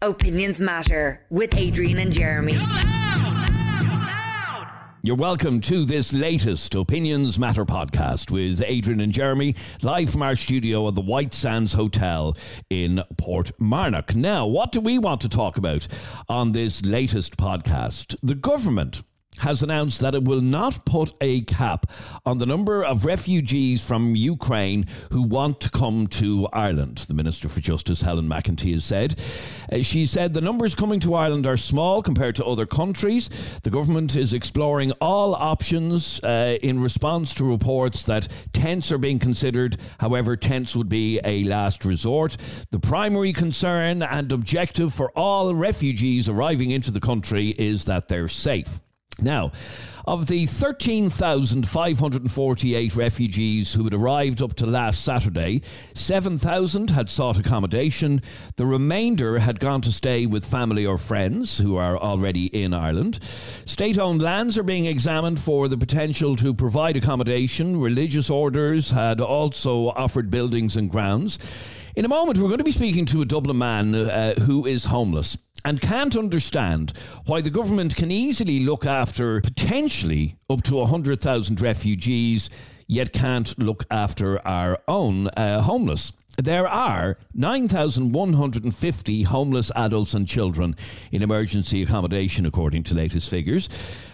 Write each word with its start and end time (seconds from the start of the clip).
Opinions 0.00 0.60
Matter 0.60 1.26
with 1.28 1.56
Adrian 1.56 1.98
and 1.98 2.12
Jeremy. 2.12 2.56
You're 5.02 5.16
welcome 5.16 5.60
to 5.62 5.84
this 5.84 6.12
latest 6.12 6.76
Opinions 6.76 7.36
Matter 7.36 7.64
podcast 7.64 8.30
with 8.30 8.62
Adrian 8.64 9.00
and 9.00 9.12
Jeremy, 9.12 9.56
live 9.82 10.10
from 10.10 10.22
our 10.22 10.36
studio 10.36 10.86
at 10.86 10.94
the 10.94 11.00
White 11.00 11.34
Sands 11.34 11.72
Hotel 11.72 12.36
in 12.70 13.02
Portmarnock. 13.16 14.14
Now, 14.14 14.46
what 14.46 14.70
do 14.70 14.80
we 14.80 15.00
want 15.00 15.20
to 15.22 15.28
talk 15.28 15.58
about 15.58 15.88
on 16.28 16.52
this 16.52 16.84
latest 16.84 17.36
podcast? 17.36 18.14
The 18.22 18.36
government 18.36 19.02
has 19.40 19.62
announced 19.62 20.00
that 20.00 20.14
it 20.14 20.24
will 20.24 20.40
not 20.40 20.84
put 20.84 21.12
a 21.20 21.42
cap 21.42 21.90
on 22.24 22.38
the 22.38 22.46
number 22.46 22.82
of 22.82 23.04
refugees 23.04 23.84
from 23.84 24.16
Ukraine 24.16 24.86
who 25.10 25.22
want 25.22 25.60
to 25.60 25.70
come 25.70 26.06
to 26.08 26.48
Ireland. 26.52 26.98
The 26.98 27.14
Minister 27.14 27.48
for 27.48 27.60
Justice, 27.60 28.00
Helen 28.02 28.28
McEntee, 28.28 28.74
has 28.74 28.84
said. 28.84 29.18
Uh, 29.72 29.82
she 29.82 30.06
said 30.06 30.32
the 30.32 30.40
numbers 30.40 30.74
coming 30.74 31.00
to 31.00 31.14
Ireland 31.14 31.46
are 31.46 31.56
small 31.56 32.02
compared 32.02 32.36
to 32.36 32.44
other 32.44 32.66
countries. 32.66 33.28
The 33.62 33.70
government 33.70 34.16
is 34.16 34.32
exploring 34.32 34.92
all 35.00 35.34
options 35.34 36.22
uh, 36.22 36.58
in 36.62 36.80
response 36.80 37.34
to 37.34 37.44
reports 37.44 38.04
that 38.04 38.28
tents 38.52 38.90
are 38.92 38.98
being 38.98 39.18
considered. 39.18 39.76
However, 40.00 40.36
tents 40.36 40.74
would 40.74 40.88
be 40.88 41.20
a 41.24 41.44
last 41.44 41.84
resort. 41.84 42.36
The 42.70 42.80
primary 42.80 43.32
concern 43.32 44.02
and 44.02 44.32
objective 44.32 44.94
for 44.94 45.10
all 45.12 45.54
refugees 45.54 46.28
arriving 46.28 46.70
into 46.70 46.90
the 46.90 47.00
country 47.00 47.54
is 47.58 47.84
that 47.84 48.08
they're 48.08 48.28
safe. 48.28 48.80
Now, 49.20 49.50
of 50.06 50.28
the 50.28 50.46
13,548 50.46 52.96
refugees 52.96 53.74
who 53.74 53.84
had 53.84 53.92
arrived 53.92 54.40
up 54.40 54.54
to 54.54 54.64
last 54.64 55.04
Saturday, 55.04 55.60
7,000 55.94 56.88
had 56.90 57.10
sought 57.10 57.36
accommodation. 57.36 58.22
The 58.56 58.64
remainder 58.64 59.40
had 59.40 59.58
gone 59.58 59.80
to 59.82 59.92
stay 59.92 60.24
with 60.24 60.46
family 60.46 60.86
or 60.86 60.96
friends 60.98 61.58
who 61.58 61.74
are 61.76 61.98
already 61.98 62.46
in 62.46 62.72
Ireland. 62.72 63.18
State 63.66 63.98
owned 63.98 64.22
lands 64.22 64.56
are 64.56 64.62
being 64.62 64.86
examined 64.86 65.40
for 65.40 65.66
the 65.66 65.76
potential 65.76 66.36
to 66.36 66.54
provide 66.54 66.96
accommodation. 66.96 67.80
Religious 67.80 68.30
orders 68.30 68.90
had 68.90 69.20
also 69.20 69.88
offered 69.88 70.30
buildings 70.30 70.76
and 70.76 70.88
grounds. 70.90 71.40
In 71.96 72.04
a 72.04 72.08
moment, 72.08 72.38
we're 72.38 72.46
going 72.46 72.58
to 72.58 72.64
be 72.64 72.70
speaking 72.70 73.04
to 73.06 73.22
a 73.22 73.24
Dublin 73.24 73.58
man 73.58 73.92
uh, 73.94 74.34
who 74.34 74.64
is 74.64 74.84
homeless 74.84 75.36
and 75.64 75.80
can't 75.80 76.16
understand 76.16 76.92
why 77.26 77.40
the 77.40 77.50
government 77.50 77.96
can 77.96 78.10
easily 78.10 78.60
look 78.60 78.86
after 78.86 79.40
potentially 79.40 80.36
up 80.48 80.62
to 80.64 80.76
100,000 80.76 81.60
refugees, 81.60 82.50
yet 82.86 83.12
can't 83.12 83.58
look 83.58 83.84
after 83.90 84.46
our 84.46 84.78
own 84.88 85.28
uh, 85.28 85.60
homeless. 85.62 86.12
There 86.40 86.68
are 86.68 87.18
9,150 87.34 89.22
homeless 89.24 89.72
adults 89.74 90.14
and 90.14 90.28
children 90.28 90.76
in 91.10 91.22
emergency 91.22 91.82
accommodation, 91.82 92.46
according 92.46 92.84
to 92.84 92.94
latest 92.94 93.28
figures. 93.28 93.68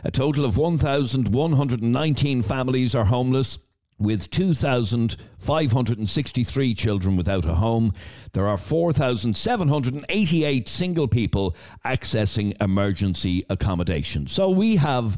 A 0.05 0.11
total 0.11 0.47
of 0.47 0.57
1,119 0.57 2.43
families 2.43 2.95
are 2.95 3.05
homeless 3.05 3.59
with 3.99 4.31
2,563 4.31 6.75
children 6.75 7.17
without 7.17 7.45
a 7.45 7.55
home. 7.55 7.93
There 8.33 8.49
are 8.49 8.57
4,788 8.57 10.69
single 10.69 11.09
people 11.09 11.55
accessing 11.85 12.61
emergency 12.61 13.45
accommodation. 13.49 14.27
So 14.27 14.51
we 14.51 14.77
have. 14.77 15.17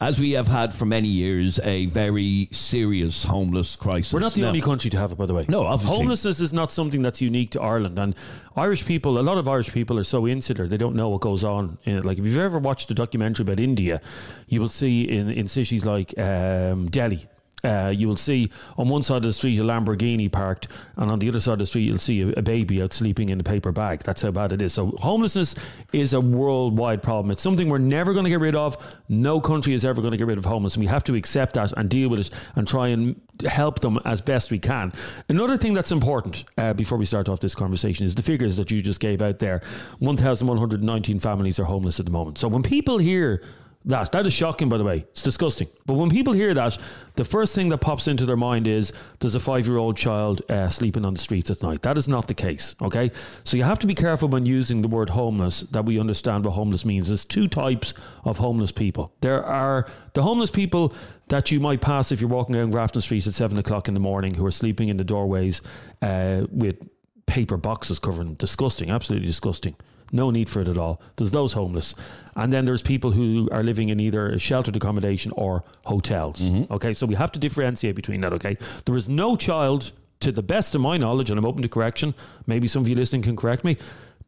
As 0.00 0.18
we 0.18 0.32
have 0.32 0.48
had 0.48 0.74
for 0.74 0.84
many 0.84 1.06
years, 1.06 1.60
a 1.62 1.86
very 1.86 2.48
serious 2.50 3.22
homeless 3.22 3.76
crisis. 3.76 4.12
We're 4.12 4.18
not 4.18 4.32
the 4.32 4.40
Now- 4.40 4.48
only 4.48 4.60
country 4.60 4.90
to 4.90 4.98
have 4.98 5.12
it, 5.12 5.14
by 5.16 5.26
the 5.26 5.34
way. 5.34 5.44
No, 5.48 5.62
obviously. 5.62 5.96
Homelessness 5.96 6.40
is 6.40 6.52
not 6.52 6.72
something 6.72 7.02
that's 7.02 7.20
unique 7.20 7.50
to 7.50 7.62
Ireland. 7.62 7.96
And 8.00 8.16
Irish 8.56 8.84
people, 8.84 9.16
a 9.16 9.22
lot 9.22 9.38
of 9.38 9.46
Irish 9.46 9.72
people 9.72 9.96
are 10.00 10.04
so 10.04 10.26
insular, 10.26 10.66
they 10.66 10.76
don't 10.76 10.96
know 10.96 11.08
what 11.08 11.20
goes 11.20 11.44
on. 11.44 11.78
In 11.84 11.98
it. 11.98 12.04
Like, 12.04 12.18
if 12.18 12.24
you've 12.26 12.36
ever 12.36 12.58
watched 12.58 12.90
a 12.90 12.94
documentary 12.94 13.44
about 13.44 13.60
India, 13.60 14.00
you 14.48 14.60
will 14.60 14.68
see 14.68 15.02
in, 15.02 15.30
in 15.30 15.46
cities 15.46 15.86
like 15.86 16.18
um, 16.18 16.88
Delhi, 16.88 17.24
uh, 17.64 17.92
you 17.94 18.08
will 18.08 18.16
see 18.16 18.50
on 18.76 18.88
one 18.88 19.02
side 19.02 19.18
of 19.18 19.22
the 19.22 19.32
street 19.32 19.58
a 19.58 19.62
Lamborghini 19.62 20.30
parked, 20.30 20.68
and 20.96 21.10
on 21.10 21.18
the 21.18 21.28
other 21.28 21.40
side 21.40 21.54
of 21.54 21.58
the 21.60 21.66
street 21.66 21.82
you'll 21.82 21.98
see 21.98 22.22
a, 22.22 22.28
a 22.38 22.42
baby 22.42 22.82
out 22.82 22.92
sleeping 22.92 23.28
in 23.28 23.38
a 23.40 23.44
paper 23.44 23.72
bag. 23.72 24.00
That's 24.00 24.22
how 24.22 24.30
bad 24.30 24.52
it 24.52 24.62
is. 24.62 24.72
So 24.72 24.88
homelessness 24.98 25.54
is 25.92 26.12
a 26.14 26.20
worldwide 26.20 27.02
problem. 27.02 27.30
It's 27.30 27.42
something 27.42 27.68
we're 27.68 27.78
never 27.78 28.12
going 28.12 28.24
to 28.24 28.30
get 28.30 28.40
rid 28.40 28.56
of. 28.56 28.76
No 29.08 29.40
country 29.40 29.74
is 29.74 29.84
ever 29.84 30.00
going 30.00 30.12
to 30.12 30.18
get 30.18 30.26
rid 30.26 30.38
of 30.38 30.44
homelessness. 30.44 30.80
we 30.80 30.86
have 30.86 31.04
to 31.04 31.14
accept 31.14 31.54
that 31.54 31.72
and 31.76 31.88
deal 31.88 32.08
with 32.08 32.20
it 32.20 32.30
and 32.56 32.66
try 32.66 32.88
and 32.88 33.20
help 33.46 33.80
them 33.80 33.98
as 34.04 34.20
best 34.20 34.50
we 34.50 34.58
can. 34.58 34.92
Another 35.28 35.56
thing 35.56 35.72
that's 35.74 35.92
important 35.92 36.44
uh, 36.58 36.72
before 36.72 36.98
we 36.98 37.04
start 37.04 37.28
off 37.28 37.40
this 37.40 37.54
conversation 37.54 38.06
is 38.06 38.14
the 38.14 38.22
figures 38.22 38.56
that 38.56 38.70
you 38.70 38.80
just 38.80 39.00
gave 39.00 39.22
out 39.22 39.38
there. 39.38 39.60
1,119 39.98 41.18
families 41.18 41.58
are 41.58 41.64
homeless 41.64 41.98
at 41.98 42.06
the 42.06 42.12
moment. 42.12 42.38
So 42.38 42.48
when 42.48 42.62
people 42.62 42.98
hear 42.98 43.40
that. 43.84 44.12
That 44.12 44.26
is 44.26 44.32
shocking, 44.32 44.68
by 44.68 44.78
the 44.78 44.84
way. 44.84 45.06
It's 45.10 45.22
disgusting. 45.22 45.68
But 45.86 45.94
when 45.94 46.10
people 46.10 46.32
hear 46.32 46.54
that, 46.54 46.78
the 47.16 47.24
first 47.24 47.54
thing 47.54 47.68
that 47.70 47.78
pops 47.78 48.06
into 48.06 48.24
their 48.24 48.36
mind 48.36 48.66
is 48.66 48.92
there's 49.20 49.34
a 49.34 49.40
five 49.40 49.66
year 49.66 49.76
old 49.76 49.96
child 49.96 50.42
uh, 50.48 50.68
sleeping 50.68 51.04
on 51.04 51.14
the 51.14 51.20
streets 51.20 51.50
at 51.50 51.62
night. 51.62 51.82
That 51.82 51.98
is 51.98 52.08
not 52.08 52.28
the 52.28 52.34
case, 52.34 52.76
okay? 52.80 53.10
So 53.44 53.56
you 53.56 53.64
have 53.64 53.78
to 53.80 53.86
be 53.86 53.94
careful 53.94 54.28
when 54.28 54.46
using 54.46 54.82
the 54.82 54.88
word 54.88 55.10
homeless 55.10 55.60
that 55.60 55.84
we 55.84 55.98
understand 55.98 56.44
what 56.44 56.52
homeless 56.52 56.84
means. 56.84 57.08
There's 57.08 57.24
two 57.24 57.48
types 57.48 57.94
of 58.24 58.38
homeless 58.38 58.72
people. 58.72 59.12
There 59.20 59.44
are 59.44 59.86
the 60.14 60.22
homeless 60.22 60.50
people 60.50 60.94
that 61.28 61.50
you 61.50 61.60
might 61.60 61.80
pass 61.80 62.12
if 62.12 62.20
you're 62.20 62.30
walking 62.30 62.54
down 62.54 62.70
Grafton 62.70 63.00
Street 63.00 63.26
at 63.26 63.34
seven 63.34 63.58
o'clock 63.58 63.88
in 63.88 63.94
the 63.94 64.00
morning 64.00 64.34
who 64.34 64.44
are 64.46 64.50
sleeping 64.50 64.88
in 64.88 64.96
the 64.96 65.04
doorways 65.04 65.62
uh, 66.02 66.46
with 66.50 66.88
paper 67.26 67.56
boxes 67.56 67.98
covering 67.98 68.28
them. 68.28 68.34
Disgusting, 68.34 68.90
absolutely 68.90 69.26
disgusting. 69.26 69.74
No 70.12 70.30
need 70.30 70.50
for 70.50 70.60
it 70.60 70.68
at 70.68 70.78
all. 70.78 71.00
There's 71.16 71.32
those 71.32 71.54
homeless. 71.54 71.94
And 72.36 72.52
then 72.52 72.66
there's 72.66 72.82
people 72.82 73.12
who 73.12 73.48
are 73.50 73.62
living 73.62 73.88
in 73.88 73.98
either 73.98 74.38
sheltered 74.38 74.76
accommodation 74.76 75.32
or 75.34 75.64
hotels. 75.84 76.42
Mm-hmm. 76.42 76.72
Okay, 76.72 76.92
so 76.94 77.06
we 77.06 77.14
have 77.14 77.32
to 77.32 77.38
differentiate 77.38 77.96
between 77.96 78.20
that, 78.20 78.32
okay? 78.34 78.56
There 78.84 78.96
is 78.96 79.08
no 79.08 79.36
child, 79.36 79.90
to 80.20 80.30
the 80.30 80.42
best 80.42 80.74
of 80.74 80.80
my 80.80 80.96
knowledge, 80.98 81.30
and 81.30 81.38
I'm 81.38 81.44
open 81.44 81.62
to 81.62 81.68
correction, 81.68 82.14
maybe 82.46 82.68
some 82.68 82.82
of 82.82 82.88
you 82.88 82.94
listening 82.94 83.22
can 83.22 83.36
correct 83.36 83.64
me, 83.64 83.76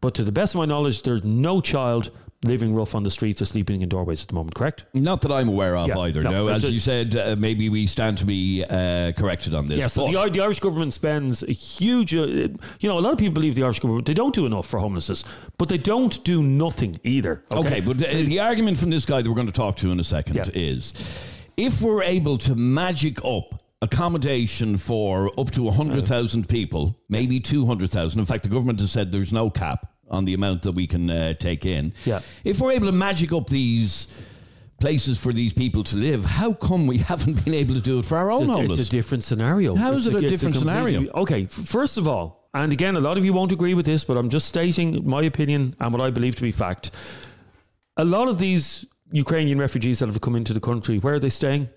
but 0.00 0.14
to 0.14 0.24
the 0.24 0.32
best 0.32 0.54
of 0.54 0.58
my 0.58 0.64
knowledge, 0.64 1.02
there's 1.02 1.24
no 1.24 1.60
child 1.60 2.10
living 2.44 2.74
rough 2.74 2.94
on 2.94 3.02
the 3.02 3.10
streets 3.10 3.40
or 3.42 3.44
sleeping 3.44 3.82
in 3.82 3.88
doorways 3.88 4.22
at 4.22 4.28
the 4.28 4.34
moment, 4.34 4.54
correct? 4.54 4.84
Not 4.94 5.20
that 5.22 5.30
I'm 5.32 5.48
aware 5.48 5.76
of 5.76 5.88
Yeah, 5.88 5.98
either. 5.98 6.22
no, 6.22 6.30
No, 6.30 6.48
as 6.48 6.70
you 6.70 6.78
said, 6.80 7.16
uh, 7.16 7.36
maybe 7.38 7.68
we 7.68 7.86
stand 7.86 8.18
to 8.18 8.24
be 8.26 8.64
uh, 8.64 9.12
corrected 9.12 9.54
on 9.54 9.68
this. 9.68 9.78
Yeah, 9.78 9.86
so 9.88 10.06
the, 10.06 10.30
the 10.30 10.40
Irish 10.40 10.60
government 10.60 10.92
spends 10.94 11.42
a 11.42 11.52
huge, 11.52 12.14
uh, 12.14 12.22
you 12.26 12.88
know, 12.88 12.98
a 12.98 13.00
lot 13.00 13.12
of 13.12 13.18
people 13.18 13.34
believe 13.34 13.54
the 13.54 13.62
Irish 13.64 13.80
government, 13.80 14.06
they 14.06 14.14
don't 14.14 14.34
do 14.34 14.46
enough 14.46 14.66
for 14.66 14.78
homelessness, 14.78 15.24
but 15.58 15.68
they 15.68 15.78
don't 15.78 16.22
do 16.24 16.42
nothing 16.42 16.98
either. 17.04 17.42
Okay, 17.52 17.80
but 17.80 17.98
the, 17.98 18.22
the 18.24 18.40
argument 18.40 18.78
from 18.78 18.90
this 18.90 19.04
guy 19.04 19.22
that 19.22 19.28
we're 19.28 19.34
going 19.34 19.46
to 19.46 19.52
talk 19.52 19.76
to 19.76 19.90
in 19.90 19.98
a 20.00 20.04
second 20.04 20.36
Yeah. 20.36 20.44
is 20.54 20.92
if 21.56 21.80
we're 21.82 22.02
able 22.02 22.38
to 22.38 22.54
magic 22.54 23.24
up 23.24 23.62
accommodation 23.82 24.76
for 24.76 25.30
up 25.38 25.50
to 25.52 25.62
100,000 25.62 26.48
people, 26.48 26.96
maybe 27.08 27.40
200,000, 27.40 28.18
in 28.20 28.26
fact, 28.26 28.42
the 28.42 28.48
government 28.48 28.80
has 28.80 28.90
said 28.90 29.12
there's 29.12 29.32
no 29.32 29.50
cap 29.50 29.90
on 30.14 30.24
the 30.24 30.34
amount 30.34 30.62
that 30.62 30.74
we 30.74 30.86
can 30.86 31.10
uh, 31.10 31.34
take 31.34 31.66
in. 31.66 31.92
Yeah. 32.04 32.20
If 32.44 32.60
we're 32.60 32.72
able 32.72 32.86
to 32.86 32.92
magic 32.92 33.32
up 33.32 33.48
these 33.48 34.06
places 34.80 35.18
for 35.18 35.32
these 35.32 35.52
people 35.52 35.82
to 35.84 35.96
live, 35.96 36.24
how 36.24 36.52
come 36.52 36.86
we 36.86 36.98
haven't 37.12 37.44
been 37.44 37.54
able 37.54 37.74
to 37.74 37.80
do 37.80 37.98
it 37.98 38.04
for 38.04 38.16
our 38.16 38.30
own 38.30 38.42
It's 38.42 38.48
a, 38.48 38.52
homeless? 38.52 38.78
it's 38.78 38.88
a 38.88 38.90
different 38.90 39.24
scenario. 39.24 39.74
How 39.74 39.92
is 39.92 40.06
it 40.06 40.14
a 40.14 40.18
it's 40.18 40.28
different 40.28 40.56
completely- 40.56 40.92
scenario? 40.92 41.12
Okay, 41.12 41.46
first 41.46 41.96
of 41.98 42.08
all, 42.08 42.48
and 42.54 42.72
again, 42.72 42.96
a 42.96 43.00
lot 43.00 43.18
of 43.18 43.24
you 43.24 43.32
won't 43.32 43.50
agree 43.52 43.74
with 43.74 43.84
this, 43.86 44.04
but 44.04 44.16
I'm 44.16 44.30
just 44.30 44.46
stating 44.48 45.08
my 45.08 45.22
opinion 45.22 45.74
and 45.80 45.92
what 45.92 46.00
I 46.00 46.10
believe 46.10 46.36
to 46.36 46.42
be 46.42 46.52
fact. 46.52 46.92
A 47.96 48.04
lot 48.04 48.28
of 48.28 48.38
these 48.38 48.84
Ukrainian 49.10 49.58
refugees 49.58 49.98
that 49.98 50.06
have 50.06 50.20
come 50.20 50.36
into 50.36 50.52
the 50.54 50.60
country, 50.60 50.98
where 50.98 51.14
are 51.14 51.18
they 51.18 51.28
staying? 51.30 51.68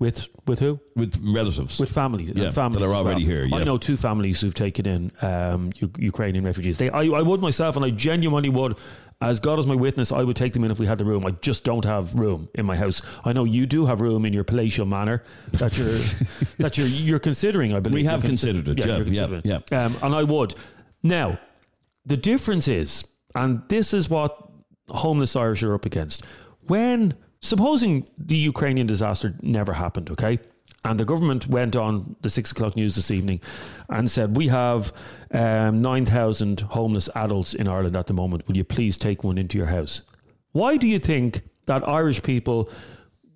With 0.00 0.28
with 0.46 0.60
who? 0.60 0.78
with 0.94 1.20
relatives. 1.24 1.80
With 1.80 1.90
families, 1.90 2.30
Yeah, 2.32 2.50
families 2.52 2.80
that 2.82 2.88
are 2.88 2.94
already 2.94 3.24
well. 3.24 3.34
here, 3.34 3.44
yeah. 3.46 3.56
I 3.56 3.64
know 3.64 3.78
two 3.78 3.96
families 3.96 4.40
who've 4.40 4.54
taken 4.54 4.86
in 4.86 5.12
um, 5.22 5.70
U- 5.76 5.90
Ukrainian 5.98 6.44
refugees. 6.44 6.78
They, 6.78 6.88
I, 6.90 7.02
I 7.06 7.20
would 7.22 7.40
myself, 7.40 7.74
and 7.74 7.84
I 7.84 7.90
genuinely 7.90 8.48
would, 8.48 8.76
as 9.20 9.40
God 9.40 9.58
is 9.58 9.66
my 9.66 9.74
witness, 9.74 10.12
I 10.12 10.22
would 10.22 10.36
take 10.36 10.52
them 10.52 10.62
in 10.62 10.70
if 10.70 10.78
we 10.78 10.86
had 10.86 10.98
the 10.98 11.04
room. 11.04 11.26
I 11.26 11.32
just 11.32 11.64
don't 11.64 11.84
have 11.84 12.14
room 12.14 12.48
in 12.54 12.64
my 12.64 12.76
house. 12.76 13.02
I 13.24 13.32
know 13.32 13.42
you 13.42 13.66
do 13.66 13.86
have 13.86 14.00
room 14.00 14.24
in 14.24 14.32
your 14.32 14.44
palatial 14.44 14.86
manor 14.86 15.24
that 15.54 15.76
you're 15.76 15.88
that 16.58 16.78
you're 16.78 16.86
you're 16.86 17.18
considering. 17.18 17.74
I 17.74 17.80
believe 17.80 17.94
We 17.96 18.04
have 18.04 18.22
You're 18.22 18.30
consi- 18.34 18.54
considered 18.64 18.68
it, 18.68 18.78
yeah, 18.78 18.98
yeah, 19.26 19.38
it. 19.38 19.46
yeah. 19.72 19.84
Um, 19.84 19.96
and 20.02 20.14
I 20.14 20.22
would. 20.22 20.54
Now, 21.02 21.40
the 22.06 22.16
difference 22.16 22.68
is, 22.68 23.04
and 23.34 23.62
this 23.68 23.92
is 23.92 24.08
what 24.08 24.48
homeless 24.90 25.34
Irish 25.34 25.64
are 25.64 25.74
up 25.74 25.86
against. 25.86 26.24
When 26.68 27.14
supposing 27.40 28.08
the 28.16 28.36
Ukrainian 28.36 28.86
disaster 28.86 29.34
never 29.42 29.72
happened, 29.72 30.10
okay, 30.10 30.38
and 30.84 30.98
the 30.98 31.04
government 31.04 31.46
went 31.48 31.76
on 31.76 32.16
the 32.22 32.30
six 32.30 32.52
o'clock 32.52 32.76
news 32.76 32.94
this 32.94 33.10
evening 33.10 33.40
and 33.88 34.10
said 34.10 34.36
we 34.36 34.48
have 34.48 34.92
um, 35.32 35.82
nine 35.82 36.04
thousand 36.04 36.60
homeless 36.60 37.08
adults 37.14 37.54
in 37.54 37.66
Ireland 37.68 37.96
at 37.96 38.06
the 38.06 38.14
moment. 38.14 38.46
Will 38.46 38.56
you 38.56 38.64
please 38.64 38.96
take 38.96 39.24
one 39.24 39.38
into 39.38 39.58
your 39.58 39.66
house? 39.66 40.02
Why 40.52 40.76
do 40.76 40.86
you 40.86 40.98
think 40.98 41.42
that 41.66 41.86
Irish 41.88 42.22
people 42.22 42.70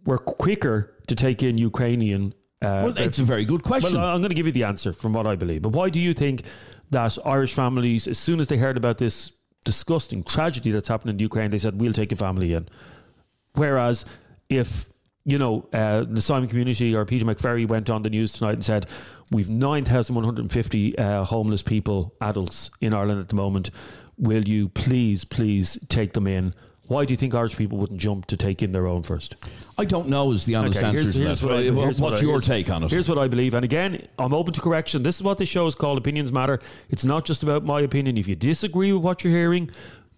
were 0.04 0.18
quicker 0.18 0.94
to 1.08 1.14
take 1.14 1.42
in 1.42 1.58
Ukrainian? 1.58 2.34
Uh, 2.60 2.82
well, 2.84 2.98
it's 2.98 3.18
a 3.18 3.24
very 3.24 3.44
good 3.44 3.64
question. 3.64 4.00
well, 4.00 4.08
I'm 4.08 4.20
going 4.20 4.30
to 4.30 4.36
give 4.36 4.46
you 4.46 4.52
the 4.52 4.64
answer 4.64 4.92
from 4.92 5.12
what 5.12 5.26
I 5.26 5.34
believe. 5.34 5.62
But 5.62 5.70
why 5.70 5.90
do 5.90 5.98
you 5.98 6.14
think 6.14 6.42
that 6.90 7.18
Irish 7.24 7.54
families, 7.54 8.06
as 8.06 8.18
soon 8.18 8.38
as 8.38 8.46
they 8.46 8.56
heard 8.56 8.76
about 8.76 8.98
this 8.98 9.32
disgusting 9.64 10.22
tragedy 10.22 10.70
that's 10.70 10.88
happened 10.88 11.10
in 11.10 11.18
Ukraine, 11.18 11.50
they 11.50 11.58
said, 11.58 11.80
we'll 11.80 11.92
take 11.92 12.12
a 12.12 12.16
family 12.16 12.52
in. 12.52 12.68
Whereas 13.54 14.04
if, 14.48 14.86
you 15.24 15.38
know, 15.38 15.68
uh, 15.72 16.04
the 16.08 16.22
Simon 16.22 16.48
community 16.48 16.94
or 16.94 17.04
Peter 17.04 17.24
McVerry 17.24 17.66
went 17.66 17.90
on 17.90 18.02
the 18.02 18.10
news 18.10 18.32
tonight 18.34 18.54
and 18.54 18.64
said, 18.64 18.86
we've 19.30 19.48
9,150 19.48 20.98
uh, 20.98 21.24
homeless 21.24 21.62
people, 21.62 22.14
adults 22.20 22.70
in 22.80 22.92
Ireland 22.94 23.20
at 23.20 23.28
the 23.28 23.36
moment. 23.36 23.70
Will 24.18 24.46
you 24.46 24.68
please, 24.68 25.24
please 25.24 25.78
take 25.88 26.12
them 26.12 26.26
in? 26.26 26.54
Why 26.88 27.04
do 27.06 27.12
you 27.12 27.16
think 27.16 27.34
Irish 27.34 27.56
people 27.56 27.78
wouldn't 27.78 28.00
jump 28.00 28.26
to 28.26 28.36
take 28.36 28.62
in 28.62 28.72
their 28.72 28.86
own 28.86 29.02
first? 29.02 29.36
I 29.78 29.84
don't 29.86 30.08
know 30.08 30.32
is 30.32 30.44
the 30.44 30.56
honest 30.56 30.76
Okay, 30.78 30.86
answer 30.86 30.98
here's- 31.00 31.14
to 31.16 31.22
here's 31.22 31.40
that. 31.40 31.46
what 31.46 31.56
I- 31.56 31.62
here's 31.62 32.00
what 32.00 32.10
What's 32.12 32.22
I- 32.22 32.26
your 32.26 32.40
take 32.40 32.68
on 32.70 32.82
it? 32.82 32.90
Here's 32.90 33.08
what 33.08 33.16
I 33.18 33.28
believe. 33.28 33.54
And 33.54 33.64
again, 33.64 34.06
I'm 34.18 34.34
open 34.34 34.52
to 34.54 34.60
correction. 34.60 35.02
This 35.02 35.16
is 35.16 35.22
what 35.22 35.38
the 35.38 35.46
show 35.46 35.66
is 35.66 35.74
called 35.74 35.96
Opinions 35.96 36.32
Matter. 36.32 36.58
It's 36.90 37.04
not 37.04 37.24
just 37.24 37.42
about 37.42 37.64
my 37.64 37.80
opinion. 37.80 38.18
If 38.18 38.28
you 38.28 38.34
disagree 38.36 38.92
with 38.92 39.02
what 39.02 39.24
you're 39.24 39.32
hearing, 39.32 39.70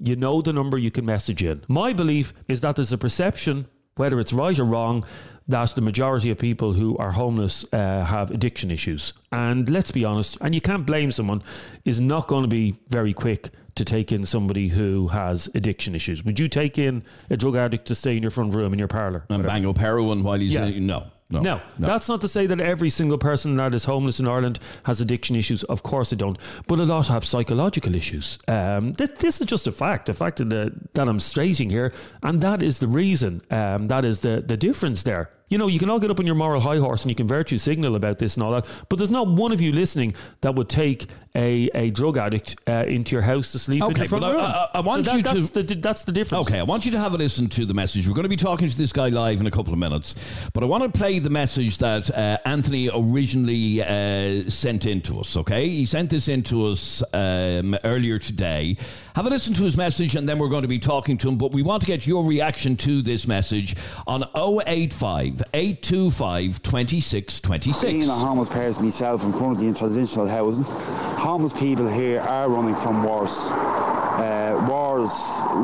you 0.07 0.17
know 0.17 0.43
the 0.43 0.53
number 0.53 0.79
you 0.79 0.91
can 0.91 1.05
message 1.05 1.43
in. 1.43 1.63
My 1.69 1.93
belief 1.93 2.33
is 2.49 2.61
that 2.61 2.77
there's 2.77 2.93
a 2.93 2.99
perception, 2.99 3.67
whether 3.97 4.21
it's 4.21 4.33
right 4.33 4.59
or 4.59 4.65
wrong, 4.65 5.05
that 5.49 5.75
the 5.75 5.81
majority 5.83 6.31
of 6.31 6.39
people 6.39 6.73
who 6.73 6.97
are 6.99 7.13
homeless 7.13 7.65
uh, 7.73 8.05
have 8.05 8.31
addiction 8.31 8.71
issues. 8.71 9.13
And 9.31 9.69
let's 9.69 9.91
be 9.91 10.05
honest, 10.05 10.39
and 10.41 10.55
you 10.55 10.61
can't 10.61 10.87
blame 10.87 11.11
someone, 11.11 11.43
is 11.85 12.01
not 12.01 12.29
going 12.29 12.43
to 12.43 12.49
be 12.49 12.77
very 12.89 13.13
quick 13.13 13.51
to 13.75 13.85
take 13.85 14.13
in 14.13 14.25
somebody 14.25 14.69
who 14.69 15.09
has 15.09 15.49
addiction 15.55 15.95
issues. 15.95 16.25
Would 16.25 16.39
you 16.39 16.49
take 16.49 16.79
in 16.79 17.03
a 17.29 17.37
drug 17.37 17.57
addict 17.57 17.87
to 17.89 17.95
stay 17.95 18.17
in 18.17 18.23
your 18.23 18.31
front 18.31 18.55
room 18.55 18.73
in 18.73 18.79
your 18.79 18.89
parlour? 18.89 19.25
and 19.29 19.43
bang 19.43 19.67
up 19.67 19.79
heroin 19.79 20.23
while 20.23 20.39
he's 20.39 20.53
Yeah. 20.53 20.65
uh, 20.67 20.71
no, 20.79 21.07
no, 21.41 21.61
No, 21.79 21.87
that's 21.87 22.09
not 22.09 22.21
to 22.23 22.29
say 22.29 22.47
that 22.47 22.61
every 22.61 22.91
single 22.91 23.19
person 23.19 23.57
that 23.57 23.75
is 23.75 23.85
homeless 23.85 24.21
in 24.21 24.27
Ireland 24.27 24.59
has 24.85 25.01
addiction 25.01 25.37
issues. 25.37 25.65
Of 25.65 25.83
course 25.83 26.11
they 26.11 26.17
don't. 26.17 26.39
But 26.67 26.81
a 26.81 26.85
lot 26.85 27.09
have 27.09 27.25
psychological 27.25 27.95
issues. 27.95 28.39
Um, 28.49 28.95
th- 28.95 29.17
this 29.19 29.41
is 29.41 29.47
just 29.47 29.67
a 29.67 29.73
fact, 29.73 30.09
a 30.09 30.13
fact 30.15 30.39
that, 30.39 30.95
that 30.95 31.09
I'm 31.09 31.21
stating 31.21 31.71
here. 31.71 31.93
And 32.23 32.41
that 32.41 32.63
is 32.63 32.79
the 32.79 32.89
reason. 32.89 33.43
Um, 33.51 33.89
that 33.89 34.05
is 34.05 34.21
the, 34.21 34.43
the 34.47 34.57
difference 34.57 35.03
there. 35.03 35.31
You 35.51 35.59
know, 35.59 35.67
you 35.69 35.79
can 35.79 35.91
all 35.91 36.01
get 36.01 36.11
up 36.11 36.19
on 36.19 36.27
your 36.27 36.35
moral 36.35 36.61
high 36.61 36.79
horse 36.79 37.03
and 37.05 37.11
you 37.11 37.15
can 37.15 37.29
virtue 37.29 37.59
signal 37.59 37.97
about 37.97 38.19
this 38.19 38.35
and 38.35 38.43
all 38.43 38.53
that. 38.53 38.67
But 38.89 38.97
there's 38.97 39.11
not 39.11 39.29
one 39.29 39.53
of 39.53 39.61
you 39.61 39.73
listening 39.73 40.15
that 40.41 40.55
would 40.55 40.71
take 40.71 41.07
a, 41.37 41.69
a 41.75 41.91
drug 41.91 42.17
addict 42.17 42.57
uh, 42.67 42.85
into 42.87 43.15
your 43.15 43.23
house 43.23 43.53
to 43.53 43.59
sleep 43.59 43.83
in 43.83 43.91
Okay, 43.91 44.03
your 44.03 44.21
but 44.21 44.25
I- 44.25 44.39
I- 44.39 44.69
I 44.75 44.81
want 44.81 45.05
So 45.05 45.11
that- 45.11 45.17
you 45.19 45.23
to- 45.23 45.35
that's 45.35 45.51
The, 45.51 45.63
that's 45.75 46.05
the 46.05 46.13
difference. 46.13 46.49
Okay, 46.49 46.59
I 46.59 46.63
want 46.63 46.87
you 46.87 46.93
to 46.93 46.99
have 46.99 47.13
a 47.13 47.19
listen 47.19 47.49
to 47.49 47.67
the 47.67 47.75
message. 47.75 48.09
We're 48.09 48.15
going 48.15 48.23
to 48.25 48.29
be 48.29 48.37
talking 48.37 48.69
to 48.69 48.79
this 48.79 48.93
guy 48.93 49.09
live 49.11 49.41
in 49.41 49.47
a 49.47 49.51
couple 49.51 49.73
of 49.73 49.79
minutes, 49.79 50.15
but 50.55 50.63
I 50.63 50.67
want 50.67 50.83
to 50.85 50.97
play 50.99 51.19
the 51.19 51.31
message 51.31 51.79
that 51.79 52.09
uh, 52.17 52.39
Anthony 52.47 52.89
originally 52.95 53.83
uh, 53.83 54.49
sent 54.49 54.87
in 54.87 55.03
to 55.03 55.21
us. 55.21 55.37
Okay, 55.37 55.69
he 55.69 55.85
sent 55.85 56.09
this 56.11 56.29
in 56.29 56.43
to 56.45 56.67
us 56.69 57.03
um, 57.13 57.77
earlier 57.85 58.19
today. 58.19 58.77
Have 59.17 59.27
a 59.27 59.31
listen 59.31 59.55
to 59.55 59.63
his 59.65 59.77
message, 59.77 60.17
and 60.17 60.29
then 60.29 60.39
we're 60.39 60.49
going 60.49 60.63
to 60.63 60.69
be 60.69 60.79
talking 60.79 61.17
to 61.19 61.29
him. 61.29 61.37
But 61.37 61.53
we 61.53 61.63
want 61.63 61.81
to 61.83 61.87
get 61.87 62.07
your 62.07 62.25
reaction 62.25 62.77
to 62.79 63.03
this 63.03 63.27
message 63.27 63.77
on 64.07 64.25
085 64.35 65.34
825 65.53 66.63
2626. 66.63 67.83
Being 67.83 68.05
a 68.05 68.13
homeless 68.13 68.49
person 68.49 68.85
myself, 68.85 69.25
I'm 69.25 69.33
currently 69.33 69.67
in 69.67 69.75
transitional 69.75 70.27
housing. 70.27 70.65
Homeless 71.19 71.53
people 71.53 71.89
here 71.89 72.21
are 72.21 72.49
running 72.49 72.77
from 72.77 73.03
wars. 73.03 73.33
Uh, 73.33 74.67
wars 74.69 75.11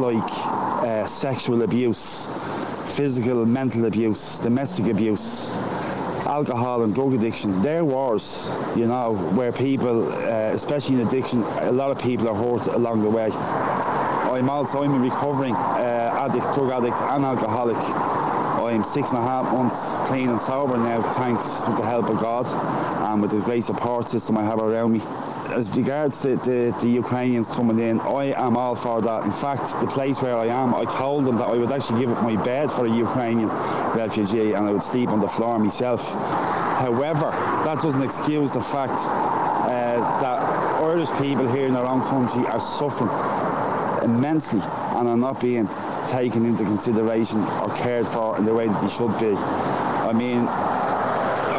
like 0.00 0.32
uh, 0.82 1.06
sexual 1.06 1.62
abuse, 1.62 2.28
physical 2.84 3.46
mental 3.46 3.84
abuse, 3.84 4.38
domestic 4.40 4.86
abuse, 4.86 5.56
alcohol 6.26 6.82
and 6.82 6.94
drug 6.94 7.12
addiction. 7.14 7.62
They're 7.62 7.84
wars, 7.84 8.50
you 8.76 8.86
know, 8.86 9.14
where 9.34 9.52
people, 9.52 10.12
uh, 10.12 10.50
especially 10.52 11.00
in 11.00 11.06
addiction, 11.06 11.42
a 11.42 11.72
lot 11.72 11.90
of 11.90 11.98
people 12.00 12.28
are 12.28 12.34
hurt 12.34 12.66
along 12.68 13.02
the 13.02 13.10
way. 13.10 13.30
I'm 14.30 14.48
also 14.48 14.82
I'm 14.82 14.94
a 14.94 14.98
recovering 14.98 15.54
uh, 15.54 16.26
addict, 16.28 16.54
drug 16.54 16.70
addict 16.70 16.96
and 17.02 17.24
alcoholic. 17.24 17.76
I'm 18.70 18.84
six 18.84 19.10
and 19.10 19.18
a 19.18 19.22
half 19.22 19.52
months 19.52 19.98
clean 20.08 20.30
and 20.30 20.40
sober 20.40 20.76
now, 20.76 21.02
thanks 21.14 21.66
with 21.66 21.76
the 21.76 21.84
help 21.84 22.08
of 22.08 22.20
God 22.20 22.46
and 23.10 23.20
with 23.20 23.32
the 23.32 23.40
great 23.40 23.64
support 23.64 24.06
system 24.06 24.38
I 24.38 24.44
have 24.44 24.60
around 24.60 24.92
me. 24.92 25.00
As 25.48 25.68
regards 25.76 26.22
to 26.22 26.36
the, 26.36 26.72
the 26.80 26.88
Ukrainians 26.88 27.48
coming 27.48 27.80
in, 27.80 27.98
I 27.98 28.26
am 28.26 28.56
all 28.56 28.76
for 28.76 29.02
that. 29.02 29.24
In 29.24 29.32
fact, 29.32 29.80
the 29.80 29.88
place 29.88 30.22
where 30.22 30.36
I 30.36 30.46
am, 30.46 30.72
I 30.72 30.84
told 30.84 31.24
them 31.24 31.36
that 31.38 31.48
I 31.48 31.56
would 31.56 31.72
actually 31.72 31.98
give 31.98 32.12
up 32.12 32.22
my 32.22 32.40
bed 32.44 32.70
for 32.70 32.86
a 32.86 32.88
Ukrainian 32.88 33.48
refugee 33.48 34.52
and 34.52 34.68
I 34.68 34.70
would 34.70 34.84
sleep 34.84 35.08
on 35.08 35.18
the 35.18 35.26
floor 35.26 35.58
myself. 35.58 36.08
However, 36.78 37.32
that 37.64 37.82
doesn't 37.82 38.04
excuse 38.04 38.52
the 38.52 38.60
fact 38.60 38.92
uh, 38.92 40.20
that 40.20 40.38
Irish 40.80 41.10
people 41.18 41.52
here 41.52 41.66
in 41.66 41.74
our 41.74 41.86
own 41.86 42.02
country 42.02 42.46
are 42.46 42.60
suffering 42.60 43.10
immensely 44.04 44.60
and 44.60 45.08
are 45.08 45.16
not 45.16 45.40
being 45.40 45.68
taken 46.08 46.46
into 46.46 46.64
consideration 46.64 47.40
or 47.40 47.68
cared 47.76 48.06
for 48.06 48.38
in 48.38 48.44
the 48.44 48.54
way 48.54 48.66
that 48.66 48.80
they 48.80 48.88
should 48.88 49.18
be. 49.18 49.34
I 49.36 50.12
mean, 50.12 50.46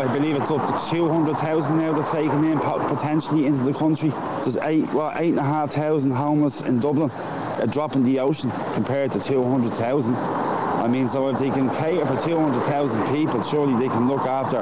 I 0.01 0.11
believe 0.11 0.35
it's 0.35 0.49
up 0.49 0.65
to 0.65 0.89
200,000 0.89 1.77
now 1.77 1.93
they're 1.93 2.11
taken 2.11 2.43
in 2.45 2.59
potentially 2.59 3.45
into 3.45 3.63
the 3.63 3.73
country. 3.73 4.09
There's 4.41 4.57
eight, 4.57 4.85
what, 4.93 5.19
eight 5.19 5.29
and 5.29 5.39
a 5.39 5.43
half 5.43 5.71
thousand 5.73 6.11
homeless 6.11 6.61
in 6.61 6.79
Dublin, 6.79 7.11
a 7.59 7.67
drop 7.67 7.95
in 7.95 8.03
the 8.03 8.19
ocean 8.19 8.51
compared 8.73 9.11
to 9.11 9.19
200,000. 9.19 10.15
I 10.15 10.87
mean, 10.87 11.07
so 11.07 11.29
if 11.29 11.37
they 11.37 11.51
can 11.51 11.69
cater 11.77 12.05
for 12.07 12.19
200,000 12.27 13.15
people, 13.15 13.43
surely 13.43 13.77
they 13.77 13.89
can 13.93 14.07
look 14.07 14.21
after 14.21 14.57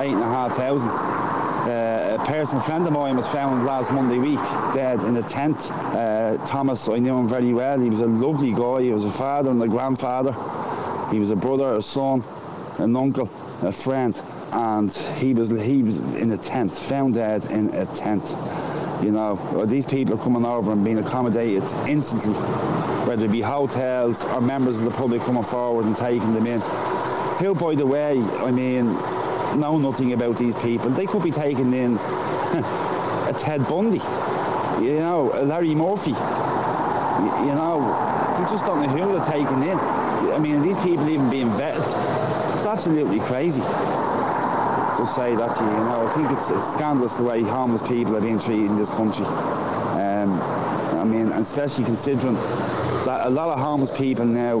eight 0.00 0.12
and 0.12 0.22
a 0.22 0.26
half 0.26 0.54
thousand. 0.54 0.90
Uh, 1.64 2.18
a 2.20 2.24
person, 2.26 2.60
friend 2.60 2.86
of 2.86 2.92
mine 2.92 3.16
was 3.16 3.26
found 3.26 3.64
last 3.64 3.90
Monday 3.90 4.18
week 4.18 4.38
dead 4.74 5.02
in 5.04 5.16
a 5.16 5.22
tent. 5.22 5.56
Uh, 5.70 6.36
Thomas, 6.44 6.90
I 6.90 6.98
knew 6.98 7.16
him 7.16 7.26
very 7.26 7.54
well. 7.54 7.80
He 7.80 7.88
was 7.88 8.00
a 8.00 8.06
lovely 8.06 8.52
guy. 8.52 8.82
He 8.82 8.90
was 8.90 9.06
a 9.06 9.10
father 9.10 9.50
and 9.50 9.62
a 9.62 9.66
grandfather. 9.66 10.32
He 11.10 11.18
was 11.18 11.30
a 11.30 11.36
brother, 11.36 11.76
a 11.76 11.80
son, 11.80 12.22
an 12.76 12.94
uncle, 12.94 13.30
a 13.62 13.72
friend, 13.72 14.14
and 14.52 14.92
he 14.92 15.32
was 15.32 15.48
he 15.48 15.82
was 15.82 15.96
in 16.16 16.32
a 16.32 16.36
tent, 16.36 16.70
found 16.70 17.14
dead 17.14 17.46
in 17.46 17.70
a 17.70 17.86
tent. 17.86 18.22
You 19.02 19.12
know, 19.12 19.64
these 19.64 19.86
people 19.86 20.20
are 20.20 20.22
coming 20.22 20.44
over 20.44 20.70
and 20.70 20.84
being 20.84 20.98
accommodated 20.98 21.62
instantly, 21.88 22.34
whether 23.06 23.24
it 23.24 23.32
be 23.32 23.40
hotels 23.40 24.22
or 24.26 24.42
members 24.42 24.76
of 24.80 24.84
the 24.84 24.90
public 24.90 25.22
coming 25.22 25.42
forward 25.42 25.86
and 25.86 25.96
taking 25.96 26.34
them 26.34 26.46
in. 26.46 26.60
Who, 27.38 27.54
by 27.54 27.74
the 27.74 27.86
way, 27.86 28.20
I 28.20 28.50
mean, 28.50 28.94
know 29.56 29.78
nothing 29.78 30.12
about 30.12 30.38
these 30.38 30.54
people. 30.56 30.90
They 30.90 31.06
could 31.06 31.22
be 31.22 31.30
taken 31.30 31.72
in 31.72 31.96
a 31.98 33.34
Ted 33.38 33.66
Bundy, 33.68 33.98
you 34.84 34.98
know, 34.98 35.30
a 35.34 35.44
Larry 35.44 35.74
Murphy. 35.74 36.10
You, 36.10 37.54
know, 37.54 38.34
they 38.36 38.44
just 38.50 38.66
don't 38.66 38.82
know 38.82 38.88
who 38.88 39.12
they're 39.12 39.24
taking 39.24 39.62
in. 39.62 39.78
I 40.32 40.38
mean, 40.38 40.62
these 40.62 40.78
people 40.80 41.08
even 41.08 41.30
being 41.30 41.48
vetted. 41.50 41.78
It's 42.56 42.66
absolutely 42.66 43.20
crazy 43.20 43.60
to 43.60 45.06
say 45.06 45.34
that 45.34 45.56
to 45.56 45.64
you. 45.64 45.70
You 45.70 45.76
know, 45.76 46.06
I 46.06 46.12
think 46.14 46.30
it's, 46.30 46.50
it's 46.50 46.72
scandalous 46.72 47.16
the 47.16 47.24
way 47.24 47.42
homeless 47.42 47.82
people 47.82 48.16
are 48.16 48.20
being 48.20 48.40
treated 48.40 48.66
in 48.66 48.76
this 48.76 48.90
country. 48.90 49.26
Um, 49.26 50.40
I 50.98 51.04
mean, 51.04 51.28
especially 51.32 51.84
considering 51.84 52.34
that 53.04 53.26
a 53.26 53.30
lot 53.30 53.48
of 53.48 53.58
homeless 53.58 53.96
people 53.96 54.24
now, 54.24 54.58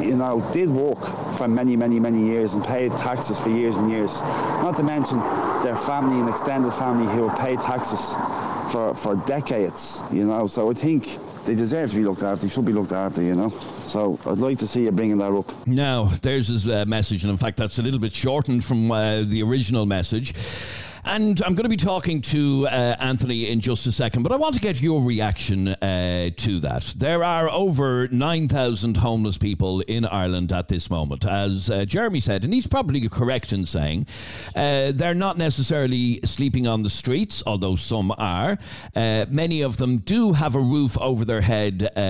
you 0.00 0.16
know, 0.16 0.40
did 0.52 0.68
work 0.68 0.98
for 1.40 1.48
many, 1.48 1.74
many, 1.74 1.98
many 1.98 2.26
years 2.26 2.52
and 2.52 2.62
paid 2.62 2.92
taxes 2.98 3.40
for 3.40 3.48
years 3.48 3.74
and 3.74 3.90
years. 3.90 4.20
Not 4.60 4.76
to 4.76 4.82
mention 4.82 5.16
their 5.62 5.74
family 5.74 6.20
and 6.20 6.28
extended 6.28 6.70
family 6.70 7.10
who 7.14 7.26
have 7.26 7.38
paid 7.38 7.58
taxes 7.62 8.12
for, 8.70 8.94
for 8.94 9.16
decades, 9.26 10.02
you 10.12 10.26
know. 10.26 10.46
So 10.46 10.70
I 10.70 10.74
think 10.74 11.16
they 11.46 11.54
deserve 11.54 11.92
to 11.92 11.96
be 11.96 12.04
looked 12.04 12.22
after. 12.22 12.46
They 12.46 12.52
should 12.52 12.66
be 12.66 12.74
looked 12.74 12.92
after, 12.92 13.22
you 13.22 13.34
know. 13.34 13.48
So 13.48 14.18
I'd 14.26 14.36
like 14.36 14.58
to 14.58 14.66
see 14.66 14.82
you 14.82 14.92
bringing 14.92 15.16
that 15.16 15.32
up. 15.32 15.66
Now, 15.66 16.10
there's 16.20 16.48
his 16.48 16.68
uh, 16.68 16.84
message, 16.86 17.24
and 17.24 17.30
in 17.30 17.38
fact, 17.38 17.56
that's 17.56 17.78
a 17.78 17.82
little 17.82 18.00
bit 18.00 18.12
shortened 18.12 18.62
from 18.62 18.90
uh, 18.90 19.22
the 19.22 19.42
original 19.42 19.86
message. 19.86 20.34
And 21.04 21.40
I'm 21.42 21.54
going 21.54 21.64
to 21.64 21.70
be 21.70 21.76
talking 21.76 22.20
to 22.22 22.68
uh, 22.68 22.96
Anthony 23.00 23.48
in 23.48 23.60
just 23.60 23.86
a 23.86 23.92
second, 23.92 24.22
but 24.22 24.32
I 24.32 24.36
want 24.36 24.54
to 24.56 24.60
get 24.60 24.82
your 24.82 25.02
reaction 25.02 25.68
uh, 25.68 26.30
to 26.36 26.60
that. 26.60 26.94
There 26.96 27.24
are 27.24 27.48
over 27.48 28.06
9,000 28.08 28.98
homeless 28.98 29.38
people 29.38 29.80
in 29.80 30.04
Ireland 30.04 30.52
at 30.52 30.68
this 30.68 30.90
moment. 30.90 31.24
As 31.24 31.70
uh, 31.70 31.86
Jeremy 31.86 32.20
said, 32.20 32.44
and 32.44 32.52
he's 32.52 32.66
probably 32.66 33.08
correct 33.08 33.52
in 33.52 33.64
saying, 33.64 34.06
uh, 34.54 34.92
they're 34.92 35.14
not 35.14 35.38
necessarily 35.38 36.20
sleeping 36.24 36.66
on 36.66 36.82
the 36.82 36.90
streets, 36.90 37.42
although 37.46 37.76
some 37.76 38.12
are. 38.18 38.58
Uh, 38.94 39.24
many 39.30 39.62
of 39.62 39.78
them 39.78 39.98
do 39.98 40.34
have 40.34 40.54
a 40.54 40.60
roof 40.60 40.98
over 40.98 41.24
their 41.24 41.40
head 41.40 41.82
uh, 41.96 42.00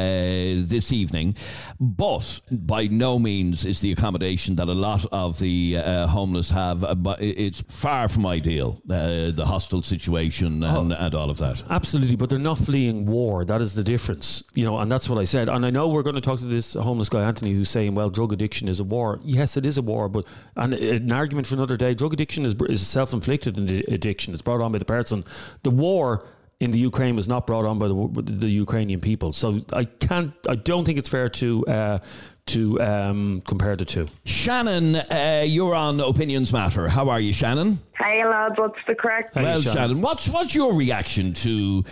this 0.66 0.92
evening, 0.92 1.36
but 1.78 2.40
by 2.50 2.88
no 2.88 3.20
means 3.20 3.64
is 3.64 3.80
the 3.80 3.92
accommodation 3.92 4.56
that 4.56 4.68
a 4.68 4.74
lot 4.74 5.06
of 5.12 5.38
the 5.38 5.74
homeless 6.08 6.50
have. 6.50 6.84
It's 7.20 7.62
far 7.62 8.08
from 8.08 8.26
ideal. 8.26 8.79
Uh, 8.88 9.30
the 9.30 9.44
hostile 9.46 9.82
situation 9.82 10.64
and, 10.64 10.92
and 10.92 11.14
all 11.14 11.30
of 11.30 11.38
that. 11.38 11.62
Absolutely, 11.70 12.16
but 12.16 12.30
they're 12.30 12.38
not 12.38 12.58
fleeing 12.58 13.04
war. 13.06 13.44
That 13.44 13.60
is 13.60 13.74
the 13.74 13.84
difference, 13.84 14.42
you 14.54 14.64
know, 14.64 14.78
and 14.78 14.90
that's 14.90 15.08
what 15.08 15.18
I 15.18 15.24
said. 15.24 15.48
And 15.48 15.64
I 15.66 15.70
know 15.70 15.88
we're 15.88 16.02
going 16.02 16.14
to 16.14 16.20
talk 16.20 16.40
to 16.40 16.46
this 16.46 16.72
homeless 16.74 17.08
guy 17.08 17.22
Anthony, 17.22 17.52
who's 17.52 17.68
saying, 17.68 17.94
"Well, 17.94 18.10
drug 18.10 18.32
addiction 18.32 18.68
is 18.68 18.80
a 18.80 18.84
war." 18.84 19.20
Yes, 19.22 19.56
it 19.56 19.66
is 19.66 19.76
a 19.76 19.82
war, 19.82 20.08
but 20.08 20.24
and 20.56 20.74
an 20.74 21.12
argument 21.12 21.46
for 21.46 21.54
another 21.54 21.76
day. 21.76 21.94
Drug 21.94 22.12
addiction 22.12 22.46
is 22.46 22.54
is 22.68 22.84
self 22.86 23.12
inflicted 23.12 23.58
addiction. 23.88 24.32
It's 24.32 24.42
brought 24.42 24.60
on 24.60 24.72
by 24.72 24.78
the 24.78 24.84
person. 24.84 25.24
The 25.62 25.70
war 25.70 26.24
in 26.60 26.70
the 26.70 26.78
Ukraine 26.78 27.16
was 27.16 27.26
not 27.26 27.46
brought 27.46 27.64
on 27.64 27.78
by 27.78 27.88
the, 27.88 28.22
the 28.32 28.48
Ukrainian 28.48 29.00
people. 29.00 29.32
So 29.32 29.60
I 29.72 29.84
can't. 29.84 30.32
I 30.48 30.54
don't 30.56 30.84
think 30.84 30.98
it's 30.98 31.08
fair 31.08 31.28
to 31.30 31.66
uh, 31.66 31.98
to 32.46 32.80
um, 32.80 33.42
compare 33.46 33.76
the 33.76 33.84
two. 33.86 34.06
Shannon, 34.24 34.96
uh, 34.96 35.44
you're 35.46 35.74
on 35.74 36.00
Opinions 36.00 36.52
Matter. 36.52 36.86
How 36.88 37.08
are 37.08 37.20
you, 37.20 37.32
Shannon? 37.32 37.78
Hey 37.98 38.24
lads, 38.24 38.54
what's 38.58 38.78
the 38.86 38.94
correct? 38.94 39.34
Hey, 39.34 39.42
well, 39.42 39.60
Shannon. 39.62 39.74
Shannon, 39.76 40.00
what's 40.02 40.28
what's 40.28 40.54
your 40.54 40.74
reaction 40.74 41.32
to 41.34 41.84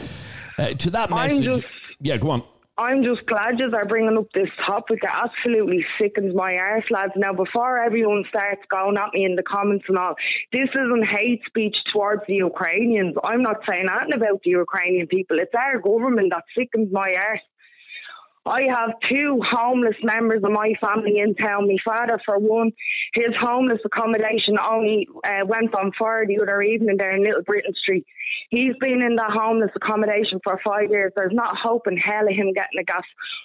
uh, 0.58 0.68
to 0.74 0.90
that 0.90 1.10
I'm 1.12 1.28
message? 1.28 1.44
just- 1.44 1.66
yeah, 2.00 2.16
go 2.16 2.30
on. 2.30 2.42
I'm 2.80 3.02
just 3.02 3.26
glad 3.26 3.58
you 3.58 3.68
are 3.74 3.86
bringing 3.86 4.16
up 4.16 4.30
this 4.32 4.50
topic. 4.64 5.00
It 5.02 5.10
absolutely 5.12 5.84
sickens 6.00 6.32
my 6.32 6.54
arse, 6.54 6.84
lads. 6.90 7.12
Now, 7.16 7.32
before 7.32 7.78
everyone 7.78 8.22
starts 8.28 8.62
going 8.70 8.96
at 8.96 9.12
me 9.12 9.24
in 9.24 9.34
the 9.34 9.42
comments 9.42 9.86
and 9.88 9.98
all, 9.98 10.14
this 10.52 10.68
isn't 10.70 11.04
hate 11.04 11.42
speech 11.44 11.76
towards 11.92 12.22
the 12.28 12.34
Ukrainians. 12.34 13.16
I'm 13.24 13.42
not 13.42 13.62
saying 13.68 13.88
anything 13.90 14.20
about 14.22 14.42
the 14.44 14.50
Ukrainian 14.50 15.08
people. 15.08 15.40
It's 15.40 15.54
our 15.58 15.80
government 15.80 16.30
that 16.30 16.44
sickens 16.56 16.92
my 16.92 17.14
arse. 17.18 17.40
I 18.48 18.62
have 18.74 18.94
two 19.10 19.40
homeless 19.44 19.96
members 20.02 20.42
of 20.42 20.50
my 20.50 20.72
family 20.80 21.18
in 21.18 21.34
town. 21.34 21.68
My 21.68 21.76
father, 21.84 22.18
for 22.24 22.38
one, 22.38 22.72
his 23.12 23.34
homeless 23.38 23.80
accommodation 23.84 24.56
only 24.58 25.06
uh, 25.22 25.44
went 25.46 25.74
on 25.74 25.92
fire 25.98 26.26
the 26.26 26.40
other 26.40 26.62
evening 26.62 26.96
there 26.96 27.14
in 27.14 27.22
Little 27.22 27.42
Britain 27.42 27.74
Street. 27.82 28.06
He's 28.50 28.74
been 28.80 29.02
in 29.02 29.16
that 29.16 29.30
homeless 29.30 29.70
accommodation 29.76 30.40
for 30.42 30.58
five 30.64 30.90
years. 30.90 31.12
There's 31.14 31.34
not 31.34 31.56
hope 31.56 31.86
in 31.86 31.96
hell 31.98 32.26
of 32.26 32.34
him 32.34 32.54
getting 32.54 32.80
a 32.80 32.84
gas. 32.84 33.04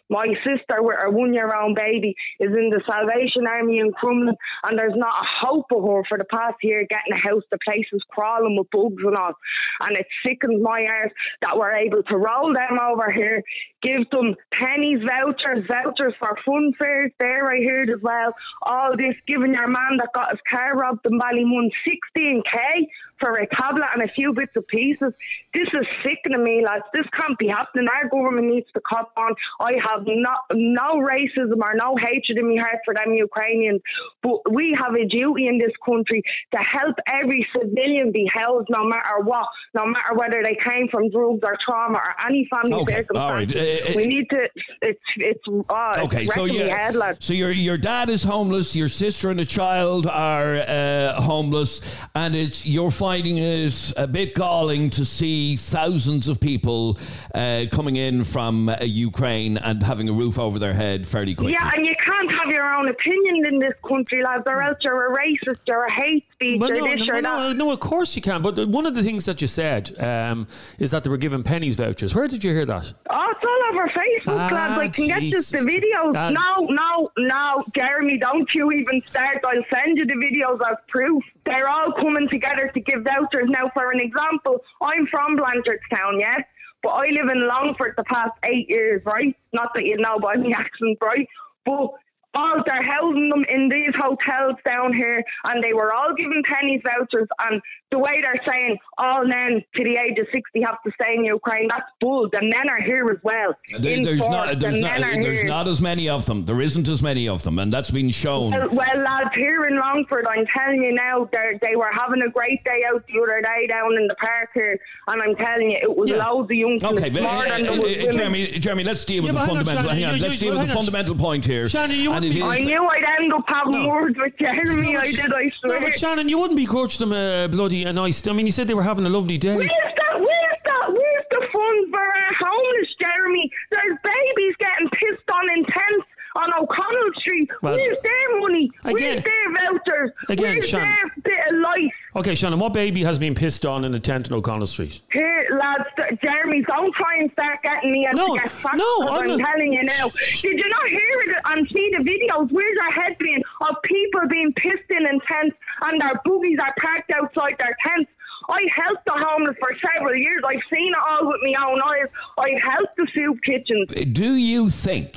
My 0.09 0.27
sister, 0.45 0.79
with 0.79 0.95
her 0.97 1.09
one 1.09 1.33
year 1.33 1.51
old 1.53 1.75
baby, 1.75 2.15
is 2.39 2.51
in 2.51 2.69
the 2.69 2.81
Salvation 2.87 3.47
Army 3.47 3.79
in 3.79 3.91
Crumlin, 3.91 4.35
and 4.63 4.79
there's 4.79 4.95
not 4.95 5.23
a 5.23 5.45
hope 5.45 5.65
of 5.75 5.83
her 5.83 6.03
for 6.07 6.17
the 6.17 6.25
past 6.25 6.55
year 6.63 6.85
getting 6.89 7.13
a 7.13 7.17
house. 7.17 7.43
The 7.51 7.57
place 7.65 7.87
is 7.91 8.03
crawling 8.09 8.57
with 8.57 8.71
bugs 8.71 9.03
and 9.03 9.17
all. 9.17 9.33
And 9.81 9.97
it 9.97 10.07
sickens 10.25 10.61
my 10.61 10.85
arse 10.87 11.11
that 11.41 11.57
we're 11.57 11.75
able 11.75 12.03
to 12.03 12.17
roll 12.17 12.53
them 12.53 12.79
over 12.79 13.11
here, 13.11 13.43
give 13.83 14.09
them 14.09 14.35
pennies, 14.51 15.01
vouchers, 15.05 15.65
vouchers 15.67 16.13
for 16.17 16.37
fun 16.45 16.73
fairs 16.79 17.11
there, 17.19 17.51
I 17.51 17.63
heard 17.63 17.89
as 17.89 18.01
well. 18.01 18.33
All 18.61 18.95
this 18.97 19.15
giving 19.27 19.53
your 19.53 19.67
man 19.67 19.97
that 19.97 20.09
got 20.15 20.31
his 20.31 20.39
car 20.49 20.75
robbed 20.75 21.05
in 21.05 21.19
Ballymun 21.19 21.69
16k 21.85 22.87
for 23.23 23.37
a 23.37 23.47
tablet 23.47 23.87
and 23.93 24.03
a 24.03 24.11
few 24.13 24.33
bits 24.33 24.51
of 24.57 24.67
pieces. 24.67 25.13
This 25.53 25.67
is 25.69 25.85
sickening 26.03 26.43
me, 26.43 26.63
lads. 26.65 26.83
This 26.93 27.05
can't 27.19 27.37
be 27.37 27.47
happening. 27.47 27.87
Our 27.87 28.09
government 28.09 28.47
needs 28.47 28.67
to 28.73 28.81
cut 28.81 29.09
on. 29.15 29.33
I 29.61 29.73
have 29.87 30.01
no, 30.05 30.33
no 30.51 30.95
racism 31.01 31.59
or 31.61 31.73
no 31.75 31.95
hatred 31.95 32.37
in 32.37 32.53
my 32.55 32.61
heart 32.61 32.79
for 32.83 32.93
them 32.93 33.13
Ukrainians, 33.13 33.81
but 34.21 34.51
we 34.51 34.75
have 34.77 34.93
a 34.95 35.05
duty 35.07 35.47
in 35.47 35.57
this 35.57 35.71
country 35.85 36.21
to 36.51 36.57
help 36.57 36.95
every 37.07 37.47
civilian 37.57 38.11
be 38.11 38.29
held, 38.33 38.67
no 38.69 38.83
matter 38.83 39.19
what, 39.23 39.47
no 39.73 39.85
matter 39.85 40.15
whether 40.15 40.41
they 40.43 40.57
came 40.69 40.87
from 40.89 41.09
drugs 41.09 41.39
or 41.45 41.55
trauma 41.65 41.97
or 41.97 42.27
any 42.27 42.47
family 42.51 42.73
Okay, 42.73 42.93
circumstance. 42.95 43.19
all 43.23 43.31
right. 43.31 43.55
Uh, 43.55 43.59
uh, 43.59 43.93
we 43.95 44.07
need 44.07 44.29
to, 44.31 44.49
it's, 44.81 44.99
it's, 45.17 45.43
oh, 45.47 45.93
Okay, 46.05 46.23
it's 46.23 46.35
so 46.35 46.45
my 46.47 46.53
head, 46.53 46.95
lads. 46.95 47.25
so 47.25 47.33
your 47.33 47.51
your 47.51 47.77
dad 47.77 48.09
is 48.09 48.23
homeless, 48.23 48.75
your 48.75 48.89
sister 48.89 49.29
and 49.29 49.39
a 49.39 49.45
child 49.45 50.07
are 50.07 50.55
uh, 50.55 51.13
homeless, 51.21 51.79
and 52.15 52.35
it's 52.35 52.65
you're 52.65 52.91
finding 53.13 53.37
it 53.37 53.93
a 53.95 54.07
bit 54.07 54.33
galling 54.33 54.89
to 54.89 55.05
see 55.05 55.55
thousands 55.55 56.27
of 56.27 56.39
people 56.39 56.97
uh, 57.35 57.63
coming 57.71 57.95
in 57.95 58.23
from 58.23 58.67
uh, 58.69 58.77
Ukraine 58.81 59.57
and 59.59 59.83
having 59.83 60.09
a 60.09 60.11
roof 60.11 60.39
over 60.39 60.57
their 60.57 60.73
head 60.73 61.05
fairly 61.05 61.35
quickly. 61.35 61.53
Yeah, 61.53 61.69
and 61.75 61.85
you 61.85 61.93
can't 62.03 62.31
have 62.31 62.51
your 62.51 62.65
own 62.73 62.89
opinion 62.89 63.45
in 63.45 63.59
this 63.59 63.73
country, 63.87 64.23
lads, 64.23 64.45
or 64.47 64.63
else 64.63 64.79
you're 64.81 65.13
a 65.13 65.15
racist, 65.15 65.59
you're 65.67 65.85
a 65.85 65.91
hate 65.91 66.25
speech, 66.33 66.59
Well, 66.59 66.71
or 66.71 66.75
no, 66.79 66.87
this 66.95 67.05
no, 67.05 67.13
or 67.13 67.21
that. 67.21 67.55
no, 67.57 67.69
of 67.69 67.79
course 67.79 68.15
you 68.15 68.23
can. 68.23 68.41
But 68.41 68.67
one 68.69 68.87
of 68.87 68.95
the 68.95 69.03
things 69.03 69.25
that 69.25 69.39
you 69.41 69.47
said 69.47 69.95
um, 69.99 70.47
is 70.79 70.89
that 70.89 71.03
they 71.03 71.11
were 71.11 71.17
given 71.17 71.43
pennies 71.43 71.75
vouchers. 71.75 72.15
Where 72.15 72.27
did 72.27 72.43
you 72.43 72.51
hear 72.51 72.65
that? 72.65 72.91
Oh, 73.11 73.27
it's 73.29 73.41
all 73.43 73.61
over 73.79 73.87
Facebook, 73.89 74.39
Ah, 74.39 74.55
lads. 74.55 74.79
I 74.79 74.87
can 74.87 75.05
get 75.07 75.21
just 75.21 75.51
the 75.51 75.59
videos. 75.59 76.15
Ah. 76.17 76.31
no, 76.31 76.65
no, 76.65 77.11
no, 77.19 77.63
Jeremy, 77.75 78.17
don't 78.17 78.49
you 78.55 78.71
even 78.71 79.03
start. 79.05 79.37
I'll 79.45 79.63
send 79.71 79.99
you 79.99 80.05
the 80.07 80.15
videos 80.15 80.59
as 80.67 80.77
proof. 80.87 81.23
They're 81.45 81.67
all 81.67 81.91
coming 81.93 82.27
together 82.27 82.71
to 82.73 82.79
give 82.79 83.03
vouchers. 83.03 83.47
Now, 83.49 83.69
for 83.73 83.91
an 83.91 83.99
example, 83.99 84.61
I'm 84.81 85.07
from 85.07 85.37
Blanchardstown, 85.37 86.19
yeah? 86.19 86.37
But 86.81 86.89
I 86.89 87.07
live 87.07 87.29
in 87.31 87.47
Longford 87.47 87.93
the 87.97 88.03
past 88.03 88.31
eight 88.45 88.69
years, 88.69 89.01
right? 89.05 89.35
Not 89.53 89.71
that 89.75 89.85
you 89.85 89.97
know 89.97 90.19
by 90.19 90.35
my 90.35 90.51
accent, 90.57 90.97
right? 91.01 91.27
But 91.65 91.89
all 92.35 92.61
they're 92.65 92.83
housing 92.83 93.29
them 93.29 93.43
in 93.49 93.69
these 93.69 93.93
hotels 93.95 94.55
down 94.65 94.93
here, 94.93 95.23
and 95.45 95.63
they 95.63 95.73
were 95.73 95.93
all 95.93 96.13
given 96.15 96.41
pennies 96.45 96.81
vouchers. 96.85 97.27
And 97.45 97.61
the 97.91 97.99
way 97.99 98.21
they're 98.21 98.41
saying 98.47 98.77
all 98.97 99.25
men 99.25 99.63
to 99.75 99.83
the 99.83 99.97
age 99.97 100.17
of 100.19 100.27
sixty 100.33 100.61
have 100.61 100.81
to 100.85 100.91
stay 100.99 101.15
in 101.15 101.25
Ukraine, 101.25 101.67
that's 101.69 101.89
bull. 102.01 102.29
The 102.31 102.41
men 102.41 102.69
are 102.69 102.81
here 102.81 103.05
as 103.11 103.17
well. 103.23 103.55
There- 103.79 104.03
there's 104.03 104.19
force, 104.19 104.31
not 104.31 104.59
there's 104.59 104.75
the 104.75 104.81
not 104.81 104.99
men 105.01 105.21
there's 105.21 105.43
not 105.43 105.67
as 105.67 105.79
many 105.81 106.09
of 106.09 106.25
them. 106.25 106.45
There 106.45 106.61
isn't 106.61 106.87
as 106.89 107.01
many 107.03 107.27
of 107.27 107.43
them, 107.43 107.59
and 107.59 107.71
that's 107.71 107.91
been 107.91 108.09
shown. 108.09 108.51
Well, 108.51 108.69
well, 108.71 108.97
lads, 108.97 109.29
here 109.35 109.65
in 109.65 109.77
Longford, 109.77 110.25
I'm 110.27 110.45
telling 110.47 110.81
you 110.83 110.93
now, 110.93 111.29
they 111.31 111.59
they 111.61 111.75
were 111.75 111.91
having 111.93 112.21
a 112.23 112.29
great 112.29 112.63
day 112.63 112.83
out 112.91 113.03
the 113.07 113.21
other 113.21 113.41
day 113.41 113.67
down 113.67 113.95
in 113.97 114.07
the 114.07 114.15
park 114.15 114.49
here, 114.53 114.77
and 115.07 115.21
I'm 115.21 115.35
telling 115.35 115.71
you, 115.71 115.77
it 115.81 115.95
was 115.95 116.09
Yeah. 116.09 116.25
loads 116.27 116.49
of 116.49 116.55
young 116.57 116.79
Okay, 116.83 117.09
but, 117.09 117.21
uh, 117.23 117.27
uh, 117.27 118.07
uh. 118.07 118.11
Jeremy, 118.11 118.47
Jeremy, 118.59 118.83
let's 118.83 119.05
deal 119.05 119.23
with 119.23 119.33
Yeah, 119.35 119.41
the 119.41 119.45
but 119.45 119.47
hang 119.47 119.57
on, 119.57 119.65
fundamental. 119.65 119.89
Hang 119.91 120.05
on, 120.05 120.15
you- 120.15 120.21
let's 120.21 120.41
you- 120.41 120.49
deal 120.49 120.57
with 120.57 120.67
the 120.67 120.71
on. 120.71 120.77
fundamental 120.77 121.15
point 121.15 121.45
here. 121.45 121.69
Shannon, 121.69 121.97
you 121.99 122.11
and 122.25 122.33
wouldn't 122.33 122.35
it 122.35 122.39
be- 122.39 122.39
is 122.39 122.43
I 122.43 122.59
knew 122.79 122.87
I'd 122.87 123.21
end 123.21 123.33
up 123.33 123.43
having 123.47 123.83
No. 123.83 123.87
words 123.89 124.17
with 124.17 124.33
Jeremy. 124.39 124.97
I 124.97 125.05
did, 125.05 125.19
I 125.33 125.43
No, 125.43 125.49
swear. 125.61 125.81
but 125.81 125.93
Shannon, 125.93 126.29
you 126.29 126.37
wouldn't 126.39 126.57
begrudge 126.57 126.97
them 126.97 127.13
a 127.13 127.47
bloody 127.51 127.83
a 127.83 127.93
nice. 127.93 128.25
I 128.27 128.33
mean, 128.33 128.45
you 128.45 128.51
said 128.51 128.67
they 128.67 128.73
were 128.73 128.83
having 128.83 129.05
a 129.05 129.09
lovely 129.09 129.37
day. 129.37 129.55
Where's 129.55 129.69
that? 129.69 130.19
Where's 130.19 130.61
that? 130.65 130.87
Where's 130.91 131.25
the 131.31 131.47
funds 131.51 131.89
for 131.91 131.99
our 131.99 132.33
homeless, 132.39 132.89
Jeremy? 133.01 133.51
There's 133.71 133.97
babies 134.03 134.55
getting 134.59 134.89
pissed 134.89 135.29
on 135.31 135.49
in 135.57 135.63
tents 135.65 136.07
on 136.35 136.53
O'Connell 136.53 137.11
Street. 137.19 137.49
Well, 137.61 137.75
Where's 137.75 137.97
their 138.01 138.39
money? 138.39 138.69
again- 138.85 138.93
Where's 138.93 139.23
their 139.23 139.51
vouchers? 139.71 140.11
Again, 140.29 140.53
Where's 140.53 140.69
Shannon. 140.69 140.95
their 141.25 141.35
bit 141.37 141.53
of 141.53 141.59
life? 141.59 141.93
Okay, 142.15 142.35
Shannon, 142.35 142.59
what 142.59 142.73
baby 142.73 143.03
has 143.03 143.19
been 143.19 143.35
pissed 143.35 143.65
on 143.65 143.85
in 143.85 143.93
a 143.93 143.99
tent 143.99 144.27
in 144.27 144.33
O'Connell 144.33 144.67
Street? 144.67 144.99
Here, 145.11 145.47
lads, 145.59 145.85
Jeremy, 146.23 146.61
don't 146.67 146.93
try 146.95 147.17
and 147.19 147.31
start 147.31 147.61
getting 147.63 147.91
me 147.91 148.05
out 148.07 148.15
No, 148.15 148.35
to 148.35 148.41
get 148.41 148.51
facts, 148.51 148.77
no, 148.77 148.97
'cause 149.07 149.19
I'm 149.21 149.31
I'm 149.31 149.39
telling 149.39 149.73
you 149.73 149.83
now. 149.83 150.09
Did 150.41 150.57
you 150.59 150.69
not 150.69 150.87
hear 150.89 151.21
it 151.27 151.35
and 151.51 151.67
see 151.69 151.89
the 151.97 152.03
videos? 152.03 152.51
Where's 152.51 152.77
our 152.77 152.91
head 153.03 153.17
being 153.19 153.41
of 153.61 153.75
people 153.83 154.21
being 154.29 154.53
pissed 154.53 154.89
in 154.89 155.05
in 155.07 155.19
tents 155.21 155.55
and 155.87 156.01
their 156.01 156.13
boogies 156.25 156.59
are 156.61 156.73
parked 156.79 157.11
outside 157.13 157.55
their 157.59 157.75
tents? 157.85 158.09
I 158.49 158.59
helped 158.75 159.05
the 159.05 159.13
homeless 159.13 159.55
for 159.57 159.73
several 159.95 160.15
years. 160.17 160.43
I've 160.45 160.59
seen 160.73 160.89
it 160.91 160.97
all 161.07 161.27
with 161.27 161.37
my 161.43 161.53
own 161.65 161.81
eyes. 161.81 162.07
I've 162.37 162.61
helped 162.61 162.95
the 162.97 163.07
soup 163.15 163.41
kitchens. 163.41 163.87
Do 164.11 164.33
you 164.35 164.67
think 164.69 165.13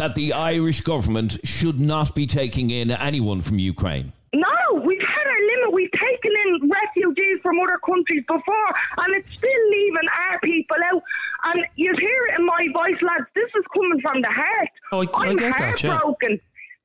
that 0.00 0.14
the 0.14 0.32
Irish 0.32 0.80
government 0.80 1.36
should 1.44 1.78
not 1.78 2.14
be 2.14 2.26
taking 2.26 2.70
in 2.70 2.90
anyone 2.90 3.42
from 3.42 3.58
Ukraine? 3.58 4.14
No, 4.32 4.56
we've 4.86 4.98
had 5.14 5.26
our 5.26 5.42
limit. 5.52 5.74
We've 5.74 5.90
taken 5.92 6.32
in 6.46 6.70
refugees 6.70 7.38
from 7.42 7.60
other 7.60 7.78
countries 7.84 8.24
before, 8.26 8.70
and 8.96 9.14
it's 9.16 9.30
still 9.36 9.62
leaving 9.76 10.08
our 10.30 10.40
people 10.40 10.78
out. 10.90 11.02
And 11.44 11.66
you 11.76 11.92
hear 12.00 12.20
it 12.30 12.38
in 12.38 12.46
my 12.46 12.66
voice, 12.72 12.96
lads. 13.02 13.26
This 13.34 13.50
is 13.54 13.64
coming 13.74 14.00
from 14.00 14.22
the 14.22 14.30
heart. 14.30 14.68
Oh, 14.92 15.00
I- 15.02 15.26
I 15.26 15.30
I'm 15.30 15.36
get 15.36 15.58
that, 15.58 15.82
yeah. 15.82 16.00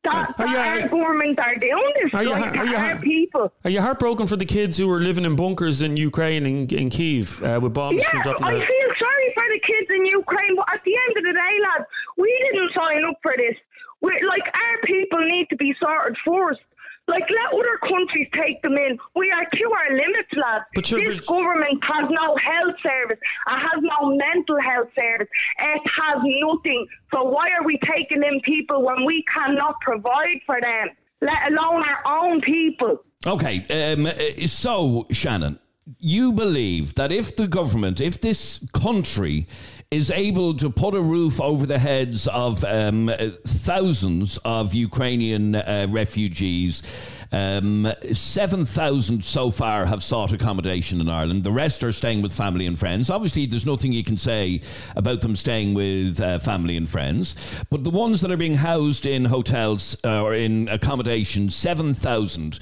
Are 0.08 0.48
you- 0.48 0.58
our 0.58 0.88
government 0.88 1.40
are 1.40 1.56
doing 1.56 1.94
this 2.02 2.14
Are 2.14 2.24
you- 2.24 2.30
like 2.30 2.58
are 2.58 2.66
you- 2.66 2.76
our 2.76 2.98
people. 2.98 3.52
Are 3.64 3.70
you 3.70 3.82
heartbroken 3.82 4.28
for 4.28 4.36
the 4.36 4.46
kids 4.46 4.78
who 4.78 4.88
were 4.88 5.00
living 5.00 5.26
in 5.26 5.36
bunkers 5.36 5.82
in 5.82 5.98
Ukraine 5.98 6.46
in, 6.46 6.68
in 6.82 6.90
Kiev 6.90 7.42
uh, 7.44 7.60
with 7.62 7.74
bombs 7.74 8.04
Yeah, 8.04 8.22
I 8.26 8.30
out? 8.30 8.40
feel 8.40 8.90
sorry 9.06 9.28
for 9.38 9.46
the 9.56 9.60
kids 9.70 9.90
in 9.98 10.06
Ukraine, 10.06 10.56
but 10.56 10.66
at 10.74 10.82
the 10.86 10.96
end 11.08 11.18
of 11.18 11.24
the 11.24 11.34
day, 11.34 11.54
lads, 11.68 11.86
we 12.18 12.30
didn't 12.52 12.72
sign 12.74 13.04
up 13.10 13.18
for 13.22 13.34
this. 13.38 13.56
we 14.02 14.12
like, 14.34 14.46
our 14.48 14.78
people 14.84 15.20
need 15.26 15.48
to 15.50 15.56
be 15.56 15.74
sorted 15.82 16.16
first. 16.26 16.60
Like, 17.08 17.24
let 17.30 17.60
other 17.60 17.78
countries 17.88 18.28
take 18.34 18.62
them 18.64 18.74
in. 18.78 18.98
We 19.16 19.32
are 19.32 19.46
to 19.46 19.72
our 19.72 19.96
limits, 19.96 20.30
lads. 20.34 20.66
But 20.74 20.86
this 20.86 21.24
government 21.26 21.84
has 21.84 22.10
no 22.10 22.36
health 22.38 22.76
service. 22.82 23.20
It 23.20 23.60
has 23.60 23.82
no 23.82 24.16
mental 24.16 24.60
health 24.60 24.90
service. 24.98 25.28
It 25.60 25.82
has 26.02 26.24
nothing. 26.42 26.88
So 27.14 27.24
why 27.24 27.50
are 27.60 27.64
we 27.64 27.80
taking 27.86 28.24
in 28.24 28.42
people 28.42 28.84
when 28.84 29.06
we 29.06 29.24
cannot 29.32 29.80
provide 29.82 30.42
for 30.48 30.60
them, 30.60 30.88
let 31.22 31.52
alone 31.52 31.84
our 31.84 32.24
own 32.24 32.42
people? 32.42 33.04
Okay, 33.28 33.94
um, 33.94 34.08
uh, 34.08 34.48
so 34.48 35.08
Shannon, 35.12 35.60
you 36.00 36.32
believe 36.32 36.96
that 36.96 37.12
if 37.12 37.36
the 37.36 37.48
government, 37.48 38.02
if 38.02 38.20
this 38.20 38.68
country 38.74 39.48
is 39.96 40.12
able 40.12 40.54
to 40.54 40.70
put 40.70 40.94
a 40.94 41.00
roof 41.00 41.40
over 41.40 41.66
the 41.66 41.80
heads 41.80 42.28
of 42.28 42.66
um, 42.66 43.08
uh, 43.08 43.30
thousands 43.48 44.38
of 44.44 44.74
Ukrainian 44.74 45.56
uh, 45.56 45.88
refugees, 45.90 46.84
um, 47.32 47.90
7,000 48.12 49.24
so 49.24 49.50
far 49.52 49.86
have 49.86 50.04
sought 50.04 50.34
accommodation 50.34 51.00
in 51.00 51.08
Ireland. 51.08 51.46
The 51.46 51.52
rest 51.54 51.82
are 51.82 51.94
staying 51.94 52.22
with 52.22 52.34
family 52.34 52.66
and 52.66 52.78
friends. 52.78 53.10
Obviously, 53.10 53.46
there's 53.46 53.66
nothing 53.66 53.94
you 53.94 54.04
can 54.04 54.18
say 54.18 54.60
about 54.98 55.22
them 55.22 55.38
staying 55.38 55.74
with 55.74 56.20
uh, 56.20 56.40
family 56.40 56.76
and 56.76 56.90
friends. 56.90 57.38
But 57.70 57.86
the 57.86 57.90
ones 57.90 58.20
that 58.20 58.32
are 58.32 58.38
being 58.38 58.56
housed 58.56 59.06
in 59.06 59.24
hotels 59.24 59.96
uh, 60.04 60.24
or 60.24 60.36
in 60.36 60.68
accommodation, 60.68 61.50
7,000, 61.50 62.60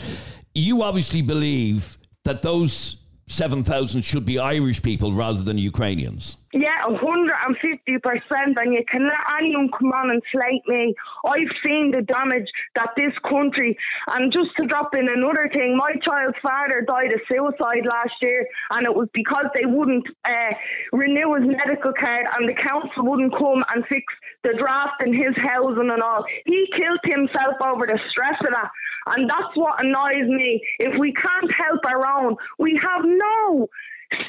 you 0.53 0.83
obviously 0.83 1.23
believe 1.23 1.97
that 2.25 2.43
those 2.43 2.97
7,000 3.25 4.03
should 4.03 4.23
be 4.23 4.37
Irish 4.37 4.83
people 4.83 5.13
rather 5.13 5.41
than 5.41 5.57
Ukrainians. 5.57 6.37
Yeah, 6.53 6.85
150%, 6.85 7.01
and 7.01 8.73
you 8.73 8.85
can 8.85 9.03
let 9.09 9.41
anyone 9.41 9.71
come 9.73 9.91
on 9.91 10.11
and 10.11 10.21
slate 10.31 10.61
me. 10.67 10.93
I've 11.25 11.49
seen 11.65 11.89
the 11.89 12.03
damage 12.03 12.45
that 12.75 12.89
this 12.95 13.13
country, 13.27 13.75
and 14.13 14.31
just 14.31 14.55
to 14.57 14.67
drop 14.67 14.93
in 14.93 15.09
another 15.09 15.49
thing, 15.51 15.75
my 15.75 15.97
child's 16.05 16.37
father 16.45 16.85
died 16.85 17.11
of 17.11 17.21
suicide 17.25 17.89
last 17.89 18.13
year, 18.21 18.45
and 18.69 18.85
it 18.85 18.93
was 18.93 19.09
because 19.15 19.49
they 19.57 19.65
wouldn't 19.65 20.05
uh, 20.25 20.53
renew 20.91 21.33
his 21.33 21.49
medical 21.49 21.91
card, 21.97 22.27
and 22.37 22.47
the 22.47 22.53
council 22.53 23.01
wouldn't 23.01 23.33
come 23.33 23.65
and 23.73 23.83
fix 23.89 24.05
the 24.43 24.53
draft 24.53 25.01
in 25.01 25.11
his 25.11 25.33
housing 25.41 25.89
and 25.89 26.03
all. 26.03 26.23
He 26.45 26.69
killed 26.77 27.01
himself 27.03 27.57
over 27.65 27.87
the 27.87 27.97
stress 28.11 28.37
of 28.45 28.53
that. 28.53 28.69
And 29.17 29.29
that's 29.29 29.51
what 29.55 29.83
annoys 29.83 30.29
me. 30.29 30.61
If 30.79 30.97
we 30.99 31.13
can't 31.13 31.51
help 31.51 31.81
our 31.85 32.07
own, 32.07 32.37
we 32.57 32.79
have 32.81 33.03
no 33.03 33.67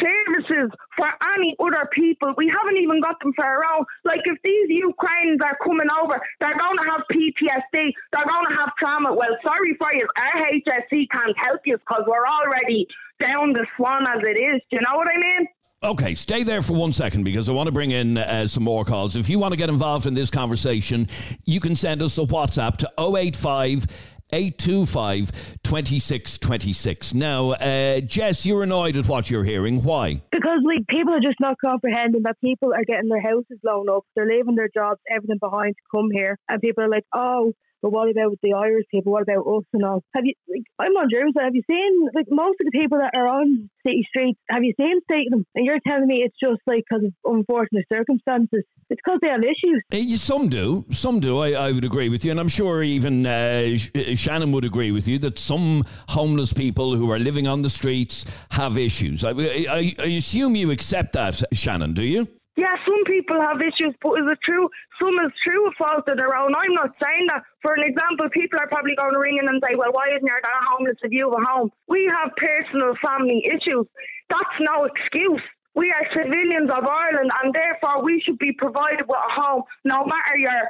services 0.01 0.71
for 0.97 1.09
any 1.37 1.57
other 1.59 1.89
people. 1.93 2.35
We 2.37 2.49
haven't 2.49 2.77
even 2.79 3.01
got 3.01 3.21
them 3.21 3.33
for 3.35 3.45
our 3.45 3.65
own. 3.65 3.85
Like 4.05 4.21
if 4.25 4.39
these 4.43 4.69
Ukrainians 4.69 5.41
are 5.45 5.57
coming 5.63 5.89
over, 6.03 6.21
they're 6.41 6.59
going 6.59 6.79
to 6.79 6.87
have 6.91 7.03
PTSD. 7.11 7.93
They're 8.13 8.29
going 8.29 8.47
to 8.49 8.55
have 8.57 8.71
trauma. 8.79 9.15
Well, 9.15 9.37
sorry 9.43 9.75
for 9.79 9.93
you, 9.95 10.07
our 10.17 10.47
HSE 10.53 11.09
can't 11.11 11.37
help 11.39 11.61
you 11.65 11.79
because 11.79 12.05
we're 12.07 12.27
already 12.27 12.87
down 13.21 13.53
the 13.53 13.67
swan 13.77 14.07
as 14.09 14.23
it 14.23 14.41
is. 14.41 14.61
Do 14.71 14.77
you 14.77 14.81
know 14.81 14.97
what 14.97 15.09
I 15.09 15.19
mean? 15.19 15.49
Okay, 15.85 16.15
stay 16.15 16.43
there 16.45 16.63
for 16.63 16.73
one 16.73 16.95
second 16.95 17.25
because 17.25 17.47
I 17.51 17.53
want 17.53 17.67
to 17.67 17.73
bring 17.73 17.91
in 17.91 18.17
uh, 18.17 18.47
some 18.47 18.65
more 18.65 18.87
calls. 18.87 19.17
If 19.17 19.29
you 19.29 19.39
want 19.39 19.53
to 19.53 19.59
get 19.59 19.69
involved 19.69 20.07
in 20.07 20.15
this 20.15 20.31
conversation, 20.31 21.09
you 21.45 21.61
can 21.61 21.77
send 21.77 22.01
us 22.01 22.17
a 22.17 22.23
WhatsApp 22.23 22.79
to 22.79 22.91
085 22.99 23.87
825 24.33 25.31
2626. 25.63 27.15
Now, 27.15 27.53
uh, 27.53 28.01
Jess, 28.01 28.45
you're 28.47 28.63
annoyed 28.63 28.97
at 28.97 29.09
what 29.09 29.31
you're 29.31 29.45
hearing. 29.45 29.83
Why? 29.83 30.23
Because 30.33 30.61
like 30.65 30.87
people 30.89 31.15
are 31.15 31.21
just 31.21 31.41
not 31.41 31.57
comprehending 31.65 32.23
that 32.23 32.41
people 32.41 32.73
are 32.75 32.85
getting 32.85 33.09
their 33.09 33.21
houses 33.23 33.59
blown 33.63 33.89
up, 33.89 34.05
they're 34.15 34.27
leaving 34.27 34.55
their 34.55 34.71
jobs, 34.73 35.01
everything 35.11 35.39
behind 35.39 35.75
to 35.77 35.83
come 35.97 36.11
here, 36.11 36.39
and 36.49 36.61
people 36.61 36.85
are 36.85 36.89
like, 36.89 37.05
"Oh, 37.15 37.53
but 37.85 37.93
what 37.93 38.11
about 38.11 38.39
the 38.43 38.55
Irish 38.55 38.87
people? 38.91 39.13
What 39.13 39.25
about 39.25 39.47
us 39.47 39.65
and 39.75 39.85
all? 39.85 40.03
Have 40.15 40.25
you? 40.25 40.33
Like, 40.49 40.63
I'm 40.79 40.93
on 40.93 41.11
Jersey. 41.13 41.35
Have 41.39 41.55
you 41.55 41.63
seen 41.71 42.09
like 42.15 42.25
most 42.31 42.57
of 42.59 42.65
the 42.65 42.71
people 42.73 42.97
that 42.97 43.11
are 43.15 43.29
on 43.29 43.69
city 43.87 44.07
streets? 44.09 44.41
Have 44.49 44.65
you 44.65 44.73
seen 44.81 45.03
state 45.03 45.29
them? 45.29 45.45
And 45.55 45.67
you're 45.67 45.81
telling 45.87 46.07
me 46.07 46.25
it's 46.25 46.35
just 46.43 46.63
like 46.67 46.85
because 46.89 47.05
of 47.05 47.13
unfortunate 47.31 47.85
circumstances. 47.93 48.65
It's 48.89 49.01
because 49.05 49.19
they 49.21 49.29
have 49.29 49.43
issues. 49.43 49.83
Uh, 49.93 50.17
some 50.17 50.49
do, 50.49 50.87
some 50.93 51.21
do. 51.21 51.41
I, 51.41 51.51
I 51.51 51.73
would 51.73 51.85
agree 51.85 52.09
with 52.09 52.25
you, 52.25 52.31
and 52.31 52.41
I'm 52.41 52.49
sure 52.49 52.83
even 52.83 53.27
uh, 53.27 53.77
uh, 53.95 54.15
Shannon 54.15 54.51
would 54.53 54.65
agree 54.65 54.91
with 54.91 55.07
you 55.07 55.19
that 55.19 55.39
some 55.39 55.85
homeless 56.09 56.55
people 56.55 56.97
who 56.97 57.11
are 57.11 57.19
living 57.19 57.47
on 57.47 57.61
the 57.61 57.71
streets 57.71 58.25
have 58.53 58.79
issues. 58.79 59.27
I, 59.27 59.33
I, 59.33 59.95
I 59.99 60.07
assume 60.07 60.57
you 60.57 60.71
accept 60.71 61.13
that, 61.13 61.43
Shannon. 61.53 61.93
Do 61.93 62.03
you? 62.03 62.29
Yeah, 62.57 62.79
some 62.87 63.03
people 63.05 63.41
have 63.41 63.59
issues, 63.59 63.99
but 64.01 64.15
is 64.15 64.31
it 64.31 64.39
true? 64.47 64.71
Some 65.03 65.19
is 65.27 65.33
true 65.43 65.67
a 65.67 65.73
fault 65.75 66.07
of 66.07 66.17
their 66.17 66.37
own. 66.39 66.55
I'm 66.55 66.75
not 66.75 66.95
saying 67.03 67.27
that. 67.29 67.43
For 67.63 67.75
an 67.75 67.83
example, 67.83 68.31
people 68.31 68.61
are 68.61 68.69
probably 68.69 68.95
going 68.95 69.13
to 69.13 69.19
ring 69.19 69.39
in 69.43 69.49
and 69.49 69.59
say, 69.59 69.75
well, 69.75 69.91
why 69.91 70.15
isn't 70.15 70.27
your 70.27 70.41
dad 70.41 70.63
homeless 70.71 70.97
if 71.03 71.11
you 71.11 71.31
have 71.31 71.35
a 71.35 71.45
home? 71.45 71.71
We 71.89 72.07
have 72.15 72.31
personal 72.39 72.95
family 73.03 73.43
issues. 73.43 73.87
That's 74.31 74.57
no 74.61 74.87
excuse. 74.87 75.43
We 75.75 75.91
are 75.91 76.07
civilians 76.15 76.71
of 76.71 76.87
Ireland, 76.87 77.31
and 77.43 77.53
therefore 77.53 78.05
we 78.05 78.23
should 78.25 78.39
be 78.39 78.53
provided 78.53 79.03
with 79.09 79.19
a 79.19 79.33
home, 79.35 79.65
no 79.83 80.07
matter 80.07 80.39
your 80.39 80.63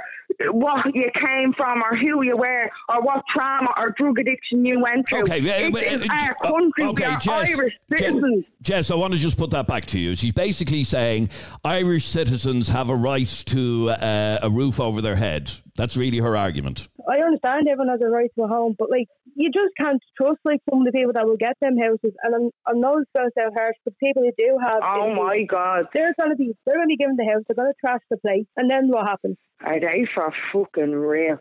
what 0.50 0.94
you 0.94 1.10
came 1.14 1.52
from, 1.52 1.82
or 1.82 1.96
who 1.96 2.22
you 2.22 2.36
were, 2.36 2.70
or 2.92 3.02
what 3.02 3.22
trauma 3.32 3.72
or 3.76 3.90
drug 3.90 4.18
addiction 4.18 4.64
you 4.64 4.80
went 4.80 5.08
through. 5.08 5.22
Okay, 5.22 5.40
it 5.40 5.74
uh, 5.74 6.04
uh, 6.04 6.26
our 6.26 6.34
country. 6.34 6.84
okay, 6.84 7.08
we 7.08 7.14
are 7.14 7.18
Jess, 7.18 7.58
Irish 7.58 7.74
citizens. 7.88 8.44
Jess, 8.62 8.90
I 8.90 8.94
want 8.94 9.12
to 9.12 9.18
just 9.18 9.38
put 9.38 9.50
that 9.50 9.66
back 9.66 9.84
to 9.86 9.98
you. 9.98 10.14
She's 10.14 10.32
basically 10.32 10.84
saying 10.84 11.30
Irish 11.64 12.04
citizens 12.04 12.68
have 12.68 12.88
a 12.88 12.96
right 12.96 13.28
to 13.46 13.90
uh, 13.90 14.38
a 14.42 14.50
roof 14.50 14.80
over 14.80 15.00
their 15.00 15.16
head. 15.16 15.50
That's 15.76 15.96
really 15.96 16.18
her 16.18 16.36
argument. 16.36 16.88
I 17.08 17.18
understand 17.18 17.68
everyone 17.68 17.88
has 17.88 18.00
a 18.02 18.06
right 18.08 18.30
to 18.37 18.44
a 18.44 18.49
home, 18.49 18.75
but 18.78 18.90
like 18.90 19.09
you 19.35 19.50
just 19.50 19.74
can't 19.78 20.00
trust 20.16 20.40
like 20.44 20.61
some 20.70 20.81
of 20.81 20.87
the 20.87 20.92
people 20.92 21.12
that 21.14 21.26
will 21.26 21.37
get 21.37 21.57
them 21.61 21.76
houses. 21.76 22.12
And 22.22 22.35
I'm 22.35 22.50
I'm 22.66 22.81
not 22.81 23.05
going 23.16 23.28
to 23.28 23.31
sound 23.38 23.52
harsh, 23.57 23.76
but 23.85 23.96
people 23.98 24.22
who 24.22 24.33
do 24.38 24.59
have 24.61 24.81
Oh 24.83 25.07
issues, 25.09 25.16
my 25.18 25.42
God. 25.44 25.87
they're 25.94 26.14
going 26.18 26.31
to 26.31 26.37
be 26.37 26.52
they're 26.66 26.76
going 26.76 26.88
to 26.88 26.92
be 26.92 26.96
given 26.96 27.16
the 27.16 27.24
house. 27.24 27.42
They're 27.48 27.57
going 27.62 27.72
to 27.72 27.81
trash 27.81 28.00
the 28.11 28.16
place, 28.18 28.46
and 28.57 28.70
then 28.70 28.88
what 28.88 29.09
happens? 29.09 29.37
Are 29.64 29.78
they 29.81 30.07
for 30.14 30.33
fucking 30.52 30.92
real? 30.92 31.38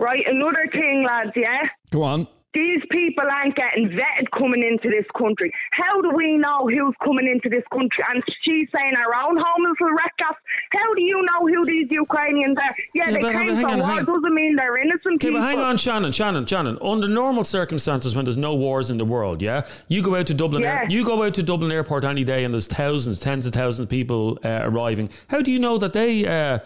Right, 0.00 0.24
another 0.28 0.68
thing, 0.70 1.04
lads, 1.04 1.32
yeah? 1.34 1.68
Go 1.90 2.04
on. 2.04 2.28
These 2.58 2.82
people 2.90 3.24
aren't 3.36 3.54
getting 3.54 3.86
vetted 3.98 4.26
coming 4.36 4.62
into 4.70 4.88
this 4.96 5.06
country. 5.16 5.50
How 5.72 6.02
do 6.02 6.10
we 6.10 6.36
know 6.38 6.66
who's 6.66 6.94
coming 7.04 7.28
into 7.28 7.48
this 7.48 7.62
country? 7.72 8.02
And 8.10 8.20
she's 8.42 8.66
saying 8.74 8.94
our 9.02 9.14
own 9.24 9.36
homeless 9.36 9.76
will 9.80 9.92
wreck 9.92 10.16
us. 10.28 10.36
How 10.72 10.88
do 10.94 11.02
you 11.02 11.18
know 11.30 11.40
who 11.46 11.64
these 11.64 11.88
Ukrainians 11.92 12.56
are? 12.58 12.74
Yeah, 12.94 13.10
Yeah, 13.10 13.18
they 13.20 13.32
came 13.32 13.54
from 13.60 13.80
on, 13.82 13.88
war. 13.88 14.02
Doesn't 14.02 14.34
mean 14.34 14.56
they're 14.56 14.76
innocent 14.78 15.16
Okay, 15.22 15.28
people. 15.28 15.40
but 15.40 15.46
hang 15.48 15.60
on, 15.60 15.76
Shannon, 15.76 16.10
Shannon, 16.10 16.46
Shannon. 16.46 16.78
Under 16.82 17.06
normal 17.06 17.44
circumstances, 17.44 18.16
when 18.16 18.24
there's 18.24 18.36
no 18.36 18.54
wars 18.56 18.90
in 18.90 18.96
the 18.98 19.04
world, 19.04 19.40
yeah, 19.40 19.64
you 19.88 20.02
go 20.02 20.16
out 20.16 20.26
to 20.26 20.34
Dublin, 20.34 20.64
Air, 20.64 20.84
you 20.88 21.04
go 21.04 21.22
out 21.22 21.34
to 21.34 21.42
Dublin 21.44 21.70
Airport 21.70 22.04
any 22.04 22.24
day, 22.24 22.42
and 22.44 22.52
there's 22.52 22.66
thousands, 22.66 23.20
tens 23.20 23.46
of 23.46 23.52
thousands 23.52 23.84
of 23.86 23.90
people 23.90 24.38
uh, 24.44 24.60
arriving. 24.64 25.10
How 25.28 25.42
do 25.42 25.52
you 25.52 25.60
know 25.60 25.78
that 25.78 25.92
they 25.92 26.26
uh, 26.26 26.58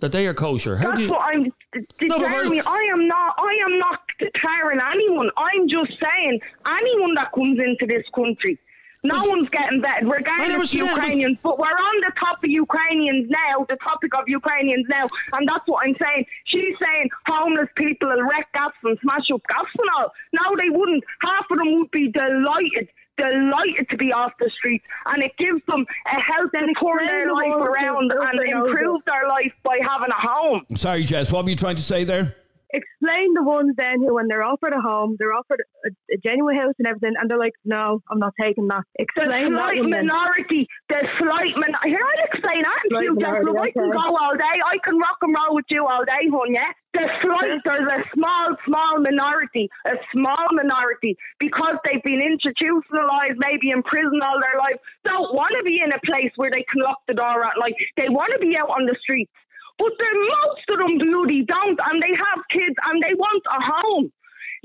that 0.00 0.12
they 0.12 0.26
are 0.26 0.34
kosher? 0.34 0.76
How 0.76 0.88
That's 0.88 0.98
do 0.98 1.02
you? 1.06 1.10
what 1.10 1.22
I'm. 1.34 1.44
D- 1.44 2.06
No, 2.08 2.16
I 2.16 2.88
am 2.92 3.08
not. 3.08 3.34
I 3.38 3.58
am 3.68 3.78
not 3.78 4.00
deterring 4.18 4.80
anyone. 4.92 5.30
I'm 5.36 5.68
just 5.68 5.92
saying 6.00 6.40
anyone 6.66 7.14
that 7.14 7.32
comes 7.32 7.58
into 7.60 7.86
this 7.86 8.04
country. 8.14 8.58
No 9.04 9.24
one's 9.26 9.48
getting 9.50 9.80
vetted, 9.80 10.02
never 10.02 10.16
regardless 10.16 10.58
of 10.60 10.66
said 10.68 10.80
that, 10.80 10.96
but- 10.96 10.96
Ukrainians. 11.04 11.38
But 11.40 11.58
we're 11.58 11.66
on 11.66 12.00
the 12.00 12.12
top 12.18 12.42
of 12.42 12.50
Ukrainians 12.50 13.30
now, 13.30 13.64
the 13.68 13.76
topic 13.76 14.12
of 14.18 14.24
Ukrainians 14.26 14.86
now, 14.88 15.06
and 15.34 15.48
that's 15.48 15.66
what 15.66 15.86
I'm 15.86 15.94
saying. 16.02 16.26
She's 16.46 16.74
saying 16.82 17.08
homeless 17.26 17.68
people 17.76 18.08
will 18.08 18.22
wreck 18.24 18.52
gas 18.54 18.72
and 18.82 18.98
smash 19.00 19.30
up 19.32 19.40
gas 19.48 19.66
and 19.78 19.88
all. 19.96 20.12
No, 20.32 20.42
they 20.58 20.70
wouldn't. 20.70 21.04
Half 21.22 21.46
of 21.48 21.58
them 21.58 21.78
would 21.78 21.90
be 21.92 22.10
delighted, 22.10 22.88
delighted 23.16 23.88
to 23.90 23.96
be 23.96 24.12
off 24.12 24.32
the 24.40 24.50
streets, 24.58 24.88
and 25.06 25.22
it 25.22 25.36
gives 25.38 25.64
them 25.66 25.86
a 26.06 26.20
help 26.20 26.50
to 26.50 26.58
turn 26.58 27.06
their 27.06 27.32
life 27.32 27.54
around 27.54 28.08
built 28.08 28.24
and 28.24 28.38
their 28.38 28.52
houses. 28.56 28.70
improve 28.70 29.00
their 29.06 29.28
life 29.28 29.52
by 29.62 29.78
having 29.80 30.10
a 30.10 30.20
home. 30.20 30.66
Sorry, 30.74 31.04
Jess. 31.04 31.30
What 31.30 31.44
were 31.44 31.50
you 31.50 31.56
trying 31.56 31.76
to 31.76 31.82
say 31.82 32.02
there? 32.02 32.34
Explain 32.72 33.32
the 33.32 33.42
ones 33.42 33.72
then 33.78 34.04
who, 34.04 34.14
when 34.14 34.28
they're 34.28 34.42
offered 34.44 34.74
a 34.74 34.80
home, 34.80 35.16
they're 35.18 35.32
offered 35.32 35.64
a, 35.86 35.90
a 36.12 36.16
genuine 36.20 36.56
house 36.56 36.74
and 36.78 36.86
everything, 36.86 37.14
and 37.18 37.30
they're 37.30 37.38
like, 37.38 37.56
"No, 37.64 38.00
I'm 38.10 38.18
not 38.18 38.34
taking 38.40 38.68
that." 38.68 38.84
The 38.96 39.04
Explain 39.08 39.56
that 39.56 39.72
slight 39.72 39.80
then. 39.80 40.06
minority, 40.06 40.68
the 40.88 41.00
slight 41.16 41.56
minority. 41.56 41.88
Here, 41.88 42.04
I'll 42.04 42.24
explain 42.28 42.60
that 42.62 42.82
to 42.92 42.96
you, 43.04 43.16
Jeff. 43.16 43.40
I 43.40 43.70
can 43.72 43.88
go 43.88 44.06
all 44.20 44.36
day. 44.36 44.56
I 44.60 44.76
can 44.84 44.98
rock 44.98 45.16
and 45.22 45.32
roll 45.32 45.56
with 45.56 45.64
you 45.70 45.86
all 45.86 46.04
day, 46.04 46.28
hon, 46.28 46.52
yeah? 46.52 46.68
The 46.92 47.08
slight, 47.22 47.60
there's 47.64 47.88
a 47.88 48.00
small, 48.12 48.56
small 48.66 49.00
minority, 49.00 49.68
a 49.86 49.96
small 50.12 50.46
minority, 50.52 51.16
because 51.38 51.76
they've 51.84 52.02
been 52.02 52.20
institutionalized, 52.20 53.36
maybe 53.44 53.70
in 53.70 53.82
prison 53.82 54.20
all 54.24 54.40
their 54.40 54.58
life, 54.58 54.76
don't 55.04 55.32
want 55.34 55.52
to 55.56 55.62
be 55.64 55.80
in 55.84 55.92
a 55.92 56.00
place 56.04 56.32
where 56.36 56.50
they 56.50 56.64
can 56.68 56.82
lock 56.82 56.98
the 57.06 57.14
door 57.14 57.44
at 57.44 57.56
night. 57.60 57.74
They 57.96 58.08
want 58.08 58.32
to 58.32 58.40
be 58.40 58.56
out 58.56 58.68
on 58.70 58.86
the 58.86 58.96
streets. 59.00 59.32
But 59.78 59.92
the 59.98 60.10
most 60.12 60.66
of 60.70 60.78
them 60.78 60.98
bloody 60.98 61.42
don't, 61.44 61.78
and 61.78 62.02
they 62.02 62.14
have 62.14 62.40
kids, 62.50 62.76
and 62.90 63.02
they 63.02 63.14
want 63.14 63.42
a 63.46 63.60
home. 63.62 64.12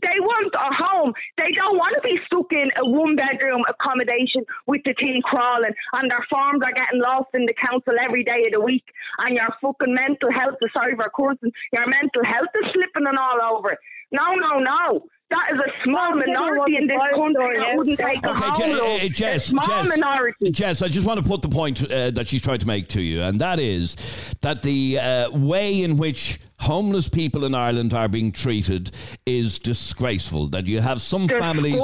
They 0.02 0.20
want 0.20 0.52
a 0.54 0.70
home. 0.74 1.14
They 1.38 1.52
don't 1.56 1.78
want 1.78 1.96
to 1.96 2.02
be 2.02 2.20
stuck 2.26 2.52
in 2.52 2.68
a 2.76 2.84
one 2.84 3.16
bedroom 3.16 3.64
accommodation 3.70 4.44
with 4.68 4.82
the 4.84 4.94
team 4.96 5.22
crawling 5.22 5.72
and 5.96 6.12
their 6.12 6.26
forms 6.28 6.60
are 6.66 6.74
getting 6.74 7.00
lost 7.00 7.30
in 7.34 7.46
the 7.46 7.54
council 7.54 7.94
every 7.96 8.24
day 8.24 8.44
of 8.48 8.52
the 8.52 8.60
week 8.60 8.84
and 9.20 9.38
your 9.38 9.48
fucking 9.62 9.94
mental 9.94 10.32
health 10.34 10.60
is 10.60 10.72
for 10.74 11.12
cursing, 11.16 11.54
your 11.72 11.88
mental 11.88 12.26
health 12.26 12.52
is 12.52 12.74
slipping 12.74 13.08
and 13.08 13.18
all 13.18 13.56
over. 13.56 13.78
No, 14.12 14.36
no, 14.36 14.60
no. 14.60 15.08
That 15.34 15.54
is 15.56 15.60
a 15.60 15.84
small 15.84 16.10
Well, 16.16 16.24
minority 16.28 16.78
in 16.78 16.88
this 16.88 16.96
country 16.98 17.20
wants 17.20 17.40
that 17.40 17.78
wouldn't 17.78 17.98
buy 18.00 18.14
take 18.14 18.26
a 18.26 18.30
Okay, 18.32 18.46
home. 18.46 18.56
Je- 18.56 18.74
love. 18.74 19.02
uh, 19.02 19.08
Jess, 19.10 19.46
a 19.46 19.50
small 19.50 19.66
Jess, 19.68 19.88
minority. 19.90 20.52
Jess, 20.52 20.82
I 20.82 20.88
just 20.90 21.06
want 21.08 21.22
to 21.24 21.28
put 21.28 21.42
the 21.42 21.50
point 21.50 21.84
uh, 21.92 22.12
that 22.12 22.28
she's 22.28 22.42
trying 22.44 22.60
to 22.60 22.68
make 22.68 22.88
to 22.90 23.02
you, 23.02 23.22
and 23.24 23.40
that 23.42 23.60
is 23.60 23.96
that 24.42 24.62
the 24.62 25.00
uh, 25.00 25.32
way 25.32 25.82
in 25.82 25.98
which 25.98 26.40
homeless 26.60 27.10
people 27.10 27.44
in 27.46 27.54
Ireland 27.54 27.94
are 27.94 28.08
being 28.08 28.32
treated 28.32 28.92
is 29.26 29.60
disgraceful. 29.60 30.48
That 30.50 30.68
you 30.68 30.80
have 30.82 31.02
some 31.02 31.28
families, 31.28 31.84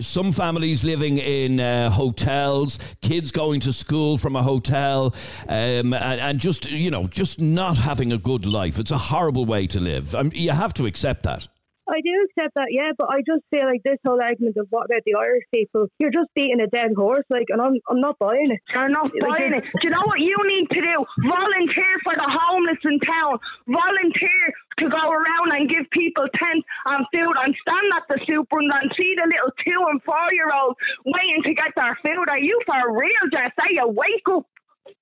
some 0.00 0.30
families 0.32 0.84
living 0.84 1.18
in 1.18 1.58
uh, 1.60 1.90
hotels, 1.90 2.78
kids 3.02 3.32
going 3.32 3.60
to 3.60 3.72
school 3.72 4.16
from 4.18 4.36
a 4.36 4.42
hotel, 4.42 5.14
um, 5.48 5.92
and, 5.92 5.94
and 6.20 6.38
just 6.38 6.70
you 6.70 6.90
know, 6.90 7.06
just 7.08 7.40
not 7.40 7.76
having 7.76 8.12
a 8.12 8.18
good 8.18 8.46
life. 8.46 8.78
It's 8.78 8.92
a 8.92 8.98
horrible 8.98 9.44
way 9.46 9.66
to 9.68 9.80
live. 9.80 10.14
Um, 10.14 10.30
you 10.32 10.52
have 10.52 10.72
to 10.74 10.86
accept 10.86 11.24
that. 11.24 11.48
I 11.88 12.00
do 12.00 12.14
accept 12.30 12.54
that, 12.54 12.68
yeah, 12.70 12.92
but 12.96 13.10
I 13.10 13.20
just 13.26 13.42
feel 13.50 13.66
like 13.66 13.82
this 13.84 13.98
whole 14.06 14.20
argument 14.20 14.56
of 14.56 14.68
what 14.70 14.86
about 14.86 15.02
the 15.04 15.14
Irish 15.18 15.44
people, 15.52 15.88
you're 15.98 16.14
just 16.14 16.30
beating 16.34 16.60
a 16.60 16.66
dead 16.68 16.92
horse, 16.96 17.26
like, 17.28 17.46
and 17.50 17.60
I'm, 17.60 17.74
I'm 17.90 18.00
not 18.00 18.18
buying 18.18 18.50
it. 18.50 18.60
You're 18.72 18.88
not 18.88 19.10
Like, 19.12 19.38
buying 19.38 19.54
it. 19.54 19.64
Do 19.64 19.82
you 19.82 19.90
know 19.90 20.06
what 20.06 20.20
you 20.20 20.36
need 20.46 20.70
to 20.70 20.80
do? 20.80 20.96
Volunteer 21.28 21.92
for 22.06 22.14
the 22.14 22.28
homeless 22.30 22.78
in 22.84 22.98
town. 23.00 23.38
Volunteer 23.66 24.44
to 24.78 24.84
to 24.84 24.90
go 24.90 25.10
around 25.10 25.52
and 25.52 25.68
give 25.68 25.88
people 25.90 26.26
tents 26.34 26.66
and 26.86 27.06
food 27.14 27.34
and 27.44 27.54
stand 27.66 27.88
at 27.96 28.04
the 28.08 28.18
super 28.28 28.58
and 28.60 28.90
see 28.98 29.14
the 29.16 29.26
little 29.26 29.52
two 29.64 29.80
and 29.90 30.02
four 30.02 30.28
year 30.32 30.48
olds 30.52 30.76
waiting 31.04 31.42
to 31.44 31.54
get 31.54 31.72
their 31.76 31.98
food. 32.04 32.28
Are 32.28 32.38
you 32.38 32.60
for 32.66 32.92
real, 32.98 33.24
Jess? 33.32 33.52
Are 33.60 33.70
you 33.72 33.88
wake 33.88 34.28
up? 34.30 34.46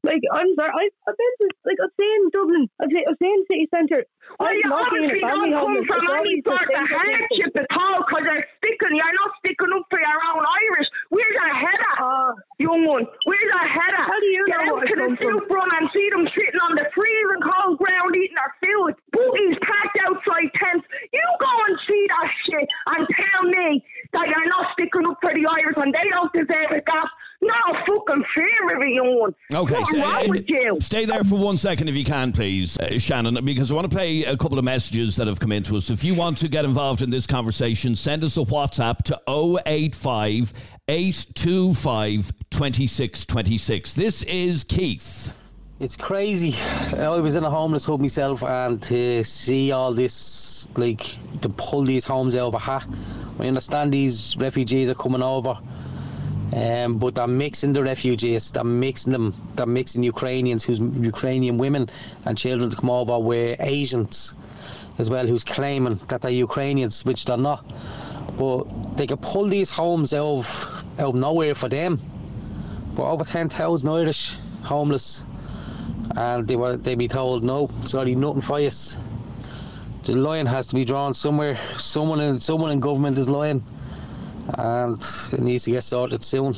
Like 0.03 0.19
I'm 0.35 0.51
sorry, 0.59 0.91
I've 1.07 1.15
been 1.15 1.35
to 1.41 1.47
like 1.63 1.79
I've 1.79 1.95
seen 1.95 2.21
Dublin, 2.35 2.67
I've 2.83 2.91
seen, 2.91 3.05
I've 3.07 3.21
seen 3.23 3.39
city 3.47 3.67
centre. 3.71 4.03
Well, 4.35 4.51
I've 4.51 4.59
you 4.59 4.67
obviously 4.67 5.23
don't 5.23 5.55
come 5.55 5.79
home. 5.79 5.87
from 5.87 6.03
any 6.19 6.43
sort 6.43 6.67
of 6.75 6.83
hardship 6.91 7.55
at 7.55 7.71
all 7.71 8.03
because 8.03 8.27
you're 8.27 8.43
sticking, 8.59 8.99
you're 8.99 9.15
not 9.15 9.31
sticking 9.39 9.71
up 9.71 9.87
for 9.87 10.03
your 10.03 10.19
own 10.35 10.43
Irish. 10.43 10.89
Where's 11.15 11.37
your 11.39 11.55
head 11.55 11.79
at, 11.87 11.99
Ah. 12.03 12.35
young 12.59 12.83
one? 12.83 13.07
Where's 13.31 13.47
your 13.47 13.63
head 13.71 13.95
at? 13.95 14.07
How 14.11 14.19
do 14.19 14.27
you 14.27 14.43
Get 14.51 14.59
know 14.67 14.75
out 14.75 14.91
to 14.91 14.95
the 14.99 15.09
soup 15.23 15.47
run 15.55 15.71
and 15.79 15.87
see 15.95 16.07
them 16.11 16.27
sitting 16.35 16.61
on 16.67 16.75
the 16.75 16.87
freezing 16.99 17.43
cold 17.47 17.79
ground 17.79 18.11
eating 18.19 18.35
their 18.35 18.55
food. 18.59 18.99
Booties 19.15 19.55
packed 19.63 19.99
outside 20.03 20.51
tents. 20.59 20.87
You 21.15 21.23
go 21.39 21.53
and 21.71 21.79
see 21.87 22.03
that 22.11 22.29
shit 22.51 22.67
and 22.91 23.03
tell 23.07 23.43
me 23.55 23.79
that 24.19 24.27
you're 24.27 24.51
not 24.51 24.67
sticking 24.75 25.07
up 25.07 25.19
for 25.23 25.31
the 25.31 25.47
Irish 25.47 25.79
and 25.79 25.95
they 25.95 26.11
don't 26.11 26.33
deserve 26.35 26.75
it, 26.75 26.83
Gaff. 26.91 27.07
No 27.45 27.51
fucking 27.87 28.25
fear 28.37 28.77
of 28.77 28.83
it. 28.85 29.35
Okay, 29.57 29.75
What's 29.75 29.91
stay, 29.91 30.01
wrong 30.01 30.29
with 30.29 30.45
you? 30.49 30.79
stay 30.81 31.05
there 31.05 31.25
for 31.25 31.35
one 31.37 31.59
second 31.59 31.89
if 31.89 31.97
you 31.97 32.05
can, 32.05 32.31
please, 32.31 32.79
uh, 32.79 32.99
Shannon, 33.01 33.45
because 33.45 33.73
I 33.73 33.75
want 33.75 33.91
to 33.91 33.95
play 33.95 34.23
a 34.23 34.37
couple 34.37 34.61
of 34.61 34.65
messages 34.65 35.17
that 35.17 35.27
have 35.27 35.41
come 35.41 35.51
into 35.51 35.77
us. 35.77 35.91
If 35.91 36.05
you 36.05 36.15
want 36.15 36.39
to 36.39 36.49
get 36.49 36.65
involved 36.65 37.03
in 37.03 37.11
this 37.11 37.27
conversation, 37.27 37.97
send 37.97 38.23
us 38.23 38.37
a 38.37 38.41
WhatsApp 38.43 38.99
to 39.05 39.21
085 39.67 40.53
825 40.89 42.31
2626. 42.51 43.95
This 43.95 44.23
is 44.23 44.63
Keith. 44.63 45.33
It's 45.81 45.97
crazy. 45.97 46.55
I 46.97 47.09
was 47.09 47.35
in 47.35 47.43
a 47.43 47.51
homeless 47.51 47.85
hub 47.85 48.01
myself, 48.01 48.45
and 48.45 48.81
to 48.83 49.25
see 49.25 49.73
all 49.73 49.93
this, 49.93 50.69
like, 50.77 51.17
to 51.41 51.49
pull 51.49 51.83
these 51.85 52.05
homes 52.05 52.37
over, 52.37 52.57
ha. 52.57 52.87
I 53.41 53.49
understand 53.49 53.93
these 53.93 54.37
refugees 54.37 54.89
are 54.91 54.95
coming 54.95 55.23
over, 55.23 55.59
um, 56.55 56.99
but 56.99 57.15
they're 57.15 57.27
mixing 57.27 57.73
the 57.73 57.83
refugees. 57.83 58.51
They're 58.51 58.65
mixing 58.65 59.13
them. 59.13 59.35
They're 59.55 59.67
mixing 59.67 60.03
Ukrainians, 60.03 60.65
who's 60.65 60.81
Ukrainian 60.81 61.59
women 61.59 61.89
and 62.27 62.37
children 62.37 62.71
to 62.71 62.77
come 62.77 62.91
over 62.91 63.19
with 63.19 63.57
Asians 63.61 64.35
as 64.99 65.09
well, 65.09 65.27
who's 65.27 65.45
claiming 65.45 65.99
that 66.09 66.21
they're 66.23 66.31
Ukrainians, 66.31 67.05
which 67.05 67.25
they're 67.25 67.37
not. 67.37 67.65
But 68.37 68.97
they 68.97 69.07
could 69.07 69.23
pull 69.23 69.49
these 69.49 69.71
homes 69.71 70.13
out 70.13 70.27
of, 70.27 70.85
out 70.99 71.09
of 71.11 71.15
nowhere 71.15 71.55
for 71.55 71.69
them. 71.69 71.99
But 72.95 73.05
over 73.05 73.25
10,000 73.25 73.89
Irish 73.89 74.37
homeless 74.63 75.25
and 76.17 76.47
they 76.47 76.57
were 76.57 76.77
they 76.77 76.95
be 76.95 77.09
told 77.09 77.43
no, 77.45 77.69
sorry, 77.83 78.15
nothing 78.15 78.43
for 78.43 78.59
us. 78.59 78.99
The 80.05 80.15
line 80.17 80.47
has 80.47 80.67
to 80.69 80.75
be 80.75 80.85
drawn 80.85 81.15
somewhere. 81.15 81.59
Someone 81.79 82.21
in 82.21 82.39
someone 82.39 82.71
in 82.71 82.81
government 82.81 83.19
is 83.19 83.29
lying, 83.29 83.63
and 84.59 85.03
it 85.33 85.41
needs 85.41 85.65
to 85.65 85.73
get 85.73 85.83
sorted 85.85 86.23
soon. 86.23 86.55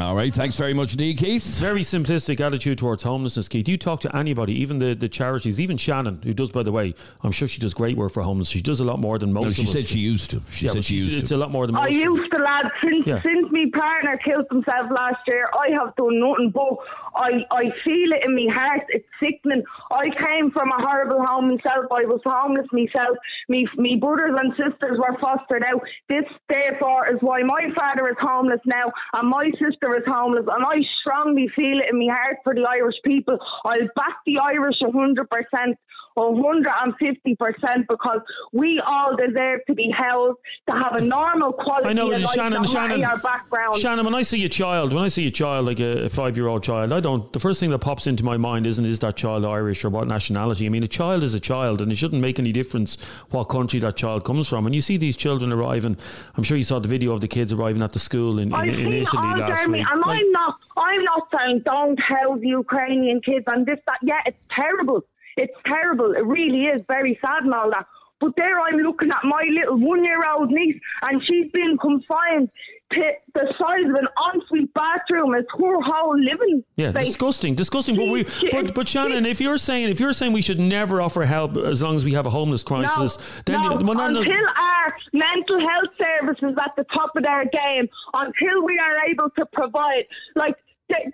All 0.00 0.16
right, 0.16 0.34
thanks 0.34 0.56
very 0.56 0.74
much 0.74 0.92
indeed, 0.94 1.16
Keith. 1.16 1.60
Very 1.60 1.82
simplistic 1.82 2.40
attitude 2.40 2.76
towards 2.78 3.04
homelessness, 3.04 3.46
Keith. 3.48 3.66
Do 3.66 3.70
you 3.70 3.78
talk 3.78 4.00
to 4.00 4.16
anybody, 4.16 4.52
even 4.60 4.80
the, 4.80 4.94
the 4.94 5.08
charities, 5.08 5.60
even 5.60 5.76
Shannon, 5.76 6.20
who 6.24 6.34
does, 6.34 6.50
by 6.50 6.64
the 6.64 6.72
way, 6.72 6.92
I'm 7.22 7.30
sure 7.30 7.46
she 7.46 7.60
does 7.60 7.72
great 7.72 7.96
work 7.96 8.10
for 8.12 8.22
homeless. 8.24 8.48
She 8.48 8.60
does 8.60 8.80
a 8.80 8.84
lot 8.84 8.98
more 8.98 9.16
than 9.16 9.32
most 9.32 9.42
No, 9.44 9.48
of 9.50 9.54
she 9.54 9.62
us. 9.62 9.72
said 9.72 9.86
she 9.86 10.00
used 10.00 10.30
to. 10.32 10.42
She 10.50 10.66
yeah, 10.66 10.72
said 10.72 10.78
but 10.78 10.84
she 10.86 10.96
used 10.96 11.16
It's 11.16 11.28
to. 11.28 11.36
a 11.36 11.38
lot 11.38 11.52
more 11.52 11.66
than 11.66 11.76
most. 11.76 11.84
I 11.84 11.88
used 11.90 12.32
to, 12.32 12.38
lad. 12.42 12.66
Since 12.82 13.06
Yeah. 13.06 13.22
since 13.22 13.46
my 13.52 13.64
partner 13.72 14.18
killed 14.24 14.46
himself 14.50 14.90
last 14.90 15.18
year, 15.28 15.48
I 15.56 15.70
have 15.78 15.94
done 15.94 16.18
nothing. 16.18 16.50
But 16.50 16.78
I 17.16 17.30
I 17.50 17.64
feel 17.84 18.12
it 18.12 18.24
in 18.24 18.34
my 18.34 18.52
heart. 18.52 18.82
It's 18.90 19.06
sickening. 19.20 19.64
I 19.90 20.06
came 20.10 20.50
from 20.50 20.68
a 20.70 20.80
horrible 20.80 21.24
home 21.26 21.48
myself. 21.48 21.86
I 21.90 22.04
was 22.04 22.20
homeless 22.24 22.66
myself. 22.72 23.16
Me 23.48 23.66
me 23.76 23.96
brothers 23.96 24.36
and 24.36 24.52
sisters 24.52 24.98
were 24.98 25.16
fostered 25.20 25.64
out. 25.64 25.82
This 26.08 26.24
therefore 26.48 27.08
is 27.08 27.18
why 27.20 27.42
my 27.42 27.68
father 27.78 28.08
is 28.08 28.16
homeless 28.20 28.60
now, 28.66 28.92
and 29.14 29.28
my 29.28 29.50
sister 29.58 29.96
is 29.96 30.04
homeless. 30.06 30.46
And 30.46 30.64
I 30.64 30.76
strongly 31.00 31.48
feel 31.56 31.80
it 31.80 31.90
in 31.90 31.98
my 31.98 32.12
heart 32.14 32.38
for 32.44 32.54
the 32.54 32.66
Irish 32.68 32.96
people. 33.04 33.38
I'll 33.64 33.88
back 33.96 34.16
the 34.26 34.38
Irish 34.38 34.76
a 34.82 34.92
hundred 34.92 35.28
percent. 35.30 35.78
150% 36.16 37.86
because 37.88 38.20
we 38.52 38.80
all 38.86 39.16
deserve 39.16 39.60
to 39.66 39.74
be 39.74 39.90
held 39.96 40.36
to 40.68 40.74
have 40.74 40.94
a 40.96 41.00
normal 41.00 41.52
quality 41.52 41.88
I 41.88 41.92
know, 41.92 42.10
of 42.10 42.20
life, 42.20 42.30
Shannon. 42.34 42.52
no 42.52 42.60
matter 42.60 42.72
Shannon, 42.72 43.00
your 43.00 43.16
background. 43.18 43.76
Shannon. 43.76 44.04
When 44.04 44.14
I 44.14 44.22
see 44.22 44.44
a 44.44 44.48
child, 44.48 44.92
when 44.92 45.02
I 45.02 45.08
see 45.08 45.26
a 45.26 45.30
child 45.30 45.66
like 45.66 45.80
a, 45.80 46.04
a 46.04 46.08
five-year-old 46.08 46.62
child, 46.62 46.92
I 46.92 47.00
don't. 47.00 47.32
The 47.32 47.40
first 47.40 47.60
thing 47.60 47.70
that 47.70 47.78
pops 47.80 48.06
into 48.06 48.24
my 48.24 48.36
mind 48.36 48.66
isn't 48.66 48.84
is 48.84 49.00
that 49.00 49.16
child 49.16 49.44
Irish 49.44 49.84
or 49.84 49.90
what 49.90 50.06
nationality. 50.08 50.66
I 50.66 50.68
mean, 50.68 50.82
a 50.82 50.88
child 50.88 51.22
is 51.22 51.34
a 51.34 51.40
child, 51.40 51.80
and 51.82 51.90
it 51.92 51.96
shouldn't 51.96 52.22
make 52.22 52.38
any 52.38 52.52
difference 52.52 53.02
what 53.30 53.44
country 53.44 53.80
that 53.80 53.96
child 53.96 54.24
comes 54.24 54.48
from. 54.48 54.66
And 54.66 54.74
you 54.74 54.80
see 54.80 54.96
these 54.96 55.16
children 55.16 55.52
arriving. 55.52 55.96
I'm 56.36 56.42
sure 56.42 56.56
you 56.56 56.64
saw 56.64 56.78
the 56.78 56.88
video 56.88 57.12
of 57.12 57.20
the 57.20 57.28
kids 57.28 57.52
arriving 57.52 57.82
at 57.82 57.92
the 57.92 57.98
school 57.98 58.38
in, 58.38 58.48
in, 58.48 58.54
I've 58.54 58.68
in 58.68 58.92
Italy 58.92 59.40
last 59.40 59.58
Jeremy, 59.60 59.78
week. 59.80 59.88
and 59.90 60.00
Like- 60.00 60.20
I'm 60.20 60.32
not. 60.32 60.54
I'm 60.78 61.04
not 61.04 61.28
saying 61.36 61.62
don't 61.64 61.98
house 62.00 62.38
Ukrainian 62.42 63.20
kids 63.20 63.44
and 63.46 63.66
this 63.66 63.78
that. 63.86 63.98
Yeah, 64.02 64.20
it's 64.26 64.36
terrible. 64.50 65.02
It's 65.36 65.56
terrible. 65.66 66.12
It 66.12 66.24
really 66.26 66.64
is 66.64 66.82
very 66.88 67.18
sad 67.20 67.44
and 67.44 67.52
all 67.54 67.70
that. 67.70 67.86
But 68.18 68.34
there, 68.36 68.58
I'm 68.58 68.76
looking 68.78 69.10
at 69.10 69.18
my 69.24 69.44
little 69.50 69.76
one-year-old 69.78 70.50
niece, 70.50 70.80
and 71.02 71.20
she's 71.28 71.50
been 71.52 71.76
confined 71.76 72.48
to 72.92 73.02
the 73.34 73.52
size 73.58 73.84
of 73.84 73.94
an 73.94 74.08
ensuite 74.32 74.72
bathroom 74.72 75.34
as 75.34 75.44
her 75.58 75.80
whole 75.82 76.18
living 76.18 76.64
Yeah, 76.76 76.92
space. 76.92 77.08
disgusting, 77.08 77.54
disgusting. 77.54 77.94
But 77.96 78.06
we, 78.08 78.24
She- 78.24 78.48
but, 78.50 78.74
but 78.74 78.88
Shannon, 78.88 79.26
if 79.26 79.38
you're 79.38 79.58
saying 79.58 79.90
if 79.90 80.00
you're 80.00 80.14
saying 80.14 80.32
we 80.32 80.40
should 80.40 80.58
never 80.60 81.02
offer 81.02 81.26
help 81.26 81.58
as 81.58 81.82
long 81.82 81.96
as 81.96 82.06
we 82.06 82.14
have 82.14 82.24
a 82.26 82.30
homeless 82.30 82.62
crisis, 82.62 83.18
then 83.44 83.60
no, 83.60 83.68
well, 83.82 83.94
no, 83.96 84.08
no. 84.08 84.20
until 84.20 84.32
our 84.56 84.96
mental 85.12 85.60
health 85.60 85.90
services 85.98 86.56
at 86.64 86.72
the 86.76 86.84
top 86.84 87.14
of 87.16 87.22
their 87.24 87.44
game, 87.44 87.86
until 88.14 88.64
we 88.64 88.78
are 88.78 89.04
able 89.10 89.28
to 89.30 89.44
provide, 89.52 90.04
like, 90.36 90.54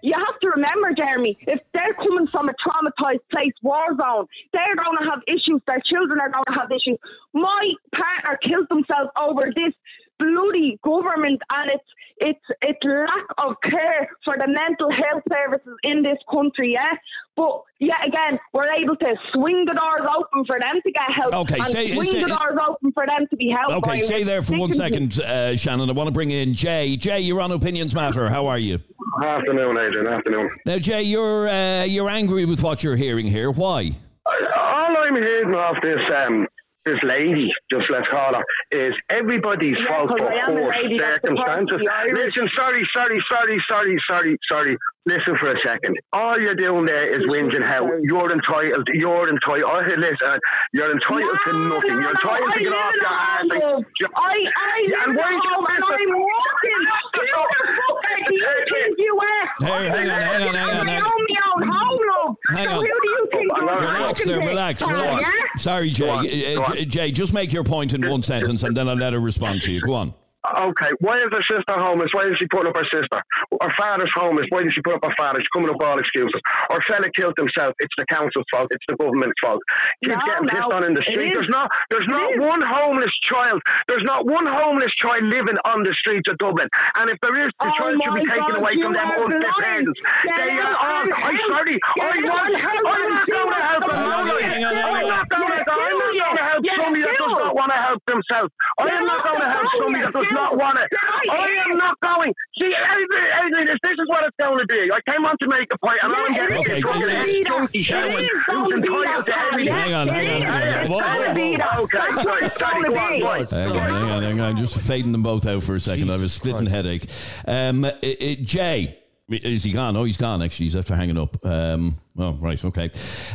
you 0.02 0.14
have 0.14 0.38
to 0.40 0.48
remember, 0.50 0.92
Jeremy, 0.94 1.36
if 1.46 1.60
they're 1.72 1.94
coming 1.94 2.26
from 2.26 2.48
a 2.48 2.52
traumatized 2.52 3.20
place, 3.30 3.52
war 3.62 3.86
zone, 4.00 4.26
they're 4.52 4.76
going 4.76 4.98
to 4.98 5.10
have 5.10 5.20
issues. 5.26 5.60
Their 5.66 5.80
children 5.84 6.20
are 6.20 6.30
going 6.30 6.44
to 6.48 6.54
have 6.54 6.70
issues. 6.70 6.98
My 7.32 7.72
partner 7.94 8.38
killed 8.46 8.66
himself 8.70 9.10
over 9.20 9.52
this 9.54 9.72
bloody 10.18 10.78
government 10.84 11.40
and 11.52 11.70
its 11.70 11.84
its 12.18 12.40
its 12.60 12.78
lack 12.84 13.26
of 13.38 13.56
care 13.62 14.08
for 14.24 14.36
the 14.36 14.46
mental 14.46 14.88
health 14.90 15.22
services 15.32 15.76
in 15.82 16.02
this 16.02 16.18
country. 16.30 16.74
Yeah, 16.74 16.92
but 17.34 17.62
yet 17.80 18.06
again, 18.06 18.38
we're 18.52 18.70
able 18.72 18.94
to 18.96 19.14
swing 19.32 19.64
the 19.66 19.72
doors 19.74 20.08
open 20.16 20.44
for 20.44 20.60
them 20.60 20.80
to 20.84 20.92
get 20.92 21.02
help. 21.16 21.34
Okay, 21.34 21.56
and 21.58 21.66
stay- 21.66 21.92
swing 21.92 22.10
stay- 22.10 22.22
the 22.22 22.28
doors 22.28 22.58
open 22.68 22.92
for 22.92 23.04
them 23.06 23.26
to 23.30 23.36
be 23.36 23.48
helped. 23.50 23.84
Okay, 23.88 23.98
stay 24.00 24.22
there 24.22 24.42
for 24.42 24.56
one 24.56 24.72
second, 24.72 25.18
uh, 25.20 25.56
Shannon. 25.56 25.88
I 25.90 25.92
want 25.92 26.06
to 26.08 26.12
bring 26.12 26.30
in 26.30 26.54
Jay. 26.54 26.96
Jay, 26.96 27.20
you're 27.20 27.40
on 27.40 27.50
Opinions 27.50 27.94
Matter. 27.94 28.28
How 28.28 28.46
are 28.46 28.58
you? 28.58 28.78
Afternoon, 29.22 29.78
Adrian. 29.78 30.08
Afternoon. 30.08 30.50
Now, 30.66 30.78
Jay, 30.78 31.02
you're 31.02 31.48
uh, 31.48 31.84
you're 31.84 32.10
angry 32.10 32.44
with 32.44 32.62
what 32.62 32.82
you're 32.82 32.96
hearing 32.96 33.26
here. 33.26 33.50
Why? 33.50 33.90
All 34.26 34.96
I'm 34.98 35.14
hearing 35.14 35.54
off 35.54 35.76
this 35.82 35.98
um 36.24 36.46
this 36.84 36.98
lady, 37.04 37.48
just 37.70 37.84
let's 37.90 38.08
call 38.08 38.34
her, 38.34 38.42
is 38.72 38.92
everybody's 39.08 39.76
Yeah, 39.78 39.86
fault 39.86 40.10
'cause 40.10 40.18
for 40.18 40.32
I 40.32 40.36
am 40.38 40.50
a 40.56 40.60
poor 40.60 40.72
lady 40.82 40.98
that's 40.98 41.20
supposed 41.22 41.38
to 41.38 41.46
circumstances. 41.46 41.80
be 41.80 41.88
Irish. 41.88 42.32
Listen, 42.36 42.48
sorry, 42.56 42.88
sorry, 42.92 43.24
sorry, 43.30 43.62
sorry, 43.70 43.96
sorry, 44.10 44.38
sorry. 44.50 44.76
Listen 45.04 45.34
for 45.36 45.50
a 45.50 45.56
second. 45.66 45.96
All 46.12 46.38
you're 46.38 46.54
doing 46.54 46.84
there 46.86 47.02
is 47.10 47.26
whinging 47.26 47.62
how 47.66 47.82
you're 48.04 48.30
entitled. 48.32 48.86
You're 48.94 49.28
entitled. 49.28 49.66
Oh, 49.66 49.82
listen, 49.98 50.38
you're 50.72 50.92
entitled 50.92 51.38
to 51.44 51.52
nothing. 51.52 51.98
no, 51.98 52.00
you're 52.06 52.14
entitled 52.14 52.48
I 52.48 52.54
to 52.54 52.62
get 52.62 52.72
off 52.72 52.94
in 52.94 53.00
your 53.02 53.10
a 53.10 53.14
ass. 53.18 53.42
and- 53.42 53.62
home. 53.62 53.84
I, 54.14 54.20
I 54.22 54.78
Yeah, 54.86 54.94
live 54.94 55.02
and 55.02 55.10
in 55.10 55.16
why 55.16 55.26
a 55.26 55.32
you 55.34 55.40
home 55.42 55.66
and 55.66 55.82
listen- 55.82 56.06
I'm 56.06 56.22
walking. 56.22 56.82
Who 57.12 57.22
the 57.26 57.74
fuck 57.82 57.98
do 58.28 58.34
you 58.34 58.64
think 58.70 58.94
you 58.98 59.18
are? 59.18 59.44
Hey, 59.66 59.90
I'm 59.90 59.90
hang 59.90 60.10
on, 60.10 60.20
hang 60.22 60.48
on, 60.48 60.54
hang 60.54 60.78
on, 60.78 60.88
I 60.88 60.92
hang 60.92 61.02
own 61.02 61.08
on. 61.10 61.26
my 61.26 61.40
own 61.50 61.62
home, 61.68 62.00
love. 62.14 62.36
Hang 62.50 62.64
so 62.66 62.70
on. 62.70 62.80
who 62.80 62.86
do 63.02 63.08
you 63.10 63.28
think 63.32 63.52
Oh, 63.52 63.56
you're 63.58 63.66
relax 63.66 63.82
Relax 63.82 64.18
talking 64.20 64.26
there, 64.32 64.40
to? 64.40 64.46
relax, 64.46 64.80
Sorry, 64.80 65.00
relax. 65.00 65.22
yeah? 65.22 65.28
Sorry, 65.62 65.90
Jay. 65.90 66.04
Go 66.06 66.10
on, 66.12 66.26
Uh, 66.26 66.30
go 66.30 66.62
on. 66.62 66.76
J- 66.76 66.84
Jay, 66.84 67.10
just 67.10 67.34
make 67.34 67.52
your 67.52 67.64
point 67.64 67.92
in 67.92 68.08
one 68.08 68.22
sentence 68.22 68.62
and 68.62 68.76
then 68.76 68.88
I'll 68.88 68.94
let 68.96 69.12
her 69.14 69.20
respond 69.20 69.62
to 69.62 69.72
you. 69.72 69.80
Go 69.80 69.94
on. 69.94 70.14
Okay, 70.42 70.90
why 70.98 71.22
is 71.22 71.30
her 71.30 71.44
sister 71.46 71.78
homeless? 71.78 72.10
Why 72.10 72.26
is 72.26 72.34
she 72.38 72.50
putting 72.50 72.66
up 72.66 72.76
her 72.76 72.88
sister? 72.90 73.18
Her 73.62 73.72
father's 73.78 74.10
homeless. 74.14 74.46
Why 74.50 74.66
did 74.66 74.74
she 74.74 74.82
put 74.82 74.98
up 74.98 75.04
her 75.06 75.14
father? 75.16 75.38
She's 75.38 75.48
coming 75.54 75.70
up 75.70 75.78
with 75.78 75.86
all 75.86 75.98
excuses. 76.02 76.34
Her 76.70 76.82
fella 76.90 77.06
killed 77.14 77.38
himself. 77.38 77.74
It's 77.78 77.94
the 77.94 78.06
council's 78.10 78.46
fault. 78.50 78.66
It's 78.74 78.82
the 78.90 78.98
government's 78.98 79.38
fault. 79.38 79.62
Kids 80.02 80.18
No, 80.18 80.26
getting 80.26 80.48
pissed 80.50 80.72
on 80.74 80.82
in 80.86 80.94
the 80.98 81.04
street. 81.06 81.30
There's 81.34 81.46
not. 81.48 81.70
There's 81.94 82.06
It 82.06 82.14
not 82.14 82.26
is. 82.34 82.42
one 82.42 82.58
homeless 82.62 83.14
child. 83.22 83.62
There's 83.86 84.02
not 84.02 84.26
one 84.26 84.46
homeless 84.50 84.90
child 84.98 85.22
living 85.30 85.58
on 85.62 85.86
the 85.86 85.94
streets 85.94 86.26
of 86.26 86.38
Dublin. 86.42 86.66
And 86.98 87.06
if 87.10 87.22
there 87.22 87.38
is, 87.38 87.50
the 87.62 87.70
Oh 87.70 87.78
child 87.78 88.02
should 88.02 88.14
be 88.18 88.26
my 88.26 88.34
taken 88.34 88.52
God, 88.58 88.60
away 88.66 88.74
from 88.82 88.92
them 88.98 89.06
are 89.14 89.22
unfit 89.22 89.46
blind. 89.46 89.62
parents. 89.62 89.98
They 90.26 90.52
are 90.58 90.74
all. 90.74 91.06
and 91.06 91.14
I'm 91.22 91.38
sorry. 91.54 91.76
Get 91.78 92.02
I 92.02 92.18
out 92.18 92.18
was. 92.18 92.46
and 92.50 92.58
help 92.58 92.82
I'm 92.82 93.02
not 93.14 93.26
going 93.30 93.54
to 93.54 93.62
help 93.62 93.82
them. 93.86 93.94
I'm 93.94 94.10
on, 94.10 94.26
on, 94.26 94.26
on. 94.26 95.06
not 95.06 95.26
going 95.30 95.54
to 95.54 95.62
help. 95.62 95.70
I'm 95.70 95.96
not 96.02 96.14
going 96.18 96.34
to 96.34 96.46
help 96.50 96.62
somebody 96.66 97.02
that 97.06 97.14
does 97.14 97.30
not 97.38 97.54
want 97.54 97.60
want 97.62 97.70
to 97.70 97.78
help 97.78 98.00
themselves. 98.10 98.50
I 98.82 98.90
am 98.90 99.04
not 99.06 99.22
going 99.22 99.38
to 99.38 99.50
help 99.54 99.68
somebody 99.78 100.02
that 100.02 100.12
does 100.18 100.30
not 100.32 100.56
want 100.56 100.78
it. 100.78 100.88
I 101.30 101.70
am 101.70 101.76
not 101.78 101.98
going. 102.00 102.32
See, 102.60 102.66
Adrian, 102.66 103.26
Adrian, 103.44 103.66
this, 103.66 103.78
this 103.82 103.92
is 103.92 104.08
what 104.08 104.24
it's 104.24 104.36
going 104.38 104.58
to 104.58 104.66
be. 104.66 104.90
I 104.92 105.00
came 105.10 105.24
on 105.24 105.36
to 105.38 105.48
make 105.48 105.68
a 105.72 105.78
point, 105.78 105.98
and 106.02 106.12
I'm 106.12 106.34
getting 106.34 106.58
Okay, 106.58 106.74
this 106.74 106.82
fucking 106.82 107.04
okay. 107.04 107.42
junkie 107.44 107.80
Sharon 107.80 108.28
who's 108.46 108.74
entitled 108.74 109.26
to 109.26 109.34
everything. 109.52 109.72
Hang 109.72 109.94
on, 109.94 110.08
hang 110.08 110.42
on, 110.42 110.42
hang 110.42 110.84
on. 110.84 110.90
Whoa, 110.90 110.98
whoa, 110.98 111.34
whoa. 111.34 111.82
Okay, 111.84 112.22
sorry, 112.22 112.50
sorry, 112.58 112.88
go 112.88 112.98
on, 112.98 113.20
go 113.20 113.26
on. 113.28 113.44
Hang 113.46 113.72
on, 113.72 113.76
hang 113.76 114.10
on, 114.10 114.22
hang 114.22 114.40
on. 114.40 114.56
Just 114.56 114.78
fading 114.78 115.12
them 115.12 115.22
both 115.22 115.46
out 115.46 115.62
for 115.62 115.74
a 115.74 115.80
second. 115.80 116.08
I 116.10 116.12
have 116.12 116.22
a 116.22 116.28
splitting 116.28 116.66
headache. 116.66 117.08
Um, 117.46 117.86
Jay, 118.02 118.98
is 119.28 119.64
he 119.64 119.72
gone? 119.72 119.96
Oh, 119.96 120.04
he's 120.04 120.16
gone. 120.16 120.42
Actually, 120.42 120.66
he's 120.66 120.76
after 120.76 120.94
hanging 120.94 121.18
up. 121.18 121.36
Um, 121.44 121.98
oh, 122.18 122.32
right, 122.34 122.62
okay. 122.64 122.90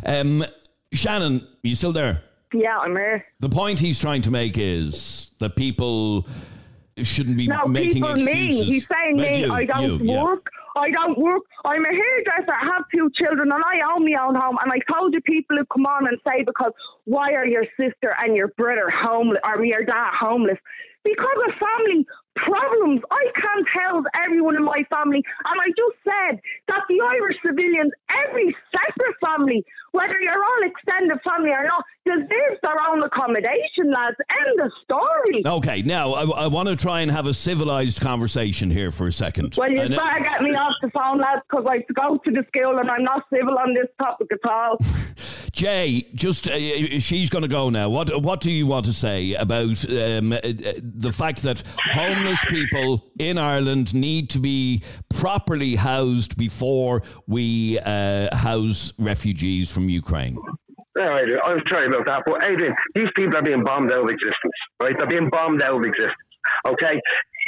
Um, 0.05 0.45
Shannon, 0.93 1.45
you 1.63 1.75
still 1.75 1.91
there? 1.91 2.23
Yeah, 2.53 2.77
I'm 2.77 2.91
here. 2.95 3.25
The 3.39 3.49
point 3.49 3.79
he's 3.79 3.99
trying 3.99 4.21
to 4.23 4.31
make 4.31 4.57
is 4.57 5.31
that 5.39 5.55
people 5.55 6.25
shouldn't 7.05 7.37
be 7.37 7.47
No, 7.47 7.65
making 7.67 7.93
people, 7.95 8.11
excuses. 8.11 8.35
me. 8.35 8.63
He's 8.63 8.87
saying 8.87 9.17
me. 9.17 9.41
you, 9.45 9.51
I 9.53 9.65
don't 9.65 9.99
you, 10.03 10.13
yeah. 10.13 10.23
work. 10.23 10.47
I 10.75 10.91
don't 10.91 11.17
work. 11.17 11.41
I'm 11.65 11.83
a 11.83 11.89
hairdresser. 11.89 12.53
I 12.53 12.65
have 12.65 12.83
two 12.93 13.09
children, 13.19 13.51
and 13.51 13.63
I 13.63 13.81
own 13.93 14.05
my 14.05 14.19
own 14.21 14.35
home. 14.35 14.57
And 14.61 14.71
I 14.71 14.79
told 14.93 15.13
you 15.13 15.21
people 15.21 15.57
who 15.57 15.65
come 15.65 15.85
on 15.85 16.07
and 16.07 16.17
say 16.27 16.43
because 16.43 16.71
why 17.05 17.33
are 17.33 17.47
your 17.47 17.65
sister 17.79 18.15
and 18.19 18.35
your 18.37 18.49
brother 18.49 18.89
homeless 18.93 19.39
or 19.43 19.65
your 19.65 19.83
dad 19.83 20.11
homeless? 20.19 20.57
Because 21.03 21.37
of 21.47 21.53
family 21.55 22.05
problems. 22.35 23.01
I 23.09 23.25
can't 23.33 23.67
tell 23.73 24.03
everyone 24.23 24.55
in 24.55 24.63
my 24.63 24.83
family. 24.91 25.23
And 25.45 25.61
I 25.61 25.67
just 25.69 25.97
said 26.03 26.39
that 26.67 26.81
the 26.89 26.99
Irish 27.11 27.37
civilians, 27.45 27.91
every 28.27 28.55
separate 28.71 29.15
family, 29.25 29.65
whether 29.97 30.19
you're 30.21 30.43
all 30.43 30.69
extended 30.69 31.19
family 31.27 31.49
or 31.49 31.65
not, 31.65 31.83
deserves 32.05 32.59
their 32.63 32.75
own 32.89 33.03
accommodation, 33.03 33.91
lads. 33.91 34.15
End 34.47 34.61
of 34.61 34.71
story. 34.83 35.41
Okay, 35.45 35.81
now 35.81 36.13
I, 36.13 36.45
I 36.45 36.47
want 36.47 36.69
to 36.69 36.75
try 36.75 37.01
and 37.01 37.11
have 37.11 37.25
a 37.25 37.33
civilized 37.33 37.99
conversation 37.99 38.69
here 38.69 38.91
for 38.91 39.07
a 39.07 39.11
second. 39.11 39.55
Well, 39.57 39.69
you 39.69 39.77
better 39.77 40.23
get 40.23 40.41
me 40.41 40.51
off 40.51 40.75
the 40.81 40.89
phone, 40.91 41.19
lads, 41.19 41.41
because 41.49 41.65
I 41.67 41.77
have 41.77 41.87
to 41.87 41.93
go 41.93 42.17
to 42.23 42.31
the 42.31 42.45
school 42.47 42.77
and 42.77 42.89
I'm 42.89 43.03
not 43.03 43.23
civil 43.33 43.57
on 43.57 43.73
this 43.73 43.87
topic 44.01 44.27
at 44.31 44.49
all. 44.49 44.77
Jay, 45.51 46.07
just 46.13 46.47
uh, 46.47 46.59
she's 46.99 47.31
going 47.31 47.41
to 47.41 47.47
go 47.47 47.71
now. 47.71 47.89
What 47.89 48.21
what 48.21 48.41
do 48.41 48.51
you 48.51 48.67
want 48.67 48.85
to 48.85 48.93
say 48.93 49.33
about 49.33 49.89
um, 49.89 50.31
uh, 50.31 50.35
uh, 50.35 50.73
the 50.77 51.11
fact 51.11 51.41
that 51.43 51.63
homeless 51.93 52.39
people 52.45 53.09
in 53.17 53.39
Ireland 53.39 53.95
need 53.95 54.29
to 54.31 54.39
be 54.39 54.83
properly 55.09 55.75
housed 55.75 56.37
before 56.37 57.01
we 57.25 57.79
uh, 57.79 58.35
house 58.35 58.93
refugees 58.99 59.71
from 59.71 59.86
Ukraine? 59.89 60.37
Adrian, 60.99 61.39
I'm 61.45 61.61
sorry 61.69 61.87
about 61.87 62.05
that, 62.07 62.23
but 62.25 62.43
Adrian, 62.43 62.73
these 62.95 63.09
people 63.15 63.37
are 63.37 63.43
being 63.43 63.63
bombed 63.63 63.91
out 63.91 64.03
of 64.03 64.09
existence, 64.09 64.57
right? 64.81 64.95
They're 64.97 65.07
being 65.07 65.29
bombed 65.29 65.61
out 65.61 65.79
of 65.79 65.85
existence. 65.85 66.15
Okay, 66.67 66.99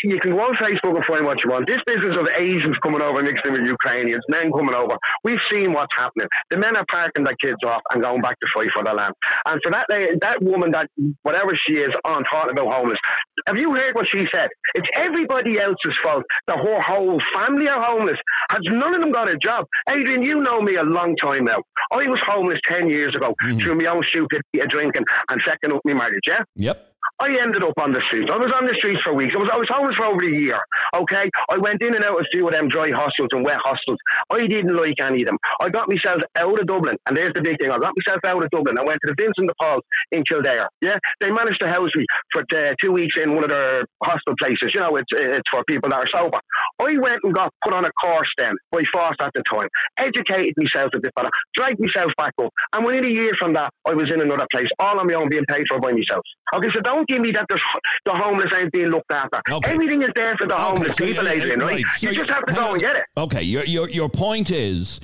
you 0.03 0.19
can 0.19 0.31
go 0.31 0.41
on 0.41 0.55
Facebook 0.55 0.95
and 0.95 1.05
find 1.05 1.25
what 1.25 1.43
you 1.43 1.51
want. 1.51 1.67
This 1.67 1.81
business 1.85 2.17
of 2.17 2.27
Asians 2.37 2.77
coming 2.81 3.01
over 3.01 3.21
mixed 3.21 3.45
in 3.45 3.53
with 3.53 3.67
Ukrainians, 3.67 4.23
men 4.29 4.51
coming 4.51 4.75
over, 4.75 4.97
we've 5.23 5.41
seen 5.51 5.73
what's 5.73 5.95
happening. 5.95 6.27
The 6.49 6.57
men 6.57 6.77
are 6.77 6.85
parking 6.89 7.23
their 7.23 7.35
kids 7.35 7.59
off 7.65 7.81
and 7.91 8.01
going 8.01 8.21
back 8.21 8.39
to 8.39 8.47
fight 8.53 8.69
for 8.73 8.83
their 8.83 8.95
land. 8.95 9.13
And 9.45 9.59
for 9.63 9.71
that 9.71 9.85
that 10.21 10.41
woman, 10.41 10.71
that 10.71 10.87
whatever 11.23 11.51
she 11.55 11.73
is, 11.73 11.93
on 12.05 12.23
talking 12.23 12.51
about 12.51 12.73
homeless, 12.73 12.99
have 13.47 13.57
you 13.57 13.73
heard 13.73 13.95
what 13.95 14.07
she 14.07 14.25
said? 14.33 14.49
It's 14.75 14.87
everybody 14.95 15.59
else's 15.59 15.97
fault. 16.03 16.23
The 16.47 16.57
whole 16.57 16.81
whole 16.81 17.21
family 17.33 17.67
are 17.67 17.81
homeless. 17.81 18.17
Has 18.51 18.61
none 18.65 18.95
of 18.95 19.01
them 19.01 19.11
got 19.11 19.29
a 19.29 19.37
job? 19.37 19.65
Adrian, 19.89 20.23
you 20.23 20.41
know 20.41 20.61
me 20.61 20.75
a 20.75 20.83
long 20.83 21.15
time 21.17 21.45
now. 21.45 21.61
I 21.91 22.07
was 22.07 22.21
homeless 22.25 22.59
ten 22.65 22.89
years 22.89 23.15
ago 23.15 23.33
mm-hmm. 23.41 23.59
through 23.59 23.75
my 23.75 23.89
own 23.91 24.03
stupidity 24.09 24.59
of 24.61 24.69
drinking 24.69 25.05
and 25.29 25.41
second 25.45 25.73
up 25.73 25.81
my 25.85 25.93
marriage. 25.93 26.23
Yeah. 26.27 26.43
Yep. 26.55 26.88
I 27.19 27.35
ended 27.41 27.63
up 27.63 27.75
on 27.81 27.91
the 27.91 27.99
streets. 28.07 28.31
I 28.31 28.37
was 28.37 28.51
on 28.55 28.63
the 28.63 28.73
streets 28.79 29.03
for 29.03 29.13
weeks. 29.13 29.35
I 29.35 29.39
was 29.39 29.49
I 29.51 29.57
was 29.57 29.67
homeless 29.67 29.95
for 29.99 30.07
over 30.07 30.23
a 30.23 30.31
year. 30.31 30.55
Okay, 30.95 31.27
I 31.51 31.57
went 31.57 31.83
in 31.83 31.95
and 31.95 32.03
out 32.05 32.19
of 32.19 32.25
few 32.31 32.47
of 32.47 32.53
them 32.53 32.69
dry 32.69 32.91
hostels 32.95 33.27
and 33.35 33.43
wet 33.43 33.59
hostels. 33.59 33.99
I 34.31 34.47
didn't 34.47 34.71
like 34.71 34.95
any 35.03 35.23
of 35.23 35.27
them. 35.27 35.37
I 35.59 35.67
got 35.67 35.89
myself 35.91 36.23
out 36.39 36.59
of 36.59 36.65
Dublin, 36.65 36.95
and 37.07 37.17
there's 37.17 37.33
the 37.33 37.41
big 37.41 37.59
thing. 37.59 37.71
I 37.71 37.77
got 37.77 37.91
myself 37.91 38.23
out 38.23 38.43
of 38.43 38.49
Dublin. 38.51 38.79
I 38.79 38.87
went 38.87 39.03
to 39.03 39.11
the 39.11 39.19
Vincent 39.19 39.51
de 39.51 39.55
Paul 39.59 39.81
in 40.11 40.23
Kildare. 40.23 40.69
Yeah, 40.79 40.97
they 41.19 41.29
managed 41.29 41.59
to 41.59 41.67
house 41.67 41.91
me 41.95 42.05
for 42.31 42.43
uh, 42.55 42.73
two 42.79 42.91
weeks 42.91 43.15
in 43.19 43.35
one 43.35 43.43
of 43.43 43.49
their 43.49 43.83
hostel 44.01 44.35
places. 44.39 44.71
You 44.73 44.79
know, 44.79 44.95
it's 44.95 45.11
it's 45.11 45.49
for 45.51 45.63
people 45.67 45.89
that 45.89 45.99
are 45.99 46.07
sober. 46.07 46.39
I 46.79 46.95
went 47.03 47.19
and 47.23 47.33
got 47.35 47.51
put 47.63 47.73
on 47.73 47.83
a 47.83 47.91
course 47.99 48.31
then 48.37 48.55
by 48.71 48.87
FÁS 48.95 49.19
at 49.19 49.35
the 49.35 49.43
time, 49.43 49.67
educated 49.99 50.55
myself 50.55 50.91
a 50.95 50.99
bit 50.99 51.13
better, 51.15 51.29
dragged 51.55 51.79
myself 51.79 52.11
back 52.17 52.31
up, 52.41 52.53
and 52.73 52.85
within 52.85 53.05
a 53.05 53.11
year 53.11 53.35
from 53.37 53.53
that, 53.59 53.73
I 53.85 53.93
was 53.93 54.07
in 54.13 54.21
another 54.21 54.47
place, 54.53 54.71
all 54.79 54.99
on 54.99 55.07
my 55.07 55.15
own, 55.15 55.27
being 55.29 55.45
paid 55.49 55.65
for 55.67 55.79
by 55.79 55.91
myself. 55.91 56.23
Okay, 56.55 56.69
so 56.73 56.79
don't 56.79 57.08
give 57.09 57.21
me 57.21 57.31
that 57.31 57.45
there's, 57.49 57.61
the 58.05 58.13
homeless 58.13 58.49
ain't 58.55 58.71
being 58.71 58.89
looked 58.89 59.11
after. 59.11 59.41
Okay. 59.49 59.71
Everything 59.71 60.01
is 60.01 60.09
there 60.15 60.35
for 60.39 60.47
the 60.47 60.55
homeless 60.55 60.97
so, 60.97 61.05
people, 61.05 61.27
Adrian, 61.27 61.59
right? 61.59 61.83
right, 61.83 61.85
so 61.97 62.09
you 62.09 62.15
just 62.15 62.29
have 62.29 62.45
to 62.45 62.53
go 62.53 62.61
on. 62.61 62.71
and 62.73 62.81
get 62.81 62.95
it. 62.95 63.03
Okay, 63.17 63.41
your 63.41 63.63
your 63.65 63.89
your 63.89 64.09
point 64.09 64.51
is 64.51 64.99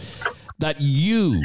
that 0.59 0.79
you 0.79 1.41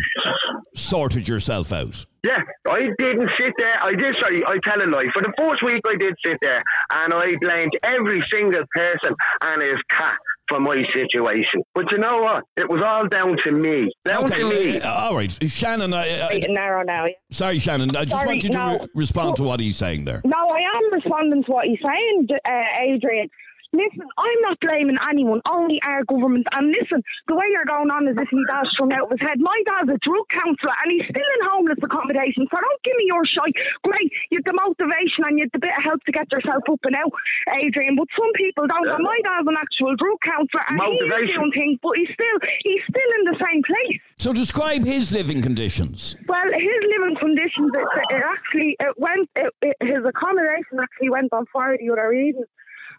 sorted 0.75 1.27
yourself 1.27 1.73
out. 1.73 2.07
Yeah, 2.25 2.43
I 2.69 2.81
didn't 2.99 3.31
sit 3.39 3.53
there. 3.59 3.83
I 3.83 3.95
did, 3.95 4.15
sorry, 4.21 4.45
I 4.45 4.59
tell 4.63 4.83
a 4.83 4.85
lie. 4.85 5.07
For 5.15 5.23
the 5.23 5.33
first 5.39 5.65
week, 5.65 5.81
I 5.87 5.97
did 5.97 6.15
sit 6.25 6.37
there 6.43 6.63
and 6.93 7.15
I 7.15 7.33
blamed 7.41 7.73
every 7.83 8.23
single 8.31 8.63
person 8.75 9.15
and 9.41 9.63
his 9.63 9.79
cat 9.91 10.19
for 10.51 10.61
my 10.61 10.83
situation. 10.95 11.63
But 11.75 11.91
you 11.93 11.99
know 11.99 12.21
what? 12.23 12.43
It 12.57 12.69
was 12.69 12.83
all 12.83 13.09
down 13.09 13.39
to 13.45 13.53
me. 13.53 13.91
Down 14.05 14.27
to 14.27 14.37
me. 14.37 14.45
Okay, 14.45 14.81
uh, 14.81 14.93
all 14.93 15.17
right, 15.17 15.33
Shannon. 15.51 15.95
I, 15.95 16.19
I, 16.19 16.27
Right, 16.29 16.45
narrow 16.49 16.83
now, 16.83 17.07
yeah. 17.07 17.13
sorry, 17.31 17.59
Shannon. 17.59 17.97
I 17.97 18.05
just 18.05 18.17
Sorry, 18.17 18.27
want 18.27 18.43
you 18.43 18.51
to 18.51 18.57
no. 18.57 18.79
re- 18.81 18.87
respond 18.95 19.37
to 19.37 19.45
what 19.45 19.61
he's 19.61 19.77
saying 19.79 20.05
there. 20.05 20.21
No, 20.25 20.37
I 20.37 20.59
am 20.77 20.93
responding 20.93 21.45
to 21.45 21.51
what 21.53 21.65
he's 21.67 21.79
saying, 21.83 22.29
uh, 22.45 22.81
Adrian. 22.83 23.29
Listen, 23.73 24.03
I'm 24.19 24.41
not 24.43 24.59
blaming 24.59 24.99
anyone, 24.99 25.41
only 25.47 25.79
our 25.87 26.03
government. 26.05 26.47
And 26.51 26.75
listen, 26.75 27.03
the 27.31 27.39
way 27.39 27.47
you're 27.55 27.71
going 27.71 27.91
on 27.91 28.11
is 28.11 28.19
if 28.19 28.27
my 28.35 28.43
dad's 28.51 28.71
strung 28.75 28.91
out 28.93 29.07
of 29.07 29.15
his 29.15 29.23
head. 29.23 29.39
My 29.39 29.55
dad's 29.63 29.95
a 29.95 29.99
drug 30.03 30.27
counsellor 30.27 30.75
and 30.83 30.91
he's 30.91 31.07
still 31.07 31.31
in 31.39 31.43
homeless 31.47 31.79
accommodation. 31.79 32.51
So 32.51 32.59
don't 32.59 32.83
give 32.83 32.99
me 32.99 33.07
your 33.07 33.23
shite. 33.23 33.55
Great, 33.87 34.11
you've 34.35 34.43
the 34.43 34.59
motivation 34.59 35.23
and 35.23 35.39
you've 35.39 35.55
the 35.55 35.63
bit 35.63 35.71
of 35.71 35.87
help 35.87 36.03
to 36.03 36.13
get 36.13 36.27
yourself 36.35 36.67
up 36.67 36.83
and 36.83 36.99
out, 36.99 37.15
Adrian. 37.63 37.95
But 37.95 38.11
some 38.19 38.33
people 38.35 38.67
don't. 38.67 38.91
And 38.91 39.07
my 39.07 39.19
dad's 39.23 39.47
an 39.47 39.55
actual 39.55 39.95
drug 39.95 40.19
counsellor 40.19 40.67
and 40.67 40.75
he's 40.75 41.07
Motivation. 41.07 41.39
doing 41.39 41.53
things, 41.55 41.77
but 41.79 41.95
he's 41.95 42.11
still 42.11 42.37
he's 42.67 42.85
still 42.91 43.11
in 43.23 43.25
the 43.31 43.39
same 43.39 43.63
place. 43.63 44.03
So 44.19 44.35
describe 44.35 44.85
his 44.85 45.15
living 45.15 45.41
conditions. 45.41 46.19
Well, 46.27 46.51
his 46.51 46.83
living 46.91 47.17
conditions, 47.17 47.71
it, 47.73 47.87
it 48.13 48.23
actually, 48.23 48.77
it 48.79 48.95
went, 48.99 49.31
it, 49.35 49.55
it, 49.63 49.77
his 49.81 50.05
accommodation 50.05 50.77
actually 50.77 51.09
went 51.09 51.33
on 51.33 51.47
fire 51.47 51.79
the 51.79 51.91
other 51.91 52.13
evening. 52.13 52.45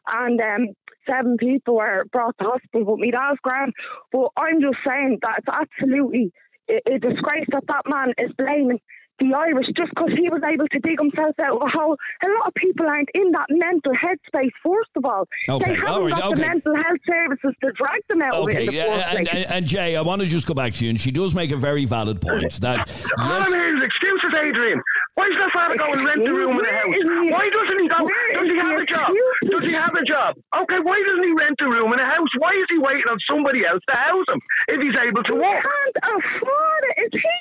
And 0.08 0.40
um, 0.42 0.68
seven 1.10 1.38
people 1.38 1.76
were 1.76 2.06
brought 2.12 2.38
to 2.40 2.46
hospital, 2.46 2.86
but 2.86 3.00
me 3.00 3.12
dad's 3.12 3.40
grand. 3.42 3.74
But 4.12 4.30
I'm 4.38 4.62
just 4.62 4.78
saying 4.88 5.20
that 5.22 5.40
it's 5.40 5.48
absolutely 5.82 6.32
a, 6.70 6.94
a 6.94 7.00
disgrace 7.00 7.48
that 7.52 7.64
that 7.68 7.84
man 7.88 8.14
is 8.18 8.32
blaming 8.38 8.80
the 9.22 9.38
Irish 9.38 9.68
just 9.78 9.94
because 9.94 10.12
he 10.18 10.30
was 10.30 10.42
able 10.42 10.68
to 10.68 10.80
dig 10.80 11.00
himself 11.00 11.38
out 11.40 11.56
of 11.58 11.62
a 11.62 11.70
hole. 11.70 11.96
A 12.24 12.28
lot 12.28 12.48
of 12.48 12.54
people 12.56 12.86
aren't 12.88 13.10
in 13.14 13.32
that 13.32 13.48
mental 13.50 13.94
headspace, 13.94 14.52
first 14.66 14.90
of 14.96 15.06
all. 15.06 15.28
Okay, 15.48 15.72
they 15.72 15.76
haven't 15.76 15.94
all 15.94 16.04
right, 16.04 16.18
got 16.18 16.36
the 16.36 16.42
mental 16.42 16.76
health 16.76 17.02
services 17.06 17.54
to 17.64 17.72
drag 17.74 18.02
them 18.10 18.22
out 18.22 18.34
of 18.34 18.50
it 18.50 18.56
Okay, 18.56 18.68
the 18.68 18.82
and, 18.82 19.28
and, 19.30 19.46
and 19.52 19.66
Jay, 19.66 19.96
I 19.96 20.02
want 20.02 20.22
to 20.22 20.28
just 20.28 20.48
go 20.48 20.54
back 20.54 20.74
to 20.74 20.84
you, 20.84 20.90
and 20.90 21.00
she 21.00 21.12
does 21.12 21.36
make 21.36 21.52
a 21.52 21.58
very 21.58 21.86
valid 21.86 22.20
point 22.20 22.52
that 22.62 22.90
All 23.18 23.42
I'm 23.42 23.54
yes, 23.54 23.84
excuses, 23.84 24.34
Adrian. 24.34 24.82
Why 25.16 25.28
does 25.28 25.38
that 25.40 25.52
father 25.54 25.76
go 25.78 25.92
and 25.92 26.06
rent 26.06 26.28
a 26.28 26.34
room 26.34 26.58
in 26.58 26.66
a 26.66 26.74
house? 26.74 26.88
Where 26.88 26.98
is 26.98 27.10
he? 27.22 27.32
Why 27.32 27.46
doesn't 27.52 27.80
he 27.82 27.88
go? 27.88 28.02
Does 28.34 28.50
he 28.50 28.58
have 28.58 28.80
a 28.80 28.86
job? 28.88 29.10
Does 29.52 29.64
he 29.68 29.74
have 29.76 29.94
a 29.94 30.06
job? 30.08 30.32
Okay, 30.64 30.80
why 30.82 30.98
doesn't 31.06 31.24
he 31.24 31.34
rent 31.38 31.60
a 31.62 31.70
room 31.70 31.94
in 31.94 32.00
a 32.00 32.08
house? 32.08 32.32
Why 32.40 32.52
is 32.56 32.68
he 32.72 32.80
waiting 32.80 33.08
on 33.12 33.18
somebody 33.30 33.66
else 33.66 33.84
to 33.90 33.96
house 33.96 34.26
him 34.32 34.40
if 34.70 34.80
he's 34.82 34.98
able 34.98 35.24
to 35.24 35.36
He 35.36 35.42
can't 35.42 35.98
afford 36.00 36.82
it. 36.96 36.96
Is 37.06 37.14
he? 37.14 37.41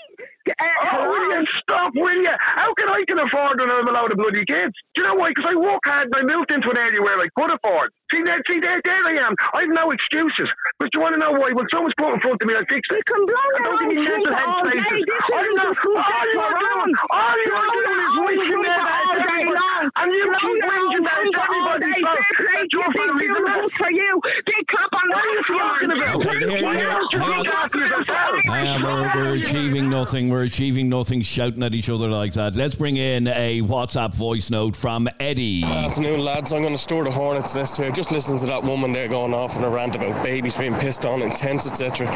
Oh, 0.58 1.08
will 1.08 1.38
you 1.40 1.44
stop, 1.62 1.92
will 1.94 2.22
you? 2.22 2.30
How 2.40 2.74
can 2.74 2.88
I 2.88 3.04
can 3.08 3.18
afford 3.20 3.60
when 3.60 3.70
I'm 3.70 3.88
a 3.88 3.92
load 3.92 4.12
of 4.12 4.18
bloody 4.18 4.44
kids? 4.46 4.74
Do 4.94 5.02
you 5.02 5.08
know 5.08 5.14
why? 5.16 5.30
Because 5.30 5.46
I 5.50 5.56
work 5.56 5.80
hard 5.84 6.08
and 6.14 6.16
I 6.30 6.36
moved 6.36 6.52
into 6.52 6.70
an 6.70 6.78
area 6.78 7.02
where 7.02 7.18
I 7.20 7.28
could 7.36 7.52
afford. 7.52 7.92
See, 8.10 8.22
there, 8.26 8.42
see, 8.50 8.58
there, 8.58 8.80
there 8.84 9.02
I 9.06 9.14
am. 9.26 9.34
I've 9.54 9.70
no 9.70 9.90
excuses. 9.90 10.50
But 10.78 10.90
you 10.94 11.00
want 11.00 11.14
to 11.14 11.20
know 11.20 11.32
why? 11.32 11.52
When 11.54 11.66
someone's 11.70 11.94
put 11.96 12.10
in 12.14 12.20
front 12.20 12.42
of 12.42 12.46
me, 12.48 12.54
I 12.58 12.64
fix 12.66 12.82
it. 12.90 12.98
You 12.98 13.06
can 13.06 13.22
blow 13.26 13.38
I 13.38 13.58
don't 13.62 13.70
own 13.70 13.78
think 13.78 13.92
he 13.94 14.02
mental 14.02 14.26
trumpet 14.26 14.34
health 14.34 14.50
all 14.50 14.64
day. 14.66 14.80
spaces. 14.80 15.20
I'm 15.30 15.44
isn't 15.46 15.56
not. 15.56 15.70
All 15.70 16.26
you're 16.26 16.34
you're 16.34 16.58
doing, 16.60 16.92
all 17.14 17.34
you're 17.38 17.70
doing 17.70 18.00
is 18.00 18.14
wishing 18.26 18.60
trumpet 18.60 18.82
that 18.82 18.90
all 18.90 19.14
at 19.14 19.22
day 19.30 19.44
long. 19.46 19.84
And 20.00 20.08
you 20.10 20.24
Blow 20.26 20.40
keep 20.40 20.58
your 20.58 20.70
whinging 20.70 21.04
that 21.06 21.18
it's 21.20 21.38
everybody's 21.40 21.94
day. 21.94 22.02
fault. 22.02 22.20
Fair 22.20 22.34
play. 22.40 22.60
It's 22.60 22.72
your 22.74 22.82
You 22.82 22.92
think 22.92 23.10
family, 23.10 23.26
you're 23.30 23.48
isn't 23.50 23.72
for 23.78 23.90
you. 23.94 24.12
Big 24.46 24.62
clap 24.66 24.92
on 24.96 25.06
What 25.10 25.20
are 25.20 25.30
you 25.30 25.40
back 25.40 25.46
for 25.46 25.52
you. 25.52 25.60
talking 25.60 25.92
about? 25.94 26.16
Why 26.20 26.74
don't 26.80 27.12
you 27.12 27.18
hang 27.20 27.38
look 27.38 27.46
after 27.48 27.78
yourself? 27.78 28.34
We're, 28.50 29.12
we're 29.14 29.34
achieving 29.36 29.86
nothing. 29.90 30.28
We're 30.28 30.42
achieving 30.44 30.88
nothing 30.88 31.22
shouting 31.22 31.62
at 31.62 31.74
each 31.74 31.88
other 31.90 32.08
like 32.08 32.32
that. 32.34 32.54
Let's 32.54 32.74
bring 32.74 32.96
in 32.96 33.26
a 33.28 33.62
WhatsApp 33.62 34.14
voice 34.14 34.50
note 34.50 34.74
from 34.76 35.08
Eddie. 35.20 35.62
Afternoon, 35.64 36.20
lads. 36.20 36.52
I'm 36.52 36.62
going 36.62 36.74
to 36.74 36.78
store 36.80 37.04
the 37.04 37.10
hornet's 37.10 37.54
nest 37.54 37.76
here. 37.76 37.90
Just 38.00 38.12
listening 38.12 38.38
to 38.38 38.46
that 38.46 38.64
woman 38.64 38.94
there 38.94 39.08
going 39.08 39.34
off 39.34 39.58
on 39.58 39.62
a 39.62 39.68
rant 39.68 39.94
about 39.94 40.24
babies 40.24 40.56
being 40.56 40.74
pissed 40.74 41.04
on, 41.04 41.20
intense, 41.20 41.66
etc. 41.66 42.08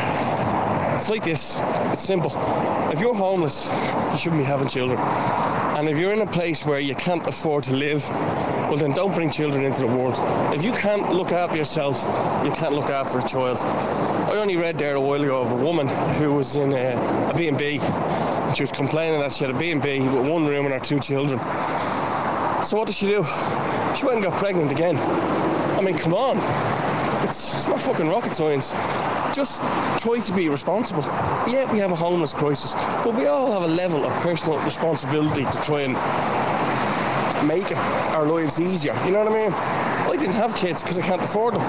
It's 0.95 1.11
like 1.11 1.23
this. 1.23 1.61
It's 1.93 2.01
simple. 2.01 2.31
If 2.91 3.03
you're 3.03 3.15
homeless, 3.15 3.69
you 4.13 4.17
shouldn't 4.17 4.41
be 4.41 4.47
having 4.47 4.67
children. 4.67 4.99
And 4.99 5.87
if 5.87 5.99
you're 5.99 6.15
in 6.15 6.23
a 6.23 6.27
place 6.27 6.65
where 6.65 6.81
you 6.81 6.95
can't 6.95 7.27
afford 7.27 7.65
to 7.65 7.77
live, 7.77 8.09
well, 8.09 8.79
then 8.79 8.93
don't 8.93 9.15
bring 9.15 9.31
children 9.31 9.63
into 9.67 9.83
the 9.83 9.87
world. 9.87 10.15
If 10.55 10.65
you 10.65 10.73
can't 10.73 11.13
look 11.13 11.33
after 11.33 11.59
yourself, 11.59 12.03
you 12.47 12.53
can't 12.53 12.73
look 12.73 12.89
after 12.89 13.19
a 13.19 13.29
child. 13.29 13.59
I 13.59 14.39
only 14.39 14.57
read 14.57 14.79
there 14.79 14.95
a 14.95 15.01
while 15.03 15.23
ago 15.23 15.43
of 15.43 15.53
a 15.53 15.63
woman 15.63 15.87
who 16.17 16.33
was 16.33 16.57
in 16.57 16.73
a, 16.73 16.95
a 17.31 17.35
B&B 17.37 17.79
and 17.83 18.57
she 18.57 18.63
was 18.63 18.73
complaining 18.73 19.21
that 19.21 19.33
she 19.33 19.45
had 19.45 19.55
a 19.55 19.59
B&B 19.59 20.09
with 20.09 20.27
one 20.27 20.47
room 20.47 20.65
and 20.65 20.73
her 20.73 20.81
two 20.81 20.99
children. 20.99 21.39
So 22.65 22.79
what 22.79 22.87
did 22.87 22.97
she 22.97 23.07
do? 23.07 23.23
She 23.95 24.07
went 24.07 24.17
and 24.17 24.25
got 24.25 24.39
pregnant 24.39 24.73
again. 24.73 25.54
I 25.77 25.81
mean, 25.81 25.99
come 25.99 26.15
on. 26.15 26.39
It's, 27.27 27.55
it's 27.55 27.69
not 27.69 27.81
fucking 27.81 28.09
rocket 28.09 28.35
science. 28.35 28.73
Just 29.35 29.61
try 30.03 30.21
to 30.21 30.35
be 30.35 30.49
responsible. 30.49 31.03
Yeah, 31.49 31.71
we 31.73 31.79
have 31.79 31.91
a 31.91 31.97
homeless 31.97 32.33
crisis, 32.33 32.73
but 33.03 33.15
we 33.15 33.27
all 33.27 33.51
have 33.53 33.69
a 33.69 33.73
level 33.75 34.05
of 34.05 34.13
personal 34.23 34.59
responsibility 34.61 35.45
to 35.45 35.61
try 35.63 35.81
and 35.81 35.95
make 37.49 37.71
our 38.15 38.27
lives 38.27 38.61
easier. 38.61 38.95
You 39.05 39.13
know 39.13 39.25
what 39.25 39.33
I 39.33 39.47
mean? 39.47 39.53
I 39.53 40.17
didn't 40.17 40.35
have 40.35 40.55
kids 40.55 40.83
because 40.83 40.99
I 40.99 41.03
can't 41.03 41.23
afford 41.23 41.55
them. 41.55 41.63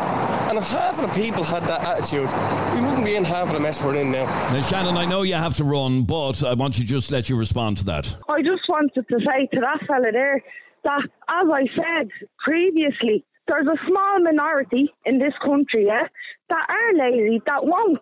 And 0.49 0.57
if 0.57 0.69
half 0.69 1.01
of 1.01 1.09
the 1.09 1.21
people 1.21 1.43
had 1.43 1.63
that 1.63 1.81
attitude, 1.81 2.29
we 2.75 2.81
wouldn't 2.85 3.03
be 3.03 3.15
in 3.15 3.23
half 3.23 3.47
of 3.47 3.53
the 3.53 3.59
mess 3.59 3.83
we're 3.83 3.95
in 3.95 4.11
now. 4.11 4.25
Now, 4.53 4.61
Shannon, 4.61 4.95
I 4.95 5.05
know 5.05 5.23
you 5.23 5.33
have 5.33 5.55
to 5.55 5.63
run, 5.63 6.03
but 6.03 6.43
I 6.43 6.53
want 6.53 6.77
you 6.77 6.83
to 6.83 6.89
just 6.89 7.11
let 7.11 7.29
you 7.29 7.35
respond 7.35 7.77
to 7.77 7.85
that. 7.85 8.15
I 8.29 8.41
just 8.41 8.61
wanted 8.69 9.07
to 9.09 9.19
say 9.19 9.47
to 9.53 9.59
that 9.61 9.79
fella 9.87 10.11
there 10.11 10.43
that, 10.83 11.01
as 11.01 11.47
I 11.51 11.65
said 11.75 12.09
previously, 12.43 13.25
there's 13.47 13.67
a 13.67 13.77
small 13.87 14.19
minority 14.21 14.93
in 15.05 15.19
this 15.19 15.33
country, 15.43 15.85
yeah, 15.87 16.07
that 16.49 16.65
are 16.69 16.93
lazy, 16.93 17.41
that 17.45 17.65
won't 17.65 17.99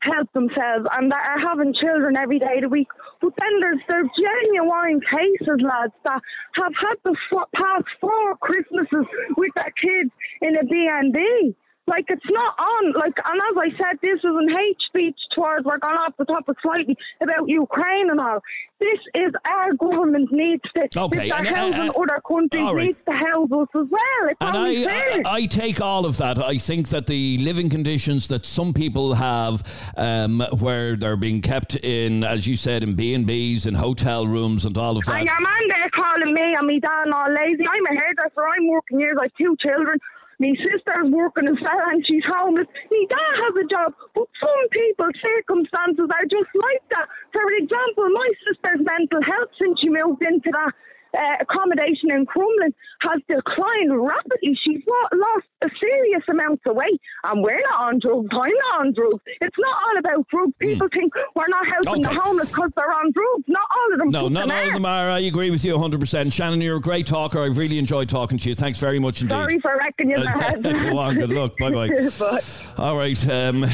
help 0.00 0.32
themselves, 0.32 0.86
and 0.92 1.10
that 1.10 1.26
are 1.28 1.40
having 1.40 1.74
children 1.74 2.16
every 2.16 2.38
day 2.38 2.56
of 2.56 2.62
the 2.62 2.68
week. 2.68 2.88
But 3.20 3.32
then 3.38 3.60
there's 3.60 3.80
there's 3.88 4.08
genuine 4.18 5.00
cases, 5.00 5.60
lads, 5.62 5.92
that 6.04 6.20
have 6.54 6.72
had 6.80 6.96
the 7.04 7.16
f- 7.32 7.48
past 7.54 7.84
four 8.00 8.36
Christmases 8.38 9.06
with 9.36 9.52
their 9.56 9.72
kids 9.80 10.10
in 10.42 10.56
a 10.56 10.64
B&B. 10.64 11.56
Like 11.86 12.06
it's 12.08 12.24
not 12.30 12.58
on. 12.58 12.92
Like, 12.92 13.12
and 13.24 13.40
as 13.50 13.56
I 13.58 13.76
said, 13.76 13.98
this 14.02 14.18
is 14.18 14.24
an 14.24 14.48
hate 14.48 14.78
speech 14.88 15.18
towards. 15.34 15.66
We're 15.66 15.78
going 15.78 15.98
off 15.98 16.14
the 16.18 16.24
topic 16.24 16.56
slightly 16.62 16.96
about 17.20 17.46
Ukraine 17.46 18.08
and 18.10 18.18
all. 18.18 18.40
This 18.80 18.98
is 19.14 19.32
our 19.46 19.74
government 19.74 20.32
needs 20.32 20.62
to. 20.76 20.88
Okay, 21.00 21.30
and- 21.30 21.46
housing 21.46 21.80
and- 21.80 21.90
other 21.90 22.20
countries 22.26 22.62
right. 22.62 22.86
needs 22.86 22.98
to 23.06 23.12
help 23.12 23.52
us 23.52 23.68
as 23.74 23.86
well. 23.90 24.28
It's 24.28 24.36
And 24.40 24.56
I. 24.56 24.84
I, 24.84 25.22
I 25.26 25.46
take 25.46 25.80
all 25.82 26.06
of 26.06 26.16
that. 26.18 26.42
I 26.42 26.56
think 26.56 26.88
that 26.88 27.06
the 27.06 27.38
living 27.38 27.68
conditions 27.68 28.28
that 28.28 28.46
some 28.46 28.72
people 28.72 29.14
have, 29.14 29.62
um, 29.96 30.40
where 30.58 30.96
they're 30.96 31.16
being 31.16 31.42
kept 31.42 31.76
in, 31.76 32.24
as 32.24 32.46
you 32.46 32.56
said, 32.56 32.82
in 32.82 32.94
B 32.94 33.12
and 33.14 33.26
B's 33.26 33.66
and 33.66 33.76
hotel 33.76 34.26
rooms 34.26 34.64
and 34.64 34.76
all 34.78 34.96
of 34.96 35.04
that. 35.04 35.18
And 35.18 35.26
your 35.26 35.40
man 35.40 35.68
there 35.68 35.90
calling 35.90 36.32
me 36.32 36.54
and 36.54 36.66
me 36.66 36.80
dad 36.80 37.08
all 37.14 37.30
lazy. 37.32 37.64
I'm 37.68 37.86
a 37.86 38.00
hairdresser. 38.00 38.42
I'm 38.42 38.68
working 38.68 38.98
here. 39.00 39.14
I've 39.20 39.30
two 39.40 39.54
children. 39.60 39.98
My 40.40 40.52
sister's 40.60 41.10
working 41.10 41.48
as 41.48 41.60
well 41.62 41.82
and 41.92 42.04
she's 42.06 42.24
homeless. 42.28 42.66
My 42.90 43.04
dad 43.10 43.34
has 43.44 43.54
a 43.58 43.66
job. 43.68 43.94
But 44.14 44.28
some 44.40 44.62
people's 44.70 45.18
circumstances 45.22 46.08
are 46.10 46.26
just 46.30 46.52
like 46.54 46.84
that. 46.90 47.08
For 47.32 47.46
example, 47.58 48.08
my 48.10 48.30
sister's 48.46 48.82
mental 48.84 49.22
health 49.22 49.50
since 49.60 49.78
she 49.80 49.90
moved 49.90 50.22
into 50.22 50.50
that 50.52 50.72
uh, 51.16 51.36
accommodation 51.40 52.10
in 52.12 52.26
Crumlin 52.26 52.72
has 53.02 53.20
declined 53.28 53.90
rapidly. 54.04 54.58
She's 54.64 54.82
lo- 54.86 55.18
lost 55.18 55.46
a 55.62 55.68
serious 55.80 56.22
amount 56.28 56.60
of 56.66 56.76
weight, 56.76 57.00
and 57.24 57.42
we're 57.42 57.60
not 57.70 57.80
on 57.80 57.98
drugs. 58.00 58.28
I'm 58.32 58.38
not 58.70 58.80
on 58.80 58.92
drugs. 58.94 59.22
It's 59.40 59.56
not 59.58 59.76
all 59.84 59.98
about 59.98 60.28
drugs. 60.28 60.52
People 60.58 60.88
think 60.92 61.12
we're 61.34 61.48
not 61.48 61.66
helping 61.66 62.02
Hmm. 62.02 62.08
Okay. 62.08 62.14
the 62.14 62.20
homeless 62.20 62.48
because 62.48 62.70
they're 62.76 62.92
on 62.92 63.12
drugs. 63.12 63.44
Not 63.48 63.68
all 63.76 63.92
of 63.92 63.98
them. 63.98 64.08
No, 64.10 64.28
not 64.28 64.50
all 64.50 64.56
are. 64.56 64.66
of 64.68 64.72
them 64.74 64.84
are. 64.86 65.10
I 65.10 65.20
agree 65.20 65.50
with 65.50 65.64
you 65.64 65.74
100%. 65.76 66.32
Shannon, 66.32 66.60
you're 66.60 66.76
a 66.76 66.80
great 66.80 67.06
talker. 67.06 67.42
I've 67.42 67.58
really 67.58 67.78
enjoyed 67.78 68.08
talking 68.08 68.38
to 68.38 68.48
you. 68.48 68.54
Thanks 68.54 68.78
very 68.78 68.98
much 68.98 69.22
indeed. 69.22 69.34
Sorry 69.34 69.58
for 69.60 69.76
wrecking 69.78 70.10
your 70.10 70.28
head. 70.28 70.62
Go 70.62 70.98
on, 70.98 71.14
good 71.16 71.30
luck. 71.30 71.56
Bye-bye. 71.58 71.88
Bye. 72.18 72.40
All 72.78 72.96
right. 72.96 73.28
Um, 73.28 73.64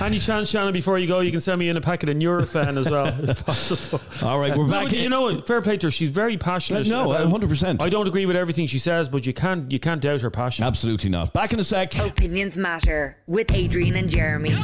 Any 0.00 0.18
chance, 0.20 0.48
Shannon, 0.50 0.72
before 0.72 0.98
you 0.98 1.06
go, 1.08 1.20
you 1.20 1.30
can 1.30 1.40
send 1.40 1.58
me 1.58 1.68
in 1.68 1.76
a 1.76 1.80
packet 1.80 2.08
of 2.08 2.16
Nurofen 2.16 2.78
as 2.78 2.88
well, 2.88 3.06
if 3.28 3.44
possible. 3.46 4.00
all 4.26 4.38
right, 4.38 4.56
we're 4.56 4.64
No, 4.66 4.70
back. 4.70 4.84
but 4.84 4.92
you 4.96 5.08
know 5.08 5.22
what? 5.22 5.46
Fair 5.46 5.60
play 5.60 5.76
to 5.76 5.88
her. 5.88 5.90
She's 5.90 6.10
very 6.10 6.36
passionate. 6.38 6.86
No, 6.86 7.12
about- 7.12 7.28
100%. 7.28 7.82
I 7.82 7.88
don't 7.88 8.06
agree 8.06 8.24
with 8.24 8.36
everything 8.36 8.66
she 8.66 8.78
says, 8.78 9.08
but 9.08 9.26
you 9.26 9.34
can't 9.34 9.70
you 9.72 9.78
can't 9.80 10.00
doubt 10.00 10.20
her 10.20 10.30
passion. 10.30 10.64
Absolutely 10.64 11.10
not. 11.10 11.32
Back 11.32 11.52
in 11.52 11.58
a 11.60 11.64
sec. 11.64 11.98
Opinions 11.98 12.56
matter 12.56 13.16
with 13.26 13.52
Adrian 13.52 13.96
and 13.96 14.08
Jeremy. 14.08 14.54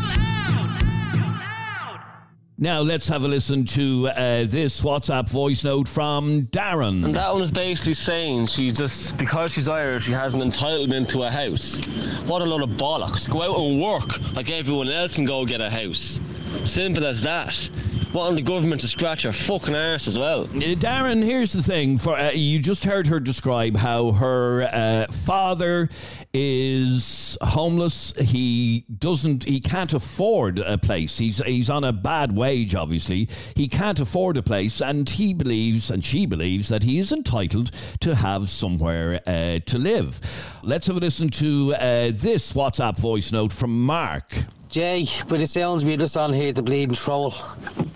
Now 2.57 2.83
let's 2.83 3.09
have 3.09 3.25
a 3.25 3.29
listen 3.29 3.65
to 3.65 4.07
uh, 4.11 4.45
this 4.47 4.81
WhatsApp 4.81 5.29
voice 5.29 5.65
note 5.65 5.89
from 5.89 6.43
Darren. 6.53 7.05
And 7.05 7.17
that 7.17 7.33
one 7.33 7.43
is 7.43 7.51
basically 7.51 7.95
saying 7.95 8.47
she 8.47 8.71
just 8.71 9.17
because 9.17 9.51
she's 9.51 9.67
Irish, 9.67 10.05
she 10.05 10.13
has 10.13 10.35
an 10.35 10.41
entitlement 10.41 11.09
to 11.09 11.25
a 11.25 11.31
house. 11.31 11.81
What 12.27 12.43
a 12.43 12.45
lot 12.45 12.63
of 12.63 12.71
bollocks! 12.71 13.29
Go 13.29 13.43
out 13.43 13.59
and 13.59 13.83
work 13.83 14.21
like 14.35 14.51
everyone 14.51 14.89
else 14.89 15.19
and 15.19 15.27
go 15.27 15.45
get 15.45 15.61
a 15.61 15.69
house. 15.69 16.21
Simple 16.63 17.05
as 17.05 17.23
that. 17.23 17.69
Wanting 18.15 18.37
the 18.37 18.43
government 18.43 18.81
to 18.83 18.87
scratch 18.87 19.25
her 19.25 19.33
fucking 19.33 19.75
arse 19.75 20.07
as 20.07 20.17
well. 20.17 20.45
Uh, 20.45 20.77
Darren, 20.77 21.25
here's 21.25 21.53
the 21.53 21.65
thing. 21.65 21.99
For 21.99 22.17
uh, 22.17 22.31
you 22.31 22.61
just 22.61 22.85
heard 22.85 23.09
her 23.09 23.19
describe 23.19 23.77
how 23.77 24.13
her 24.13 24.63
uh, 24.73 25.11
father 25.11 25.89
is 26.33 27.37
homeless. 27.43 28.13
He 28.17 28.85
doesn't. 28.99 29.43
He 29.43 29.59
can't 29.59 29.93
afford 29.93 30.61
a 30.61 30.79
place. 30.79 31.19
He's 31.19 31.39
he's 31.39 31.69
on 31.69 31.83
a 31.83 31.93
bad 31.93 32.37
wage. 32.37 32.77
Obviously, 32.77 33.29
he 33.57 33.67
can't 33.67 33.99
afford 33.99 34.37
a 34.37 34.43
place, 34.45 34.81
and 34.81 35.11
he 35.11 35.35
believes, 35.35 35.91
and 35.91 36.05
she 36.05 36.25
believes, 36.25 36.69
that 36.69 36.85
he 36.85 37.01
is 37.01 37.11
entitled 37.11 37.73
to 37.99 38.15
have 38.15 38.49
somewhere 38.49 39.23
uh, 39.27 39.59
to 39.67 39.77
live. 39.77 40.21
Let's 40.63 40.87
have 40.87 40.99
a 40.99 41.01
listen 41.01 41.31
to 41.31 41.75
uh, 41.75 42.13
this 42.15 42.53
WhatsApp 42.53 42.97
voice 42.97 43.33
note 43.33 43.53
from 43.53 43.85
Mark. 43.85 44.45
Jay, 44.69 45.07
but 45.29 45.41
it 45.41 45.49
sounds 45.49 45.85
we're 45.85 45.97
just 45.97 46.17
on 46.17 46.33
here 46.33 46.53
to 46.53 46.63
bleed 46.63 46.89
and 46.89 46.97
troll. 46.97 47.35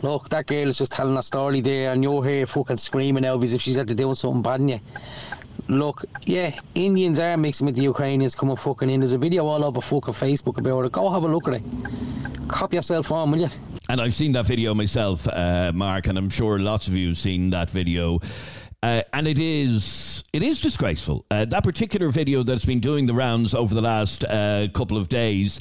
Look, 0.03 0.29
that 0.29 0.47
girl 0.47 0.69
is 0.69 0.79
just 0.79 0.93
telling 0.93 1.17
a 1.17 1.23
story 1.23 1.61
there, 1.61 1.93
and 1.93 2.03
you're 2.03 2.25
here 2.25 2.47
fucking 2.47 2.77
screaming 2.77 3.25
out 3.27 3.43
as 3.43 3.55
if 3.55 3.61
she's 3.61 3.77
had 3.77 3.89
to 3.89 3.95
do 3.95 4.15
something 4.15 4.43
bad 4.43 4.61
in 4.61 4.69
you. 4.69 4.81
Look, 5.69 6.05
yeah, 6.25 6.59
Indians 6.75 7.19
are 7.19 7.37
mixing 7.37 7.67
with 7.67 7.77
the 7.77 7.83
Ukrainians 7.83 8.35
coming 8.35 8.57
fucking 8.57 8.89
in. 8.89 9.01
There's 9.01 9.13
a 9.13 9.19
video 9.19 9.47
all 9.47 9.65
over 9.65 9.81
fucking 9.81 10.15
Facebook 10.15 10.59
about 10.59 10.85
it. 10.85 10.93
Go 10.93 11.11
have 11.11 11.25
a 11.25 11.29
look 11.29 11.49
at 11.49 11.55
it. 11.55 11.63
Cop 12.49 12.73
yourself 12.73 13.13
on, 13.13 13.31
will 13.31 13.41
you? 13.41 13.51
And 13.91 14.01
I've 14.01 14.15
seen 14.15 14.33
that 14.33 14.47
video 14.47 14.75
myself, 14.75 15.27
uh, 15.29 15.73
Mark, 15.75 16.07
and 16.07 16.17
I'm 16.17 16.31
sure 16.31 16.59
lots 16.59 16.89
of 16.89 16.95
you 16.95 17.09
have 17.09 17.19
seen 17.19 17.51
that 17.51 17.71
video. 17.71 18.21
Uh, 18.83 19.03
and 19.13 19.27
it 19.27 19.39
is 19.39 20.23
it 20.33 20.43
is 20.43 20.61
disgraceful. 20.61 21.25
Uh, 21.31 21.45
that 21.47 21.65
particular 21.65 22.09
video 22.11 22.43
that's 22.43 22.65
been 22.65 22.81
doing 22.81 23.07
the 23.07 23.15
rounds 23.15 23.55
over 23.55 23.75
the 23.75 23.81
last 23.83 24.25
uh, 24.25 24.69
couple 24.73 24.97
of 24.97 25.09
days. 25.09 25.61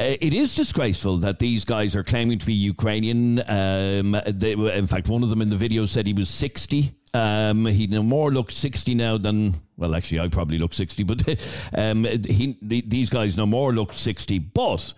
Uh, 0.00 0.16
it 0.22 0.32
is 0.32 0.54
disgraceful 0.54 1.18
that 1.18 1.38
these 1.38 1.62
guys 1.62 1.94
are 1.94 2.02
claiming 2.02 2.38
to 2.38 2.46
be 2.46 2.54
Ukrainian. 2.54 3.38
Um, 3.46 4.16
they, 4.26 4.52
in 4.52 4.86
fact, 4.86 5.08
one 5.08 5.22
of 5.22 5.28
them 5.28 5.42
in 5.42 5.50
the 5.50 5.56
video 5.56 5.84
said 5.84 6.06
he 6.06 6.14
was 6.14 6.30
60. 6.30 6.94
Um, 7.12 7.66
he 7.66 7.86
no 7.86 8.02
more 8.02 8.30
looks 8.30 8.56
60 8.56 8.94
now 8.94 9.18
than, 9.18 9.56
well, 9.76 9.94
actually, 9.94 10.20
I 10.20 10.28
probably 10.28 10.56
look 10.56 10.72
60, 10.72 11.02
but 11.02 11.22
um, 11.76 12.04
he, 12.04 12.56
the, 12.62 12.80
these 12.86 13.10
guys 13.10 13.36
no 13.36 13.44
more 13.44 13.74
look 13.74 13.92
60. 13.92 14.38
But 14.38 14.94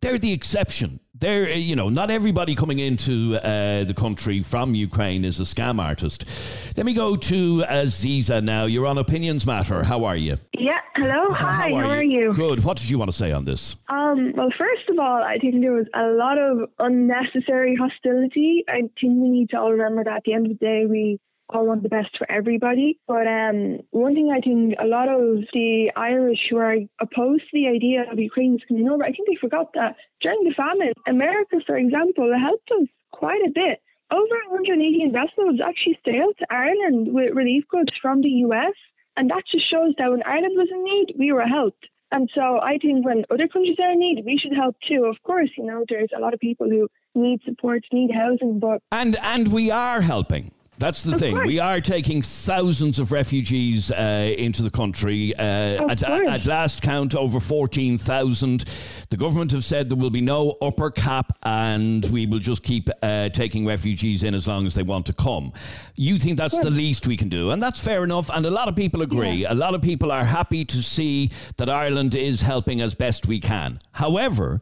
they're 0.00 0.18
the 0.18 0.32
exception. 0.32 0.98
They're, 1.22 1.44
uh, 1.44 1.54
you 1.54 1.76
know, 1.76 1.88
not 1.88 2.10
everybody 2.10 2.56
coming 2.56 2.80
into 2.80 3.36
uh, 3.36 3.84
the 3.84 3.94
country 3.94 4.42
from 4.42 4.74
Ukraine 4.74 5.24
is 5.24 5.38
a 5.38 5.44
scam 5.44 5.80
artist. 5.80 6.24
Let 6.76 6.84
me 6.84 6.94
go 6.94 7.14
to 7.16 7.62
Aziza 7.68 8.42
now. 8.42 8.64
You're 8.64 8.88
on 8.88 8.98
Opinions 8.98 9.46
Matter. 9.46 9.84
How 9.84 10.04
are 10.04 10.16
you? 10.16 10.38
Yeah, 10.58 10.80
hello, 10.96 11.32
hi, 11.32 11.70
how 11.70 11.90
are, 11.90 12.02
you? 12.02 12.22
you? 12.22 12.34
Good. 12.34 12.64
What 12.64 12.76
did 12.76 12.90
you 12.90 12.98
want 12.98 13.08
to 13.12 13.16
say 13.16 13.30
on 13.30 13.44
this? 13.44 13.76
Um, 13.88 14.32
well, 14.36 14.50
first 14.58 14.88
of 14.88 14.98
all, 14.98 15.22
I 15.22 15.38
think 15.38 15.60
there 15.60 15.70
was 15.70 15.86
a 15.94 16.08
lot 16.08 16.38
of 16.38 16.68
unnecessary 16.80 17.76
hostility. 17.76 18.64
I 18.68 18.80
think 18.80 18.92
we 19.02 19.28
need 19.28 19.50
to 19.50 19.58
all 19.58 19.70
remember 19.70 20.02
that 20.02 20.16
at 20.16 20.22
the 20.24 20.32
end 20.32 20.46
of 20.46 20.58
the 20.58 20.64
day, 20.66 20.86
we 20.90 21.20
all 21.52 21.66
want 21.66 21.82
the 21.82 21.88
best 21.88 22.10
for 22.18 22.30
everybody. 22.30 22.98
But 23.06 23.26
um, 23.26 23.80
one 23.90 24.14
thing 24.14 24.30
I 24.32 24.40
think 24.40 24.74
a 24.80 24.86
lot 24.86 25.08
of 25.08 25.44
the 25.52 25.92
Irish 25.96 26.38
who 26.50 26.56
are 26.56 26.76
opposed 27.00 27.42
to 27.42 27.54
the 27.54 27.68
idea 27.68 28.04
of 28.10 28.18
Ukrainians 28.18 28.62
coming 28.66 28.88
over, 28.88 29.04
I 29.04 29.12
think 29.12 29.28
they 29.28 29.38
forgot 29.40 29.72
that 29.74 29.96
during 30.20 30.42
the 30.44 30.54
famine, 30.56 30.92
America, 31.06 31.56
for 31.66 31.76
example, 31.76 32.30
helped 32.38 32.70
us 32.80 32.88
quite 33.12 33.42
a 33.46 33.50
bit. 33.54 33.80
Over 34.10 34.36
180 34.50 35.10
vessels 35.10 35.60
actually 35.64 35.98
sailed 36.04 36.36
to 36.38 36.46
Ireland 36.50 37.08
with 37.12 37.34
relief 37.34 37.64
goods 37.68 37.92
from 38.00 38.20
the 38.20 38.34
US. 38.46 38.74
And 39.16 39.30
that 39.30 39.44
just 39.50 39.70
shows 39.70 39.94
that 39.98 40.10
when 40.10 40.22
Ireland 40.22 40.54
was 40.56 40.68
in 40.70 40.84
need, 40.84 41.14
we 41.18 41.32
were 41.32 41.46
helped. 41.46 41.86
And 42.12 42.28
so 42.34 42.60
I 42.60 42.76
think 42.76 43.06
when 43.06 43.24
other 43.30 43.48
countries 43.48 43.78
are 43.80 43.92
in 43.92 44.00
need, 44.00 44.22
we 44.24 44.38
should 44.38 44.54
help 44.54 44.76
too. 44.86 45.06
Of 45.06 45.16
course, 45.22 45.48
you 45.56 45.64
know, 45.64 45.84
there's 45.88 46.10
a 46.14 46.20
lot 46.20 46.34
of 46.34 46.40
people 46.40 46.68
who 46.68 46.88
need 47.14 47.40
support, 47.44 47.82
need 47.90 48.10
housing, 48.14 48.58
but 48.58 48.82
And 48.92 49.16
and 49.22 49.48
we 49.48 49.70
are 49.70 50.02
helping. 50.02 50.52
That's 50.82 51.04
the 51.04 51.12
Of 51.12 51.20
thing. 51.20 51.34
course. 51.36 51.46
We 51.46 51.60
are 51.60 51.80
taking 51.80 52.22
thousands 52.22 52.98
of 52.98 53.12
refugees 53.12 53.92
uh, 53.92 54.34
into 54.36 54.64
the 54.64 54.70
country. 54.70 55.32
Uh, 55.36 55.88
at, 55.88 56.02
at 56.02 56.44
last 56.44 56.82
count, 56.82 57.14
over 57.14 57.38
14,000. 57.38 58.64
The 59.08 59.16
government 59.16 59.52
have 59.52 59.64
said 59.64 59.88
there 59.88 59.96
will 59.96 60.10
be 60.10 60.20
no 60.20 60.56
upper 60.60 60.90
cap 60.90 61.38
and 61.44 62.04
we 62.06 62.26
will 62.26 62.40
just 62.40 62.64
keep 62.64 62.88
uh, 63.00 63.28
taking 63.28 63.64
refugees 63.64 64.24
in 64.24 64.34
as 64.34 64.48
long 64.48 64.66
as 64.66 64.74
they 64.74 64.82
want 64.82 65.06
to 65.06 65.12
come. 65.12 65.52
You 65.94 66.18
think 66.18 66.36
that's 66.36 66.58
the 66.58 66.70
least 66.70 67.06
we 67.06 67.16
can 67.16 67.28
do, 67.28 67.50
and 67.50 67.62
that's 67.62 67.78
fair 67.80 68.02
enough. 68.02 68.28
And 68.34 68.44
a 68.44 68.50
lot 68.50 68.66
of 68.66 68.74
people 68.74 69.02
agree. 69.02 69.44
A 69.44 69.54
lot 69.54 69.74
of 69.76 69.82
people 69.82 70.10
are 70.10 70.24
happy 70.24 70.64
to 70.64 70.82
see 70.82 71.30
that 71.58 71.68
Ireland 71.68 72.16
is 72.16 72.42
helping 72.42 72.80
as 72.80 72.96
best 72.96 73.26
we 73.26 73.38
can. 73.38 73.78
However, 73.92 74.60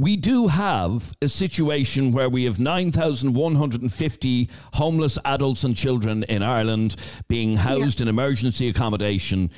we 0.00 0.16
do 0.16 0.48
have 0.48 1.12
a 1.20 1.28
situation 1.28 2.10
where 2.10 2.30
we 2.30 2.44
have 2.44 2.58
9,150 2.58 4.50
homeless 4.72 5.18
adults 5.26 5.62
and 5.62 5.76
children 5.76 6.22
in 6.22 6.42
Ireland 6.42 6.96
being 7.28 7.56
housed 7.56 8.00
in 8.00 8.08
emergency 8.08 8.70
accommodation. 8.70 9.50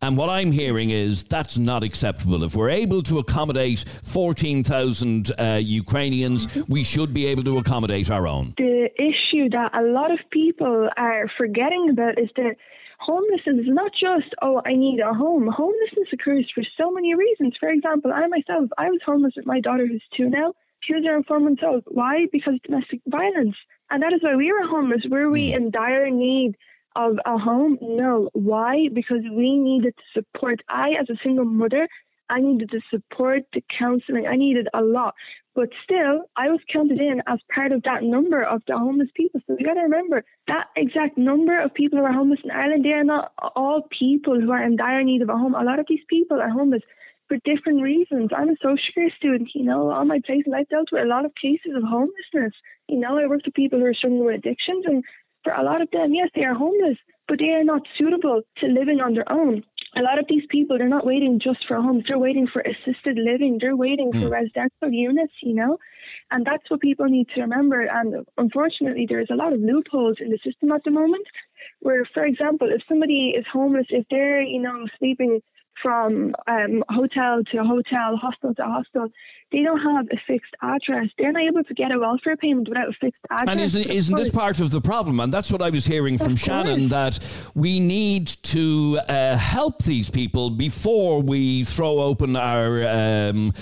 And 0.00 0.16
what 0.16 0.30
I'm 0.30 0.50
hearing 0.50 0.88
is 0.88 1.24
that's 1.24 1.58
not 1.58 1.82
acceptable. 1.82 2.42
If 2.42 2.56
we're 2.56 2.70
able 2.70 3.02
to 3.02 3.18
accommodate 3.18 3.84
14,000 4.04 5.30
uh, 5.38 5.60
Ukrainians, 5.62 6.48
we 6.68 6.84
should 6.84 7.12
be 7.12 7.26
able 7.26 7.44
to 7.44 7.58
accommodate 7.58 8.10
our 8.10 8.26
own. 8.26 8.54
the 8.56 8.88
issue 8.98 9.50
that 9.50 9.74
a 9.74 9.82
lot 9.82 10.10
of 10.10 10.18
people 10.30 10.88
are 10.96 11.30
forgetting 11.36 11.90
about 11.90 12.18
is 12.18 12.30
that 12.36 12.56
homelessness 13.04 13.66
is 13.66 13.66
not 13.66 13.92
just, 13.92 14.34
oh, 14.42 14.62
I 14.64 14.74
need 14.74 15.00
a 15.00 15.12
home. 15.12 15.48
Homelessness 15.48 16.08
occurs 16.12 16.50
for 16.54 16.62
so 16.78 16.90
many 16.90 17.14
reasons. 17.14 17.54
For 17.58 17.68
example, 17.68 18.12
I 18.12 18.26
myself, 18.26 18.70
I 18.78 18.90
was 18.90 19.00
homeless 19.04 19.34
with 19.36 19.46
my 19.46 19.60
daughter 19.60 19.86
who's 19.86 20.04
two 20.16 20.28
now. 20.30 20.54
She 20.80 20.94
was 20.94 21.04
around 21.04 21.26
four 21.26 21.40
months 21.40 21.62
old. 21.64 21.84
Why? 21.86 22.26
Because 22.32 22.54
of 22.54 22.62
domestic 22.62 23.00
violence. 23.06 23.56
And 23.90 24.02
that 24.02 24.12
is 24.12 24.22
why 24.22 24.36
we 24.36 24.52
were 24.52 24.66
homeless. 24.66 25.02
Were 25.10 25.30
we 25.30 25.50
mm. 25.50 25.56
in 25.56 25.70
dire 25.70 26.10
need 26.10 26.56
of 26.96 27.18
a 27.24 27.38
home? 27.38 27.78
No. 27.80 28.30
Why? 28.32 28.88
Because 28.92 29.22
we 29.32 29.56
needed 29.56 29.94
to 29.96 30.20
support. 30.20 30.60
I, 30.68 30.90
as 31.00 31.08
a 31.10 31.18
single 31.22 31.44
mother, 31.44 31.88
I 32.32 32.40
needed 32.40 32.70
the 32.72 32.80
support, 32.90 33.42
the 33.52 33.62
counselling. 33.78 34.26
I 34.26 34.36
needed 34.36 34.68
a 34.74 34.82
lot. 34.82 35.14
But 35.54 35.68
still, 35.84 36.22
I 36.34 36.48
was 36.48 36.60
counted 36.72 36.98
in 36.98 37.22
as 37.28 37.38
part 37.54 37.72
of 37.72 37.82
that 37.82 38.02
number 38.02 38.42
of 38.42 38.62
the 38.66 38.78
homeless 38.78 39.10
people. 39.14 39.40
So 39.46 39.54
you 39.58 39.66
got 39.66 39.74
to 39.74 39.82
remember 39.82 40.24
that 40.48 40.68
exact 40.76 41.18
number 41.18 41.60
of 41.60 41.74
people 41.74 41.98
who 41.98 42.04
are 42.06 42.12
homeless 42.12 42.40
in 42.42 42.50
Ireland, 42.50 42.86
they 42.86 42.92
are 42.94 43.04
not 43.04 43.32
all 43.54 43.86
people 43.98 44.40
who 44.40 44.50
are 44.50 44.64
in 44.64 44.76
dire 44.76 45.04
need 45.04 45.20
of 45.20 45.28
a 45.28 45.36
home. 45.36 45.54
A 45.54 45.62
lot 45.62 45.78
of 45.78 45.86
these 45.88 46.04
people 46.08 46.40
are 46.40 46.48
homeless 46.48 46.82
for 47.28 47.36
different 47.44 47.82
reasons. 47.82 48.30
I'm 48.36 48.48
a 48.48 48.56
social 48.62 48.92
care 48.94 49.10
student, 49.16 49.50
you 49.54 49.64
know, 49.64 49.90
on 49.90 50.08
my 50.08 50.20
placement, 50.24 50.58
I've 50.58 50.68
dealt 50.68 50.88
with 50.92 51.02
a 51.02 51.08
lot 51.08 51.24
of 51.24 51.32
cases 51.40 51.72
of 51.76 51.82
homelessness. 51.82 52.52
You 52.88 52.98
know, 52.98 53.18
I 53.18 53.26
worked 53.26 53.46
with 53.46 53.54
people 53.54 53.78
who 53.78 53.86
are 53.86 53.94
struggling 53.94 54.24
with 54.24 54.36
addictions, 54.36 54.84
and 54.86 55.04
for 55.44 55.52
a 55.52 55.62
lot 55.62 55.80
of 55.80 55.90
them, 55.90 56.14
yes, 56.14 56.28
they 56.34 56.44
are 56.44 56.54
homeless, 56.54 56.98
but 57.28 57.38
they 57.38 57.50
are 57.50 57.64
not 57.64 57.82
suitable 57.98 58.42
to 58.58 58.66
living 58.66 59.00
on 59.00 59.14
their 59.14 59.30
own. 59.30 59.64
A 59.94 60.00
lot 60.00 60.18
of 60.18 60.24
these 60.28 60.44
people, 60.48 60.78
they're 60.78 60.88
not 60.88 61.04
waiting 61.04 61.38
just 61.38 61.66
for 61.68 61.76
homes, 61.76 62.04
they're 62.08 62.18
waiting 62.18 62.46
for 62.50 62.62
assisted 62.62 63.18
living, 63.18 63.58
they're 63.60 63.76
waiting 63.76 64.10
for 64.12 64.20
hmm. 64.20 64.28
residential 64.28 64.90
units, 64.90 65.34
you 65.42 65.54
know. 65.54 65.78
And 66.30 66.46
that's 66.46 66.70
what 66.70 66.80
people 66.80 67.06
need 67.06 67.28
to 67.34 67.42
remember. 67.42 67.82
And 67.82 68.26
unfortunately, 68.38 69.06
there's 69.06 69.28
a 69.30 69.36
lot 69.36 69.52
of 69.52 69.60
loopholes 69.60 70.16
in 70.20 70.30
the 70.30 70.38
system 70.42 70.72
at 70.72 70.82
the 70.84 70.90
moment 70.90 71.26
where, 71.80 72.04
for 72.14 72.24
example, 72.24 72.68
if 72.70 72.82
somebody 72.88 73.34
is 73.36 73.44
homeless, 73.52 73.86
if 73.90 74.06
they're, 74.10 74.42
you 74.42 74.62
know, 74.62 74.86
sleeping 74.98 75.40
from 75.82 76.34
um, 76.46 76.84
hotel 76.88 77.42
to 77.52 77.64
hotel, 77.64 78.16
hostel 78.16 78.54
to 78.54 78.62
hostel, 78.62 79.08
they 79.50 79.62
don't 79.62 79.80
have 79.80 80.06
a 80.10 80.16
fixed 80.26 80.54
address. 80.62 81.08
They're 81.18 81.32
not 81.32 81.42
able 81.42 81.64
to 81.64 81.74
get 81.74 81.92
a 81.92 81.98
welfare 81.98 82.36
payment 82.36 82.68
without 82.68 82.88
a 82.88 82.92
fixed 82.92 83.20
address. 83.30 83.48
And 83.48 83.60
isn't, 83.60 83.86
isn't 83.86 84.16
this 84.16 84.30
part 84.30 84.60
of 84.60 84.70
the 84.70 84.80
problem? 84.80 85.20
And 85.20 85.32
that's 85.32 85.52
what 85.52 85.60
I 85.60 85.70
was 85.70 85.84
hearing 85.84 86.16
from 86.16 86.36
Shannon 86.36 86.88
that 86.88 87.18
we 87.54 87.80
need 87.80 88.28
to 88.28 88.98
uh, 89.08 89.36
help 89.36 89.82
these 89.84 90.10
people 90.10 90.50
before 90.50 91.20
we 91.20 91.64
throw 91.64 92.00
open 92.00 92.36
our 92.36 92.86
um, 92.88 93.52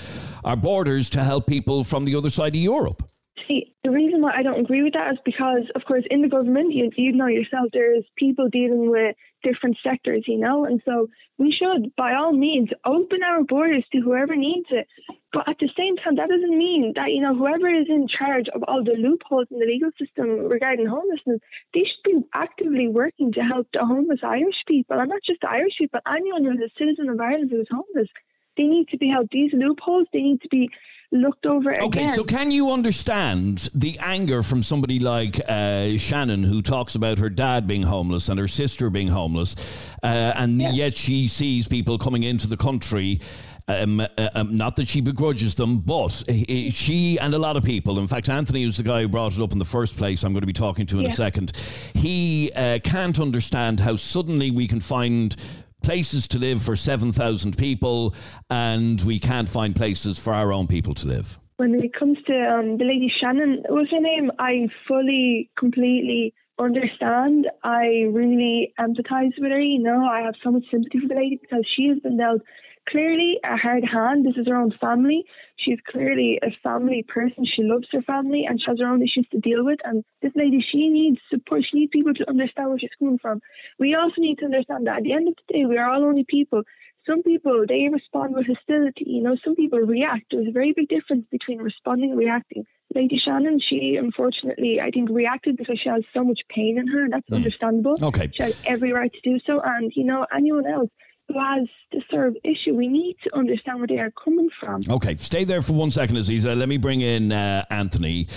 our 0.43 0.55
borders 0.55 1.09
to 1.11 1.23
help 1.23 1.45
people 1.45 1.83
from 1.83 2.05
the 2.05 2.15
other 2.15 2.29
side 2.29 2.55
of 2.55 2.61
Europe. 2.61 3.10
See, 3.47 3.73
the 3.83 3.91
reason 3.91 4.21
why 4.21 4.33
I 4.35 4.43
don't 4.43 4.59
agree 4.59 4.83
with 4.83 4.93
that 4.93 5.13
is 5.13 5.19
because, 5.25 5.63
of 5.75 5.83
course, 5.85 6.03
in 6.09 6.21
the 6.21 6.27
government, 6.27 6.73
you, 6.73 6.91
you 6.95 7.11
know 7.13 7.27
yourself, 7.27 7.69
there's 7.73 8.03
people 8.17 8.49
dealing 8.49 8.89
with 8.89 9.15
different 9.43 9.77
sectors, 9.83 10.25
you 10.27 10.37
know, 10.37 10.65
and 10.65 10.81
so 10.85 11.07
we 11.37 11.51
should, 11.51 11.95
by 11.95 12.13
all 12.13 12.33
means, 12.33 12.69
open 12.85 13.23
our 13.23 13.43
borders 13.43 13.83
to 13.91 13.99
whoever 14.01 14.35
needs 14.35 14.67
it. 14.69 14.87
But 15.33 15.49
at 15.49 15.57
the 15.59 15.69
same 15.77 15.95
time, 15.97 16.15
that 16.15 16.29
doesn't 16.29 16.57
mean 16.57 16.93
that, 16.95 17.11
you 17.11 17.21
know, 17.21 17.35
whoever 17.35 17.67
is 17.67 17.87
in 17.89 18.07
charge 18.07 18.45
of 18.53 18.63
all 18.67 18.83
the 18.83 18.93
loopholes 18.99 19.47
in 19.49 19.59
the 19.59 19.65
legal 19.65 19.89
system 19.97 20.47
regarding 20.47 20.85
homelessness, 20.85 21.39
they 21.73 21.81
should 21.81 22.03
be 22.03 22.27
actively 22.35 22.87
working 22.87 23.31
to 23.33 23.41
help 23.41 23.67
the 23.73 23.85
homeless 23.85 24.19
Irish 24.23 24.61
people, 24.67 24.99
and 24.99 25.09
not 25.09 25.23
just 25.25 25.41
the 25.41 25.49
Irish 25.49 25.73
people, 25.79 25.99
anyone 26.05 26.45
who's 26.45 26.61
a 26.61 26.77
citizen 26.77 27.09
of 27.09 27.19
Ireland 27.19 27.49
who 27.49 27.61
is 27.61 27.67
homeless. 27.71 28.09
They 28.57 28.63
need 28.63 28.89
to 28.89 28.97
be 28.97 29.07
helped. 29.09 29.31
These 29.31 29.53
loopholes, 29.53 30.07
they 30.11 30.21
need 30.21 30.41
to 30.41 30.49
be 30.49 30.69
looked 31.11 31.45
over 31.45 31.71
Okay, 31.73 32.03
again. 32.03 32.15
so 32.15 32.23
can 32.23 32.51
you 32.51 32.71
understand 32.71 33.69
the 33.73 33.99
anger 33.99 34.41
from 34.43 34.63
somebody 34.63 34.99
like 34.99 35.39
uh, 35.47 35.97
Shannon, 35.97 36.43
who 36.43 36.61
talks 36.61 36.95
about 36.95 37.19
her 37.19 37.29
dad 37.29 37.67
being 37.67 37.83
homeless 37.83 38.29
and 38.29 38.39
her 38.39 38.47
sister 38.47 38.89
being 38.89 39.09
homeless, 39.09 39.55
uh, 40.03 40.33
and 40.35 40.61
yet 40.61 40.93
she 40.93 41.27
sees 41.27 41.67
people 41.67 41.97
coming 41.97 42.23
into 42.23 42.47
the 42.47 42.57
country? 42.57 43.21
Um, 43.67 44.01
uh, 44.01 44.07
um, 44.33 44.57
not 44.57 44.75
that 44.77 44.87
she 44.87 45.01
begrudges 45.01 45.55
them, 45.55 45.79
but 45.79 46.23
she 46.71 47.17
and 47.19 47.33
a 47.33 47.37
lot 47.37 47.55
of 47.55 47.63
people, 47.63 47.99
in 47.99 48.07
fact, 48.07 48.27
Anthony 48.27 48.65
was 48.65 48.77
the 48.77 48.83
guy 48.83 49.01
who 49.01 49.07
brought 49.07 49.33
it 49.37 49.41
up 49.41 49.51
in 49.53 49.59
the 49.59 49.65
first 49.65 49.95
place, 49.95 50.23
I'm 50.23 50.33
going 50.33 50.41
to 50.41 50.47
be 50.47 50.51
talking 50.51 50.85
to 50.87 50.99
in 50.99 51.05
a 51.05 51.11
second. 51.11 51.53
He 51.93 52.51
uh, 52.55 52.79
can't 52.83 53.17
understand 53.19 53.79
how 53.79 53.95
suddenly 53.95 54.49
we 54.51 54.67
can 54.67 54.81
find 54.81 55.35
places 55.81 56.27
to 56.29 56.39
live 56.39 56.61
for 56.61 56.75
7,000 56.75 57.57
people 57.57 58.13
and 58.49 59.01
we 59.01 59.19
can't 59.19 59.49
find 59.49 59.75
places 59.75 60.19
for 60.19 60.33
our 60.33 60.53
own 60.53 60.67
people 60.67 60.93
to 60.95 61.07
live. 61.07 61.39
when 61.57 61.75
it 61.75 61.93
comes 61.93 62.17
to 62.27 62.33
um, 62.33 62.77
the 62.77 62.85
lady 62.85 63.11
Shannon, 63.21 63.63
was 63.69 63.87
her 63.91 63.99
name? 63.99 64.31
I 64.39 64.67
fully, 64.87 65.49
completely 65.57 66.33
understand. 66.59 67.47
I 67.63 68.05
really 68.11 68.73
empathise 68.79 69.33
with 69.37 69.51
her. 69.51 69.59
You 69.59 69.79
know, 69.79 70.05
I 70.05 70.21
have 70.21 70.35
so 70.43 70.51
much 70.51 70.63
sympathy 70.71 70.99
for 70.99 71.07
the 71.07 71.15
lady 71.15 71.39
because 71.41 71.65
she 71.75 71.87
has 71.87 71.99
been 71.99 72.17
dealt 72.17 72.41
clearly 72.89 73.39
a 73.43 73.57
hard 73.57 73.83
hand. 73.83 74.25
This 74.25 74.37
is 74.37 74.47
her 74.47 74.55
own 74.55 74.73
family. 74.79 75.23
She's 75.57 75.79
clearly 75.89 76.39
a 76.41 76.51
family 76.63 77.03
person. 77.07 77.45
She 77.45 77.63
loves 77.63 77.87
her 77.91 78.01
family 78.01 78.45
and 78.47 78.59
she 78.59 78.65
has 78.67 78.79
her 78.79 78.87
own 78.87 79.01
issues 79.01 79.27
to 79.31 79.39
deal 79.39 79.63
with. 79.63 79.79
And 79.83 80.03
this 80.21 80.33
lady, 80.35 80.63
she 80.71 80.89
needs 80.89 81.19
support. 81.29 81.63
She 81.69 81.79
needs 81.79 81.91
people 81.91 82.13
to 82.13 82.29
understand 82.29 82.69
where 82.69 82.79
she's 82.79 82.89
coming 82.99 83.19
from. 83.19 83.41
We 83.79 83.95
also 83.95 84.19
need 84.19 84.39
to 84.39 84.45
understand 84.45 84.87
that 84.87 84.97
at 84.97 85.03
the 85.03 85.13
end 85.13 85.27
of 85.27 85.35
the 85.35 85.53
day, 85.53 85.65
we 85.65 85.77
are 85.77 85.89
all 85.89 86.03
only 86.03 86.25
people. 86.27 86.63
Some 87.07 87.23
people 87.23 87.65
they 87.67 87.89
respond 87.91 88.35
with 88.35 88.45
hostility. 88.45 89.05
You 89.07 89.23
know, 89.23 89.35
some 89.43 89.55
people 89.55 89.79
react. 89.79 90.25
There's 90.31 90.47
a 90.47 90.51
very 90.51 90.73
big 90.75 90.87
difference 90.87 91.25
between 91.31 91.57
responding 91.59 92.11
and 92.11 92.19
reacting. 92.19 92.65
Lady 92.93 93.19
Shannon, 93.23 93.59
she 93.59 93.95
unfortunately, 93.95 94.79
I 94.79 94.91
think, 94.91 95.09
reacted 95.09 95.57
because 95.57 95.79
she 95.81 95.89
has 95.89 96.03
so 96.13 96.23
much 96.23 96.39
pain 96.49 96.77
in 96.77 96.87
her, 96.87 97.05
and 97.05 97.13
that's 97.13 97.29
mm. 97.29 97.37
understandable. 97.37 97.95
Okay. 98.01 98.29
She 98.33 98.43
has 98.43 98.61
every 98.65 98.91
right 98.91 99.11
to 99.11 99.21
do 99.23 99.39
so. 99.47 99.61
And, 99.63 99.91
you 99.95 100.03
know, 100.03 100.27
anyone 100.35 100.67
else 100.67 100.91
who 101.31 101.39
has 101.39 101.67
this 101.91 102.03
sort 102.09 102.27
of 102.27 102.37
issue, 102.43 102.75
we 102.75 102.87
need 102.87 103.15
to 103.23 103.35
understand 103.35 103.79
where 103.79 103.87
they 103.87 103.99
are 103.99 104.11
coming 104.11 104.49
from. 104.59 104.81
Okay, 104.89 105.15
stay 105.17 105.43
there 105.43 105.61
for 105.61 105.73
one 105.73 105.91
second, 105.91 106.17
Aziza. 106.17 106.55
Let 106.55 106.69
me 106.69 106.77
bring 106.77 107.01
in 107.01 107.31
uh, 107.31 107.65
Anthony. 107.69 108.27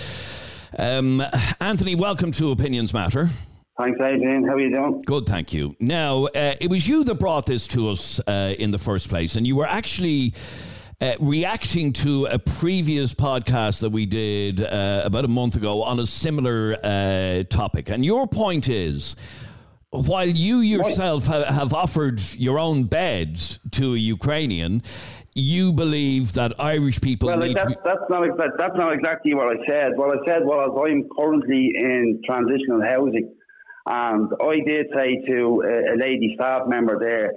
Um, 0.77 1.23
Anthony, 1.59 1.95
welcome 1.95 2.31
to 2.33 2.51
Opinions 2.51 2.93
Matter. 2.93 3.29
Thanks, 3.77 3.99
Adrian. 3.99 4.45
How 4.45 4.53
are 4.53 4.59
you 4.59 4.69
doing? 4.69 5.01
Good, 5.05 5.25
thank 5.25 5.53
you. 5.53 5.75
Now, 5.79 6.25
uh, 6.25 6.55
it 6.61 6.69
was 6.69 6.87
you 6.87 7.03
that 7.05 7.15
brought 7.15 7.45
this 7.45 7.67
to 7.69 7.89
us 7.89 8.21
uh, 8.25 8.55
in 8.57 8.71
the 8.71 8.79
first 8.79 9.09
place, 9.09 9.35
and 9.35 9.45
you 9.45 9.55
were 9.55 9.67
actually. 9.67 10.33
Uh, 11.01 11.13
reacting 11.19 11.91
to 11.91 12.25
a 12.27 12.39
previous 12.39 13.13
podcast 13.13 13.81
that 13.81 13.89
we 13.89 14.05
did 14.05 14.61
uh, 14.61 15.01
about 15.03 15.25
a 15.25 15.27
month 15.27 15.57
ago 15.57 15.83
on 15.83 15.99
a 15.99 16.07
similar 16.07 16.77
uh, 16.81 17.43
topic. 17.49 17.89
And 17.89 18.05
your 18.05 18.25
point 18.25 18.69
is 18.69 19.17
while 20.01 20.27
you 20.27 20.59
yourself 20.59 21.27
ha- 21.27 21.51
have 21.51 21.73
offered 21.73 22.19
your 22.33 22.59
own 22.59 22.83
beds 22.83 23.59
to 23.71 23.93
a 23.93 23.97
Ukrainian, 23.97 24.83
you 25.33 25.73
believe 25.73 26.33
that 26.33 26.57
Irish 26.59 27.01
people 27.01 27.27
Well, 27.27 27.37
need 27.39 27.57
like 27.57 27.67
to 27.67 27.75
that's, 27.83 27.99
that's 27.99 28.09
not 28.09 28.21
exa- 28.23 28.57
that's 28.57 28.77
not 28.77 28.93
exactly 28.93 29.33
what 29.33 29.47
I 29.47 29.57
said. 29.67 29.97
What 29.97 30.17
I 30.17 30.25
said 30.25 30.45
was 30.45 30.69
I'm 30.85 31.09
currently 31.17 31.71
in 31.75 32.21
transitional 32.25 32.81
housing, 32.81 33.33
and 33.85 34.31
I 34.41 34.55
did 34.65 34.87
say 34.95 35.21
to 35.27 35.63
a, 35.65 35.93
a 35.93 35.95
lady 35.99 36.33
staff 36.35 36.67
member 36.67 36.97
there 36.99 37.31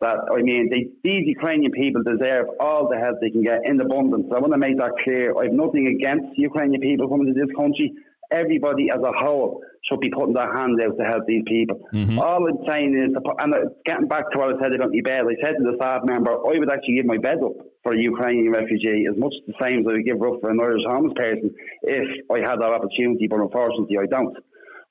that 0.00 0.18
I 0.36 0.42
mean 0.42 0.68
they, 0.68 0.88
these 1.08 1.26
Ukrainian 1.28 1.70
people 1.70 2.02
deserve 2.02 2.46
all 2.58 2.88
the 2.88 2.98
help 2.98 3.20
they 3.20 3.30
can 3.30 3.42
get 3.42 3.60
in 3.64 3.80
abundance. 3.80 4.26
I 4.34 4.40
want 4.40 4.52
to 4.52 4.58
make 4.58 4.76
that 4.78 4.92
clear. 5.04 5.38
I 5.38 5.44
have 5.44 5.52
nothing 5.52 5.86
against 5.86 6.36
Ukrainian 6.36 6.80
people 6.80 7.08
coming 7.08 7.32
to 7.32 7.34
this 7.34 7.54
country. 7.56 7.92
Everybody 8.30 8.88
as 8.90 9.00
a 9.00 9.12
whole 9.12 9.62
should 9.88 10.00
be 10.00 10.10
putting 10.10 10.34
their 10.34 10.52
hand 10.52 10.80
out 10.80 10.96
to 10.96 11.04
help 11.04 11.26
these 11.26 11.42
people. 11.46 11.80
Mm-hmm. 11.92 12.18
All 12.18 12.48
I'm 12.48 12.64
saying 12.68 12.96
is, 12.96 13.12
and 13.14 13.54
getting 13.84 14.08
back 14.08 14.30
to 14.32 14.38
what 14.38 14.56
I 14.56 14.62
said 14.62 14.74
about 14.74 14.90
my 14.92 15.00
bed, 15.04 15.28
I 15.28 15.36
said 15.44 15.56
to 15.58 15.64
the 15.64 15.76
staff 15.76 16.02
member, 16.04 16.32
I 16.32 16.58
would 16.58 16.72
actually 16.72 16.96
give 16.96 17.06
my 17.06 17.18
bed 17.18 17.38
up 17.44 17.52
for 17.82 17.92
a 17.92 18.00
Ukrainian 18.00 18.50
refugee 18.50 19.04
as 19.10 19.16
much 19.18 19.34
the 19.46 19.52
same 19.60 19.80
as 19.80 19.86
I 19.86 20.00
would 20.00 20.06
give 20.06 20.22
up 20.22 20.40
for 20.40 20.50
an 20.50 20.60
Irish 20.60 20.88
homeless 20.88 21.12
person 21.16 21.52
if 21.82 22.08
I 22.32 22.40
had 22.40 22.60
that 22.64 22.72
opportunity, 22.72 23.28
but 23.28 23.40
unfortunately 23.40 23.98
I 24.00 24.06
don't. 24.06 24.36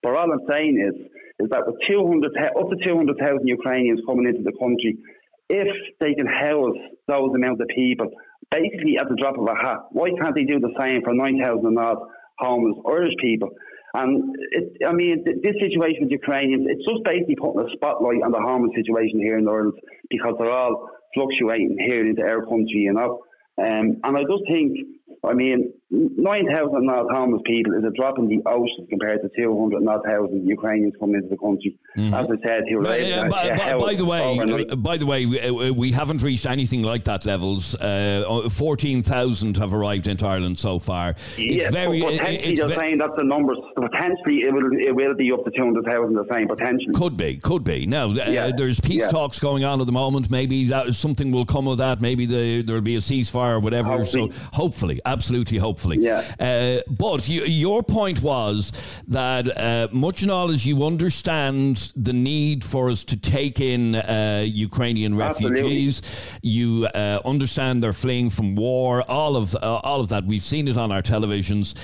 But 0.04 0.14
all 0.14 0.32
I'm 0.32 0.46
saying 0.52 0.78
is, 0.78 0.96
is 1.40 1.50
that 1.50 1.66
with 1.66 1.82
200, 1.90 2.30
up 2.54 2.70
to 2.70 2.78
200,000 2.86 3.48
Ukrainians 3.48 4.02
coming 4.06 4.28
into 4.28 4.44
the 4.44 4.54
country, 4.62 5.02
if 5.50 5.68
they 6.00 6.14
can 6.14 6.28
house 6.28 6.78
those 7.08 7.32
amount 7.34 7.62
of 7.62 7.68
people, 7.74 8.12
basically 8.52 8.98
at 9.00 9.10
the 9.10 9.18
drop 9.18 9.38
of 9.38 9.48
a 9.50 9.56
hat, 9.56 9.90
why 9.92 10.10
can't 10.22 10.36
they 10.36 10.46
do 10.46 10.60
the 10.60 10.74
same 10.80 11.02
for 11.02 11.14
9,000 11.14 11.78
odd 11.78 11.98
homeless 12.40 12.78
Irish 12.88 13.14
people? 13.20 13.50
And 13.96 14.36
it, 14.52 14.78
I 14.88 14.92
mean, 14.92 15.24
this 15.24 15.54
situation 15.62 16.04
with 16.04 16.12
Ukrainians, 16.12 16.66
it's 16.68 16.86
just 16.90 17.04
basically 17.04 17.36
putting 17.36 17.62
a 17.62 17.70
spotlight 17.76 18.24
on 18.24 18.32
the 18.32 18.42
homeless 18.42 18.74
situation 18.76 19.20
here 19.20 19.38
in 19.38 19.48
Ireland 19.48 19.74
because 20.10 20.34
they're 20.40 20.50
all 20.50 20.90
fluctuating 21.14 21.78
here 21.80 22.06
into 22.06 22.24
our 22.24 22.42
country, 22.42 22.90
you 22.90 22.94
know. 22.94 23.22
Um, 23.58 24.02
and 24.04 24.18
I 24.18 24.22
just 24.22 24.44
think, 24.50 24.78
I 25.24 25.34
mean, 25.34 25.74
9,000 25.94 26.90
odd 26.90 27.06
homeless 27.12 27.42
people 27.46 27.76
is 27.76 27.84
a 27.84 27.92
drop 27.92 28.18
in 28.18 28.28
the 28.28 28.42
ocean 28.48 28.88
compared 28.90 29.22
to 29.22 29.30
200 29.38 29.88
odd 29.88 30.02
thousand 30.04 30.48
Ukrainians 30.48 30.94
coming 31.00 31.18
into 31.18 31.30
the 31.30 31.38
country. 31.38 31.78
Mm-hmm. 31.96 32.14
As 32.16 32.26
I 32.26 32.48
said, 32.48 32.64
here, 32.68 32.80
right, 32.82 33.06
yeah, 33.06 33.28
by, 33.28 33.50
by, 33.50 33.78
by, 33.78 33.94
the 33.94 34.06
way, 34.06 34.68
uh, 34.70 34.76
by 34.76 34.98
the 34.98 35.06
way, 35.06 35.28
we, 35.28 35.70
we, 35.70 35.92
haven't 35.92 36.24
reached 36.24 36.48
anything 36.48 36.82
like 36.82 37.04
that 37.04 37.28
levels. 37.28 37.76
Uh, 37.76 38.50
14,000 38.50 39.58
have 39.58 39.74
arrived 39.74 40.08
into 40.08 40.26
Ireland 40.26 40.58
so 40.58 40.80
far. 40.80 41.16
It's 41.38 41.64
yeah, 41.64 41.70
very, 41.70 42.02
potentially 42.02 42.38
it's 42.38 42.60
they're 42.60 42.70
ve- 42.70 42.76
saying 42.76 42.98
that's 42.98 43.16
the 43.16 43.24
numbers. 43.24 43.60
Potentially 43.76 44.42
it 44.48 44.54
will, 44.54 44.72
it 44.80 44.96
will 44.96 45.14
be 45.14 45.32
up 45.32 45.46
to 45.46 45.52
200,000 45.52 46.16
the 46.16 46.26
same, 46.34 46.48
potentially. 46.48 46.96
Could 46.96 47.18
be, 47.18 47.38
could 47.38 47.64
be. 47.64 47.86
Now, 47.86 48.10
uh, 48.10 48.26
yeah. 48.30 48.52
there's 48.56 48.80
peace 48.80 49.02
yeah. 49.02 49.10
talks 49.10 49.38
going 49.38 49.64
on 49.64 49.80
at 49.80 49.86
the 49.86 49.92
moment. 49.92 50.32
Maybe 50.32 50.66
that, 50.70 50.96
something 50.96 51.32
will 51.32 51.46
come 51.46 51.68
of 51.68 51.78
that. 51.78 52.02
Maybe 52.02 52.26
the, 52.26 52.64
there'll 52.64 52.82
be 52.82 52.96
a 52.96 53.00
ceasefire 53.00 53.58
or 53.58 53.60
whatever. 53.60 53.90
Hopefully. 53.90 54.32
So 54.32 54.40
hopefully, 54.54 55.00
absolutely 55.06 55.60
hopefully. 55.60 55.83
Yeah. 55.92 56.24
Uh, 56.40 56.82
but 56.90 57.28
you, 57.28 57.44
your 57.44 57.84
point 57.84 58.22
was 58.22 58.72
that 59.08 59.58
uh, 59.58 59.88
much 59.92 60.22
and 60.22 60.32
all 60.32 60.52
as 60.52 60.66
you 60.66 60.84
understand 60.86 61.92
the 61.96 62.14
need 62.14 62.64
for 62.64 62.90
us 62.90 63.04
to 63.06 63.18
take 63.18 63.60
in 63.60 63.96
uh, 63.96 64.44
Ukrainian 64.46 65.16
refugees, 65.16 66.00
Absolutely. 66.00 66.50
you 66.50 66.86
uh, 66.88 67.20
understand 67.26 67.84
they're 67.84 67.94
fleeing 67.94 68.30
from 68.30 68.56
war. 68.56 69.04
All 69.10 69.36
of 69.36 69.56
uh, 69.56 69.60
all 69.84 70.02
of 70.02 70.10
that, 70.10 70.26
we've 70.26 70.44
seen 70.44 70.68
it 70.68 70.78
on 70.78 70.92
our 70.92 71.02
televisions. 71.02 71.76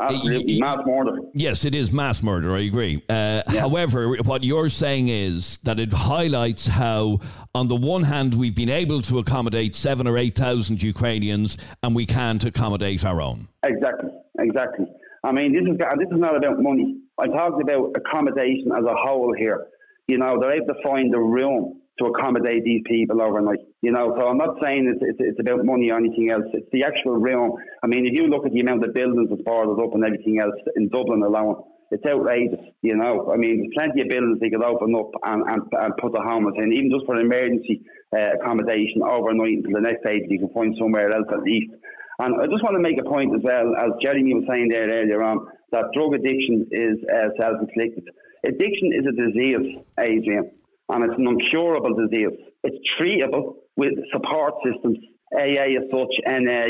Absolutely, 0.00 0.60
mass 0.60 0.78
murder. 0.86 1.18
Yes, 1.34 1.64
it 1.64 1.74
is 1.74 1.92
mass 1.92 2.22
murder. 2.22 2.54
I 2.54 2.60
agree. 2.60 3.02
Uh, 3.08 3.42
yeah. 3.50 3.60
However, 3.60 4.16
what 4.24 4.42
you're 4.42 4.68
saying 4.68 5.08
is 5.08 5.58
that 5.64 5.78
it 5.78 5.92
highlights 5.92 6.66
how, 6.66 7.20
on 7.54 7.68
the 7.68 7.76
one 7.76 8.04
hand, 8.04 8.34
we've 8.34 8.54
been 8.54 8.70
able 8.70 9.02
to 9.02 9.18
accommodate 9.18 9.76
seven 9.76 10.06
or 10.06 10.16
eight 10.18 10.36
thousand 10.36 10.82
Ukrainians, 10.82 11.58
and 11.82 11.94
we 11.94 12.06
can't 12.06 12.42
accommodate 12.44 13.04
our 13.04 13.20
own. 13.20 13.48
Exactly, 13.64 14.10
exactly. 14.38 14.86
I 15.22 15.32
mean, 15.32 15.52
this 15.52 15.62
is 15.70 15.78
this 15.78 16.08
is 16.10 16.18
not 16.18 16.36
about 16.36 16.60
money. 16.60 16.98
I 17.18 17.26
talked 17.26 17.60
about 17.62 17.94
accommodation 17.96 18.72
as 18.72 18.84
a 18.84 18.94
whole 18.94 19.34
here. 19.36 19.66
You 20.08 20.18
know, 20.18 20.40
they're 20.40 20.54
able 20.54 20.66
to 20.66 20.82
find 20.82 21.12
the 21.12 21.20
room 21.20 21.82
to 22.00 22.06
accommodate 22.06 22.64
these 22.64 22.82
people 22.86 23.20
overnight. 23.22 23.60
You 23.82 23.92
know, 23.92 24.16
so 24.18 24.26
I'm 24.26 24.38
not 24.38 24.56
saying 24.62 24.88
it's, 24.88 25.04
it's, 25.04 25.36
it's, 25.36 25.40
about 25.40 25.64
money 25.64 25.90
or 25.90 25.98
anything 25.98 26.30
else. 26.30 26.44
It's 26.52 26.68
the 26.72 26.84
actual 26.84 27.20
room. 27.20 27.52
I 27.82 27.86
mean, 27.86 28.06
if 28.06 28.18
you 28.18 28.26
look 28.26 28.46
at 28.46 28.52
the 28.52 28.60
amount 28.60 28.84
of 28.84 28.94
buildings 28.94 29.28
that's 29.28 29.42
boarded 29.42 29.78
up 29.78 29.94
and 29.94 30.04
everything 30.04 30.40
else 30.40 30.56
in 30.76 30.88
Dublin 30.88 31.22
alone, 31.22 31.62
it's 31.90 32.04
outrageous. 32.06 32.60
You 32.82 32.96
know, 32.96 33.30
I 33.32 33.36
mean, 33.36 33.60
there's 33.60 33.74
plenty 33.76 34.02
of 34.02 34.08
buildings 34.08 34.38
they 34.40 34.50
could 34.50 34.64
open 34.64 34.94
up 34.94 35.10
and, 35.24 35.42
and, 35.44 35.62
and 35.70 35.96
put 36.00 36.12
the 36.12 36.22
homeless 36.22 36.54
in, 36.56 36.72
even 36.72 36.90
just 36.90 37.04
for 37.04 37.20
emergency 37.20 37.82
uh, 38.16 38.40
accommodation 38.40 39.02
overnight 39.04 39.60
until 39.60 39.76
the 39.76 39.84
next 39.84 40.04
day 40.06 40.22
you 40.26 40.38
can 40.38 40.54
find 40.54 40.74
somewhere 40.78 41.10
else 41.10 41.28
at 41.30 41.42
least. 41.42 41.74
And 42.20 42.36
I 42.40 42.46
just 42.46 42.62
want 42.62 42.76
to 42.76 42.84
make 42.84 43.00
a 43.00 43.08
point 43.08 43.34
as 43.34 43.40
well, 43.42 43.72
as 43.80 43.96
Jeremy 44.02 44.34
was 44.34 44.44
saying 44.48 44.68
there 44.68 44.88
earlier 44.88 45.22
on, 45.22 45.48
that 45.72 45.88
drug 45.94 46.14
addiction 46.14 46.68
is 46.70 47.00
uh, 47.08 47.32
self-inflicted. 47.40 48.04
Addiction 48.44 48.92
is 48.92 49.04
a 49.08 49.14
disease, 49.16 49.80
Adrian, 49.98 50.50
and 50.92 51.04
it's 51.04 51.18
an 51.18 51.26
incurable 51.26 51.94
disease. 51.94 52.36
It's 52.64 52.76
treatable 52.98 53.54
with 53.76 53.92
support 54.12 54.54
systems, 54.64 54.98
AA 55.34 55.78
as 55.78 55.86
such, 55.90 56.14
NA, 56.26 56.64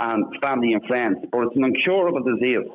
and 0.00 0.24
family 0.42 0.72
and 0.72 0.84
friends, 0.86 1.18
but 1.30 1.42
it's 1.42 1.56
an 1.56 1.64
incurable 1.64 2.22
disease 2.22 2.66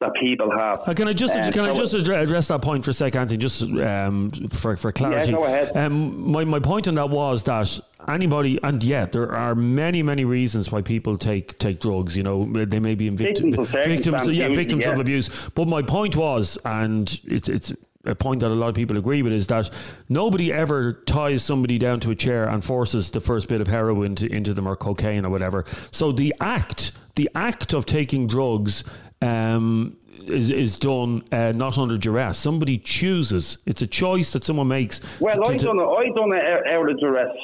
that 0.00 0.12
people 0.20 0.50
have. 0.50 0.80
Uh, 0.86 0.92
can 0.92 1.08
I 1.08 1.12
just 1.12 1.34
um, 1.34 1.52
can 1.52 1.64
I 1.64 1.72
just 1.72 1.94
address 1.94 2.48
that 2.48 2.60
point 2.60 2.84
for 2.84 2.90
a 2.90 2.94
second, 2.94 3.22
Anthony, 3.22 3.38
just 3.38 3.62
um, 3.62 4.30
for 4.50 4.76
for 4.76 4.92
clarity? 4.92 5.30
Yeah, 5.30 5.38
go 5.38 5.44
ahead. 5.44 5.76
Um, 5.76 6.30
my 6.30 6.44
my 6.44 6.58
point 6.58 6.86
on 6.88 6.94
that 6.94 7.08
was 7.08 7.44
that 7.44 7.80
anybody, 8.06 8.58
and 8.62 8.82
yeah, 8.84 9.06
there 9.06 9.32
are 9.34 9.54
many 9.54 10.02
many 10.02 10.24
reasons 10.24 10.70
why 10.70 10.82
people 10.82 11.16
take 11.16 11.58
take 11.58 11.80
drugs. 11.80 12.16
You 12.16 12.24
know, 12.24 12.44
they 12.44 12.78
may 12.78 12.94
be 12.94 13.08
victims, 13.08 13.56
victims, 13.56 14.28
yeah, 14.28 14.48
victims 14.48 14.84
yeah. 14.84 14.92
of 14.92 15.00
abuse. 15.00 15.48
But 15.50 15.66
my 15.66 15.80
point 15.80 16.16
was, 16.16 16.58
and 16.64 17.18
it's 17.24 17.48
it's 17.48 17.72
a 18.06 18.14
point 18.14 18.40
that 18.40 18.50
a 18.50 18.54
lot 18.54 18.68
of 18.68 18.74
people 18.74 18.96
agree 18.96 19.22
with 19.22 19.32
is 19.32 19.46
that 19.48 19.70
nobody 20.08 20.52
ever 20.52 20.94
ties 21.06 21.44
somebody 21.44 21.78
down 21.78 22.00
to 22.00 22.10
a 22.10 22.14
chair 22.14 22.48
and 22.48 22.64
forces 22.64 23.10
the 23.10 23.20
first 23.20 23.48
bit 23.48 23.60
of 23.60 23.66
heroin 23.66 24.14
to, 24.16 24.32
into 24.32 24.54
them 24.54 24.66
or 24.66 24.76
cocaine 24.76 25.24
or 25.24 25.30
whatever. 25.30 25.64
So 25.90 26.12
the 26.12 26.34
act, 26.40 26.92
the 27.16 27.30
act 27.34 27.74
of 27.74 27.86
taking 27.86 28.26
drugs 28.26 28.84
um, 29.22 29.96
is, 30.26 30.50
is 30.50 30.78
done 30.78 31.22
uh, 31.32 31.52
not 31.52 31.78
under 31.78 31.98
duress. 31.98 32.38
Somebody 32.38 32.78
chooses. 32.78 33.58
It's 33.66 33.82
a 33.82 33.86
choice 33.86 34.32
that 34.32 34.44
someone 34.44 34.68
makes. 34.68 35.00
Well, 35.20 35.36
to, 35.36 35.52
I 35.52 35.56
done 35.56 35.78
it. 35.78 35.82
I 35.82 36.04
done 36.14 36.32
it 36.32 36.72
out 36.72 36.90
of 36.90 36.98
duress. 36.98 37.36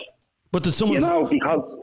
But 0.50 0.64
did 0.64 0.74
someone? 0.74 1.00
You 1.00 1.06
know, 1.06 1.24
because 1.24 1.82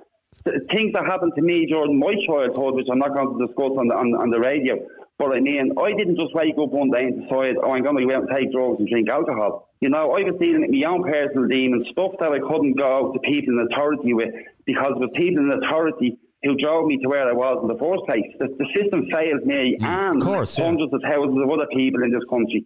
things 0.72 0.94
that 0.94 1.06
happened 1.06 1.34
to 1.36 1.42
me 1.42 1.66
during 1.66 2.00
my 2.00 2.14
childhood, 2.28 2.76
which 2.76 2.88
I'm 2.92 3.00
not 3.00 3.14
going 3.14 3.38
to 3.38 3.48
discuss 3.48 3.72
on 3.78 3.88
the 3.88 3.96
on, 3.96 4.14
on 4.16 4.30
the 4.30 4.40
radio. 4.40 4.76
But 5.20 5.36
I 5.36 5.42
mean, 5.42 5.74
I 5.78 5.92
didn't 5.92 6.18
just 6.18 6.34
wake 6.34 6.56
up 6.58 6.72
one 6.72 6.90
day 6.92 7.04
and 7.04 7.22
decide, 7.22 7.56
oh, 7.62 7.76
I'm 7.76 7.84
going 7.84 7.98
to 7.98 8.08
go 8.08 8.16
out 8.16 8.24
and 8.24 8.32
take 8.34 8.54
drugs 8.54 8.80
and 8.80 8.88
drink 8.88 9.10
alcohol. 9.10 9.68
You 9.82 9.90
know, 9.90 10.16
I 10.16 10.24
was 10.24 10.40
dealing 10.40 10.62
with 10.62 10.72
my 10.72 10.88
own 10.88 11.04
personal 11.04 11.46
demons, 11.48 11.88
stuff 11.92 12.14
that 12.20 12.32
I 12.32 12.40
couldn't 12.40 12.80
go 12.80 13.12
to 13.12 13.20
people 13.20 13.60
in 13.60 13.68
authority 13.70 14.14
with 14.14 14.34
because 14.66 14.94
with 14.96 15.12
people 15.14 15.44
in 15.44 15.52
authority 15.62 16.18
who 16.44 16.56
drove 16.56 16.88
me 16.88 16.98
to 17.04 17.10
where 17.10 17.28
I 17.28 17.34
was 17.34 17.60
in 17.62 17.68
the 17.68 17.76
first 17.76 18.08
place. 18.08 18.32
The, 18.40 18.48
the 18.48 18.68
system 18.72 19.08
failed 19.12 19.46
me 19.46 19.78
mm, 19.80 19.84
and 19.84 20.22
course, 20.22 20.58
yeah. 20.58 20.66
hundreds 20.66 20.94
of 20.94 21.02
thousands 21.04 21.44
of 21.44 21.50
other 21.52 21.68
people 21.74 22.04
in 22.04 22.12
this 22.12 22.24
country. 22.30 22.64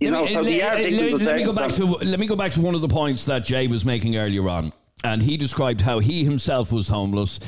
You 0.00 0.10
let 0.10 0.18
know, 0.18 0.24
me, 0.24 0.34
so 0.34 0.40
let, 0.40 0.90
let, 0.90 1.22
let 1.22 1.36
me 1.36 1.44
go 1.44 1.52
back 1.52 1.70
to 1.72 1.84
let 1.86 2.18
me 2.18 2.26
go 2.26 2.34
back 2.34 2.52
to 2.52 2.60
one 2.60 2.74
of 2.74 2.80
the 2.80 2.88
points 2.88 3.24
that 3.26 3.44
Jay 3.44 3.68
was 3.68 3.84
making 3.84 4.16
earlier 4.16 4.48
on, 4.48 4.72
and 5.04 5.22
he 5.22 5.36
described 5.36 5.80
how 5.80 6.00
he 6.00 6.24
himself 6.24 6.72
was 6.72 6.88
homeless, 6.88 7.38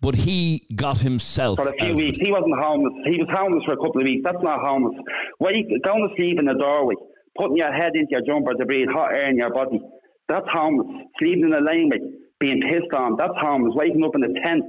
but 0.00 0.14
he 0.14 0.66
got 0.74 0.98
himself 0.98 1.56
for 1.56 1.68
a 1.68 1.72
few 1.78 1.94
weeks. 1.94 2.18
He 2.18 2.30
wasn't 2.30 2.58
homeless. 2.58 2.92
He 3.06 3.18
was 3.18 3.28
homeless 3.32 3.64
for 3.64 3.72
a 3.72 3.76
couple 3.76 4.00
of 4.00 4.06
weeks. 4.06 4.22
That's 4.24 4.42
not 4.42 4.60
homeless. 4.60 4.96
Wait, 5.40 5.66
going 5.84 6.08
to 6.08 6.14
sleep 6.16 6.38
in 6.38 6.46
the 6.46 6.54
doorway, 6.54 6.94
putting 7.36 7.56
your 7.56 7.72
head 7.72 7.92
into 7.94 8.08
your 8.10 8.22
jumper 8.26 8.54
to 8.54 8.66
breathe 8.66 8.88
hot 8.88 9.12
air 9.12 9.28
in 9.28 9.36
your 9.36 9.52
body. 9.52 9.80
That's 10.28 10.46
homeless. 10.52 10.86
Sleeping 11.18 11.44
in 11.44 11.52
a 11.54 11.60
laneway 11.60 11.98
being 12.38 12.60
pissed 12.60 12.92
on. 12.92 13.16
That's 13.16 13.32
homeless. 13.40 13.72
Waking 13.74 14.04
up 14.04 14.14
in 14.14 14.24
a 14.24 14.32
tent 14.44 14.64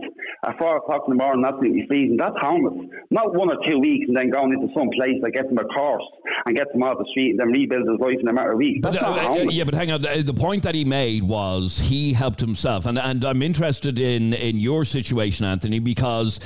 at 0.45 0.57
four 0.57 0.78
o'clock 0.78 1.03
in 1.07 1.18
the 1.18 1.24
morning, 1.24 1.43
absolutely 1.45 1.86
freezing. 1.88 2.18
That's 2.18 2.36
homeless. 2.39 2.88
Not 3.11 3.34
one 3.36 3.49
or 3.49 3.57
two 3.70 3.80
weeks 3.80 4.05
and 4.07 4.15
then 4.15 4.30
going 4.30 4.53
into 4.53 4.74
some 4.74 4.89
place 4.95 5.20
that 5.22 5.32
gets 5.32 5.49
him 5.49 5.57
a 5.57 5.65
course 5.65 6.03
and 6.45 6.55
gets 6.55 6.72
him 6.74 6.84
off 6.84 6.97
the 6.97 7.07
street 7.11 7.32
and 7.32 7.39
then 7.39 7.47
rebuilds 7.51 7.89
his 7.89 7.99
life 7.99 8.18
in 8.22 8.28
a 8.28 8.34
matter 8.34 8.53
of 8.53 8.57
weeks. 8.57 8.80
That's 8.84 8.97
but, 8.97 9.15
not 9.15 9.39
uh. 9.39 9.43
Yeah, 9.49 9.65
but 9.65 9.74
hang 9.74 9.91
on. 9.91 10.01
The 10.01 10.34
point 10.34 10.63
that 10.63 10.76
he 10.76 10.86
made 10.86 11.24
was 11.24 11.80
he 11.80 12.13
helped 12.13 12.39
himself, 12.39 12.86
and 12.86 12.97
and 12.97 13.26
I'm 13.26 13.41
interested 13.41 13.99
in 13.99 14.34
in 14.34 14.59
your 14.59 14.86
situation, 14.86 15.45
Anthony, 15.45 15.80
because 15.80 16.39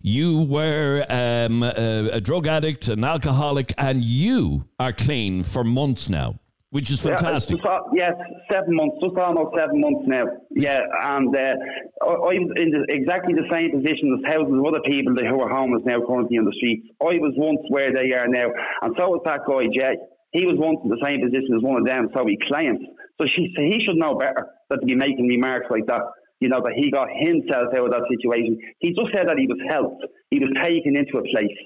you 0.00 0.42
were 0.42 1.04
um, 1.08 1.62
a, 1.62 2.10
a 2.12 2.20
drug 2.20 2.46
addict, 2.46 2.88
an 2.88 3.04
alcoholic, 3.04 3.74
and 3.78 4.04
you 4.04 4.64
are 4.78 4.92
clean 4.92 5.42
for 5.42 5.64
months 5.64 6.08
now 6.08 6.38
which 6.70 6.90
is 6.90 7.00
fantastic. 7.00 7.58
Yeah, 7.64 7.80
yes, 7.94 8.14
seven 8.52 8.76
months, 8.76 8.96
just 9.02 9.16
almost 9.16 9.56
seven 9.56 9.80
months 9.80 10.04
now. 10.06 10.24
Yeah, 10.50 10.80
and 11.16 11.34
uh, 11.34 11.54
I'm 12.04 12.44
in 12.60 12.68
the, 12.76 12.84
exactly 12.88 13.32
the 13.32 13.48
same 13.48 13.72
position 13.72 14.12
as 14.12 14.20
thousands 14.28 14.60
of 14.60 14.64
other 14.66 14.84
people 14.84 15.16
who 15.16 15.40
are 15.40 15.48
homeless 15.48 15.82
now 15.86 16.04
currently 16.04 16.36
on 16.36 16.44
the 16.44 16.52
streets. 16.56 16.88
I 17.00 17.16
was 17.24 17.32
once 17.36 17.64
where 17.68 17.92
they 17.92 18.12
are 18.12 18.28
now, 18.28 18.52
and 18.82 18.94
so 18.98 19.08
was 19.08 19.24
that 19.24 19.48
guy, 19.48 19.72
Jay. 19.72 19.96
He 20.32 20.44
was 20.44 20.60
once 20.60 20.76
in 20.84 20.92
the 20.92 21.00
same 21.00 21.24
position 21.24 21.56
as 21.56 21.64
one 21.64 21.80
of 21.80 21.88
them, 21.88 22.12
so 22.12 22.26
he 22.28 22.36
claims. 22.36 22.84
So 23.16 23.24
she, 23.24 23.48
so 23.56 23.64
he 23.64 23.80
should 23.80 23.96
know 23.96 24.20
better 24.20 24.52
than 24.68 24.80
to 24.80 24.86
be 24.86 24.94
making 24.94 25.26
remarks 25.26 25.72
like 25.72 25.86
that. 25.88 26.04
You 26.38 26.52
know, 26.52 26.60
that 26.60 26.76
he 26.76 26.92
got 26.92 27.08
himself 27.08 27.72
out 27.74 27.88
of 27.88 27.92
that 27.96 28.04
situation. 28.12 28.60
He 28.78 28.92
just 28.92 29.10
said 29.10 29.26
that 29.26 29.40
he 29.40 29.48
was 29.48 29.58
helped. 29.72 30.04
He 30.30 30.38
was 30.38 30.52
taken 30.62 30.94
into 30.94 31.16
a 31.18 31.24
place 31.32 31.58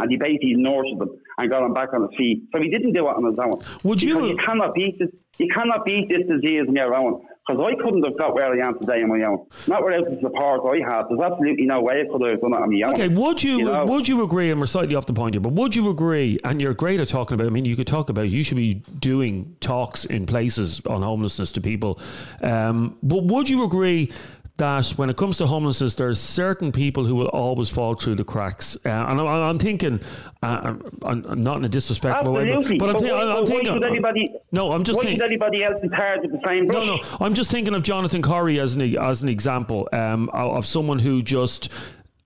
and 0.00 0.10
he 0.10 0.16
basically 0.16 0.54
nurtured 0.54 0.98
them 0.98 1.10
and 1.38 1.50
got 1.50 1.62
him 1.62 1.74
back 1.74 1.92
on 1.92 2.02
his 2.02 2.16
feet. 2.16 2.44
So 2.52 2.60
he 2.60 2.68
didn't 2.68 2.92
do 2.92 3.08
it 3.08 3.16
on 3.16 3.24
his 3.24 3.38
own. 3.38 3.62
Would 3.84 4.02
you? 4.02 4.26
you 4.26 4.36
cannot 4.36 4.74
beat 4.74 4.98
this. 4.98 5.10
You 5.38 5.48
cannot 5.48 5.84
beat 5.84 6.08
this 6.08 6.26
disease 6.26 6.66
on 6.68 6.74
your 6.74 6.94
own. 6.94 7.26
Because 7.46 7.72
I 7.72 7.82
couldn't 7.82 8.04
have 8.04 8.16
got 8.18 8.34
where 8.34 8.52
I 8.52 8.66
am 8.66 8.78
today 8.78 9.02
on 9.02 9.08
my 9.08 9.24
own. 9.24 9.46
Not 9.66 9.82
without 9.82 10.04
the 10.04 10.20
support 10.20 10.60
I 10.66 10.88
had. 10.88 11.06
There's 11.08 11.20
absolutely 11.20 11.64
no 11.64 11.80
way 11.80 12.02
I 12.02 12.04
could 12.04 12.24
have 12.24 12.40
done 12.40 12.52
it 12.52 12.56
on 12.56 12.72
my 12.72 12.86
own. 12.86 12.92
Okay, 12.92 13.08
would 13.08 13.42
you, 13.42 13.58
you 13.58 13.64
know? 13.64 13.84
would 13.86 14.06
you 14.06 14.22
agree, 14.22 14.50
and 14.50 14.60
we're 14.60 14.66
slightly 14.66 14.94
off 14.94 15.06
the 15.06 15.14
point 15.14 15.34
here, 15.34 15.40
but 15.40 15.54
would 15.54 15.74
you 15.74 15.88
agree, 15.88 16.38
and 16.44 16.60
you're 16.60 16.74
great 16.74 17.00
at 17.00 17.08
talking 17.08 17.34
about, 17.34 17.46
I 17.46 17.50
mean, 17.50 17.64
you 17.64 17.76
could 17.76 17.86
talk 17.86 18.10
about, 18.10 18.28
you 18.28 18.44
should 18.44 18.58
be 18.58 18.74
doing 19.00 19.56
talks 19.60 20.04
in 20.04 20.26
places 20.26 20.82
on 20.86 21.02
homelessness 21.02 21.50
to 21.52 21.60
people, 21.60 21.98
um, 22.42 22.98
but 23.02 23.24
would 23.24 23.48
you 23.48 23.64
agree 23.64 24.12
that 24.60 24.90
when 24.96 25.10
it 25.10 25.16
comes 25.16 25.38
to 25.38 25.46
homelessness, 25.46 25.94
there's 25.96 26.20
certain 26.20 26.70
people 26.70 27.04
who 27.04 27.14
will 27.14 27.28
always 27.28 27.68
fall 27.68 27.94
through 27.94 28.14
the 28.14 28.24
cracks. 28.24 28.76
Uh, 28.86 28.88
and 28.90 29.20
I'm, 29.20 29.26
I'm 29.26 29.58
thinking, 29.58 30.00
uh, 30.42 30.74
I'm, 31.04 31.24
I'm 31.26 31.42
not 31.42 31.56
in 31.58 31.64
a 31.64 31.68
disrespectful 31.68 32.38
Absolutely. 32.38 32.74
way, 32.74 32.78
but, 32.78 32.86
but 32.86 32.96
I'm, 32.96 33.02
thi- 33.04 33.12
why- 33.12 33.20
I'm 33.22 33.28
why 33.40 33.44
thinking. 33.44 33.72
should 33.74 33.84
anybody- 33.84 34.34
no, 34.52 34.72
I'm 34.72 34.84
just 34.84 34.98
why 34.98 35.04
thinking. 35.04 35.22
anybody 35.24 35.64
else 35.64 35.80
be 35.82 35.88
tarred 35.88 36.20
with 36.22 36.32
the 36.32 36.40
same 36.46 36.66
brush? 36.66 36.86
No, 36.86 36.96
no. 36.96 37.02
I'm 37.20 37.34
just 37.34 37.50
thinking 37.50 37.74
of 37.74 37.82
Jonathan 37.82 38.22
Corrie 38.22 38.60
as 38.60 38.74
an 38.76 38.82
as 38.98 39.22
an 39.22 39.28
example 39.28 39.88
um, 39.92 40.28
of 40.30 40.64
someone 40.66 40.98
who 41.00 41.22
just. 41.22 41.70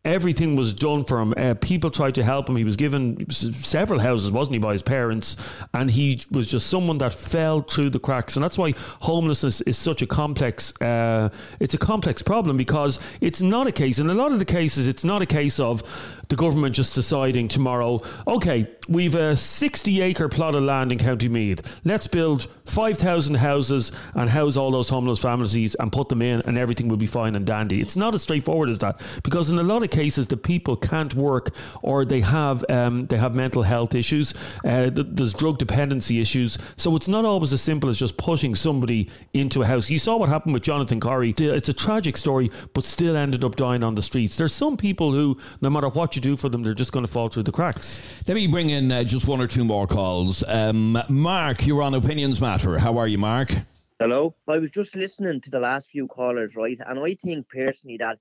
Everything 0.05 0.55
was 0.55 0.75
done 0.75 1.05
for 1.05 1.19
him. 1.19 1.33
Uh, 1.37 1.55
people 1.55 1.91
tried 1.91 2.15
to 2.17 2.23
help 2.23 2.49
him. 2.49 2.57
He 2.57 2.65
was 2.65 2.77
given 2.77 3.31
several 3.31 4.01
houses, 4.01 4.31
wasn't 4.31 4.57
he, 4.57 4.59
by 4.59 4.73
his 4.73 4.83
parents? 4.83 5.37
And 5.73 5.91
he 5.91 6.21
was 6.31 6.51
just 6.51 6.67
someone 6.67 6.99
that 6.99 7.15
fell 7.15 7.63
through 7.63 7.91
the 7.91 7.99
cracks. 7.99 8.37
And 8.37 8.45
that's 8.45 8.59
why 8.59 8.75
homelessness 9.01 9.63
is 9.63 9.79
such 9.79 10.03
a 10.03 10.07
complex. 10.07 10.79
Uh, 10.81 11.31
it's 11.59 11.73
a 11.73 11.79
complex 11.79 12.21
problem 12.21 12.59
because 12.59 12.99
it's 13.23 13.41
not 13.41 13.67
a 13.67 13.73
case. 13.73 13.99
In 13.99 14.11
a 14.11 14.15
lot 14.15 14.31
of 14.31 14.39
the 14.39 14.45
cases, 14.45 14.87
it's 14.87 15.05
not 15.05 15.23
a 15.23 15.27
case 15.27 15.59
of 15.59 15.83
the 16.29 16.37
government 16.37 16.75
just 16.75 16.95
deciding 16.95 17.49
tomorrow, 17.49 18.01
okay, 18.27 18.68
we've 18.89 19.14
a 19.14 19.37
60 19.37 20.01
acre 20.01 20.29
plot 20.29 20.55
of 20.55 20.62
land 20.62 20.93
in 20.93 20.99
County 20.99 21.29
Meath. 21.29 21.81
Let's 21.85 22.07
build 22.07 22.49
5,000 22.64 23.35
houses 23.35 23.93
and 24.14 24.29
house 24.31 24.57
all 24.57 24.70
those 24.70 24.89
homeless 24.89 25.20
families 25.20 25.75
and 25.75 25.93
put 25.93 26.09
them 26.09 26.22
in, 26.22 26.41
and 26.43 26.59
everything 26.59 26.89
will 26.89 26.97
be 26.97 27.07
fine 27.07 27.35
and 27.35 27.47
dandy. 27.47 27.81
It's 27.81 27.97
not 27.97 28.14
as 28.14 28.22
straightforward 28.22 28.68
as 28.68 28.79
that 28.81 29.01
because 29.22 29.51
in 29.51 29.59
a 29.59 29.62
lot 29.62 29.83
of 29.83 29.91
cases, 29.91 30.27
the 30.29 30.37
people 30.37 30.77
can't 30.77 31.14
work 31.14 31.55
or 31.83 32.05
they 32.05 32.20
have 32.20 32.64
um, 32.68 33.07
they 33.07 33.16
have 33.16 33.35
mental 33.35 33.62
health 33.62 33.95
issues. 33.95 34.35
Uh, 34.64 34.91
there's 34.93 35.35
drug 35.35 35.59
dependency 35.59 36.20
issues, 36.20 36.59
so 36.77 36.97
it's 36.97 37.09
not 37.09 37.25
always 37.25 37.53
as 37.53 37.62
simple 37.62 37.91
as 37.91 37.99
just 37.99 38.16
pushing 38.16 38.55
somebody 38.55 39.11
into 39.33 39.62
a 39.62 39.66
house. 39.66 39.91
You 39.91 39.99
saw 39.99 40.16
what 40.16 40.29
happened 40.29 40.55
with 40.55 40.62
Jonathan 40.62 41.01
Corrie. 41.01 41.35
It's 41.37 41.68
a 41.68 41.75
tragic 41.75 42.16
story, 42.16 42.51
but 42.72 42.85
still 42.85 43.16
ended 43.16 43.45
up 43.45 43.57
dying 43.57 43.85
on 43.85 43.95
the 43.95 44.03
streets. 44.03 44.37
There's 44.37 44.55
some 44.55 44.77
people 44.77 45.12
who, 45.12 45.37
no 45.61 45.70
matter 45.70 45.89
what 45.89 46.14
you 46.15 46.23
do 46.23 46.37
for 46.37 46.49
them, 46.49 46.62
they're 46.62 46.75
just 46.75 46.93
going 46.93 47.05
to 47.05 47.11
fall 47.11 47.29
through 47.29 47.45
the 47.45 47.53
cracks. 47.53 47.99
Let 48.27 48.35
me 48.35 48.47
bring 48.47 48.71
in 48.71 48.91
uh, 48.91 49.05
just 49.05 49.27
one 49.27 49.41
or 49.41 49.47
two 49.47 49.65
more 49.65 49.87
calls. 49.87 50.45
Um, 50.49 50.99
Mark, 51.09 51.67
you're 51.67 51.83
on 51.83 51.95
Opinions 51.95 52.41
Matter. 52.41 52.79
How 52.79 52.99
are 52.99 53.09
you, 53.09 53.19
Mark? 53.19 53.53
Hello. 54.01 54.35
I 54.49 54.59
was 54.59 54.71
just 54.71 54.97
listening 54.97 55.41
to 55.43 55.51
the 55.51 55.61
last 55.61 55.91
few 55.91 56.09
callers, 56.09 56.57
right? 56.57 56.79
And 56.87 56.99
I 56.99 57.15
think 57.15 57.49
personally 57.49 57.97
that 57.99 58.19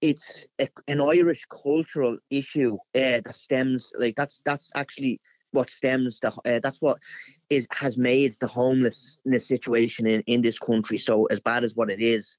it's 0.00 0.46
a, 0.58 0.68
an 0.88 1.00
Irish 1.00 1.46
cultural 1.46 2.18
issue 2.28 2.74
uh, 2.94 3.20
that 3.24 3.34
stems 3.34 3.92
like 3.96 4.16
that's 4.16 4.40
that's 4.44 4.70
actually 4.74 5.20
what 5.52 5.70
stems 5.70 6.18
the 6.20 6.32
uh, 6.44 6.58
that's 6.62 6.82
what 6.82 6.98
is 7.50 7.68
has 7.70 7.96
made 7.96 8.34
the 8.40 8.48
homelessness 8.48 9.46
situation 9.46 10.06
in 10.06 10.22
in 10.22 10.42
this 10.42 10.58
country 10.58 10.98
so 10.98 11.26
as 11.26 11.40
bad 11.40 11.62
as 11.62 11.76
what 11.76 11.88
it 11.88 12.00
is. 12.00 12.36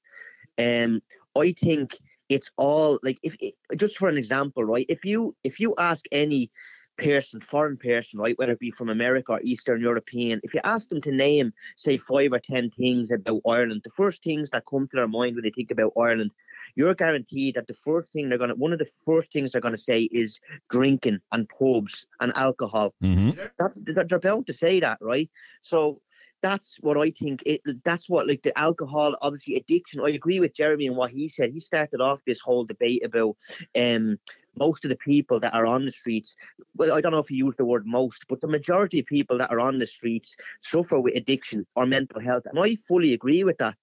Um, 0.58 1.02
I 1.36 1.52
think 1.52 1.98
it's 2.28 2.50
all 2.56 2.98
like 3.02 3.18
if 3.22 3.36
just 3.76 3.96
for 3.96 4.08
an 4.08 4.18
example, 4.18 4.64
right? 4.64 4.86
If 4.88 5.04
you 5.04 5.34
if 5.44 5.60
you 5.60 5.74
ask 5.78 6.04
any 6.12 6.50
person, 6.96 7.40
foreign 7.40 7.76
person, 7.76 8.20
right, 8.20 8.38
whether 8.38 8.52
it 8.52 8.60
be 8.60 8.70
from 8.70 8.88
America 8.88 9.32
or 9.32 9.40
Eastern 9.42 9.80
European, 9.80 10.40
if 10.42 10.54
you 10.54 10.60
ask 10.64 10.88
them 10.88 11.00
to 11.02 11.12
name, 11.12 11.52
say, 11.76 11.96
five 11.96 12.32
or 12.32 12.38
ten 12.38 12.70
things 12.70 13.10
about 13.10 13.42
Ireland, 13.46 13.82
the 13.84 13.90
first 13.90 14.22
things 14.22 14.50
that 14.50 14.64
come 14.70 14.86
to 14.88 14.96
their 14.96 15.08
mind 15.08 15.34
when 15.34 15.42
they 15.42 15.50
think 15.50 15.70
about 15.70 15.92
Ireland, 15.98 16.30
you're 16.76 16.94
guaranteed 16.94 17.56
that 17.56 17.66
the 17.66 17.74
first 17.74 18.12
thing 18.12 18.28
they're 18.28 18.38
gonna, 18.38 18.54
one 18.54 18.72
of 18.72 18.78
the 18.78 18.90
first 19.04 19.32
things 19.32 19.52
they're 19.52 19.60
gonna 19.60 19.78
say 19.78 20.02
is 20.02 20.40
drinking 20.70 21.18
and 21.32 21.48
pubs 21.48 22.06
and 22.20 22.32
alcohol. 22.36 22.94
Mm-hmm. 23.02 23.30
That, 23.58 23.72
that 23.94 24.08
they're 24.08 24.20
bound 24.20 24.46
to 24.46 24.52
say 24.52 24.80
that, 24.80 24.98
right? 25.00 25.30
So 25.62 26.00
that's 26.44 26.76
what 26.82 26.98
I 26.98 27.10
think. 27.10 27.42
It, 27.46 27.62
that's 27.84 28.10
what 28.10 28.28
like 28.28 28.42
the 28.42 28.56
alcohol, 28.58 29.16
obviously 29.22 29.56
addiction. 29.56 30.02
I 30.04 30.10
agree 30.10 30.40
with 30.40 30.54
Jeremy 30.54 30.86
and 30.86 30.96
what 30.96 31.10
he 31.10 31.26
said. 31.26 31.50
He 31.50 31.58
started 31.58 32.02
off 32.02 32.22
this 32.26 32.40
whole 32.42 32.66
debate 32.66 33.02
about 33.02 33.36
um 33.74 34.18
most 34.56 34.84
of 34.84 34.90
the 34.90 34.96
people 34.96 35.40
that 35.40 35.54
are 35.54 35.64
on 35.64 35.86
the 35.86 35.90
streets. 35.90 36.36
Well, 36.76 36.92
I 36.92 37.00
don't 37.00 37.12
know 37.12 37.18
if 37.18 37.28
he 37.28 37.36
used 37.36 37.56
the 37.56 37.64
word 37.64 37.86
most, 37.86 38.26
but 38.28 38.42
the 38.42 38.46
majority 38.46 39.00
of 39.00 39.06
people 39.06 39.38
that 39.38 39.50
are 39.50 39.58
on 39.58 39.78
the 39.78 39.86
streets 39.86 40.36
suffer 40.60 41.00
with 41.00 41.16
addiction 41.16 41.66
or 41.76 41.86
mental 41.86 42.20
health, 42.20 42.44
and 42.44 42.58
I 42.60 42.76
fully 42.76 43.14
agree 43.14 43.42
with 43.42 43.56
that. 43.58 43.76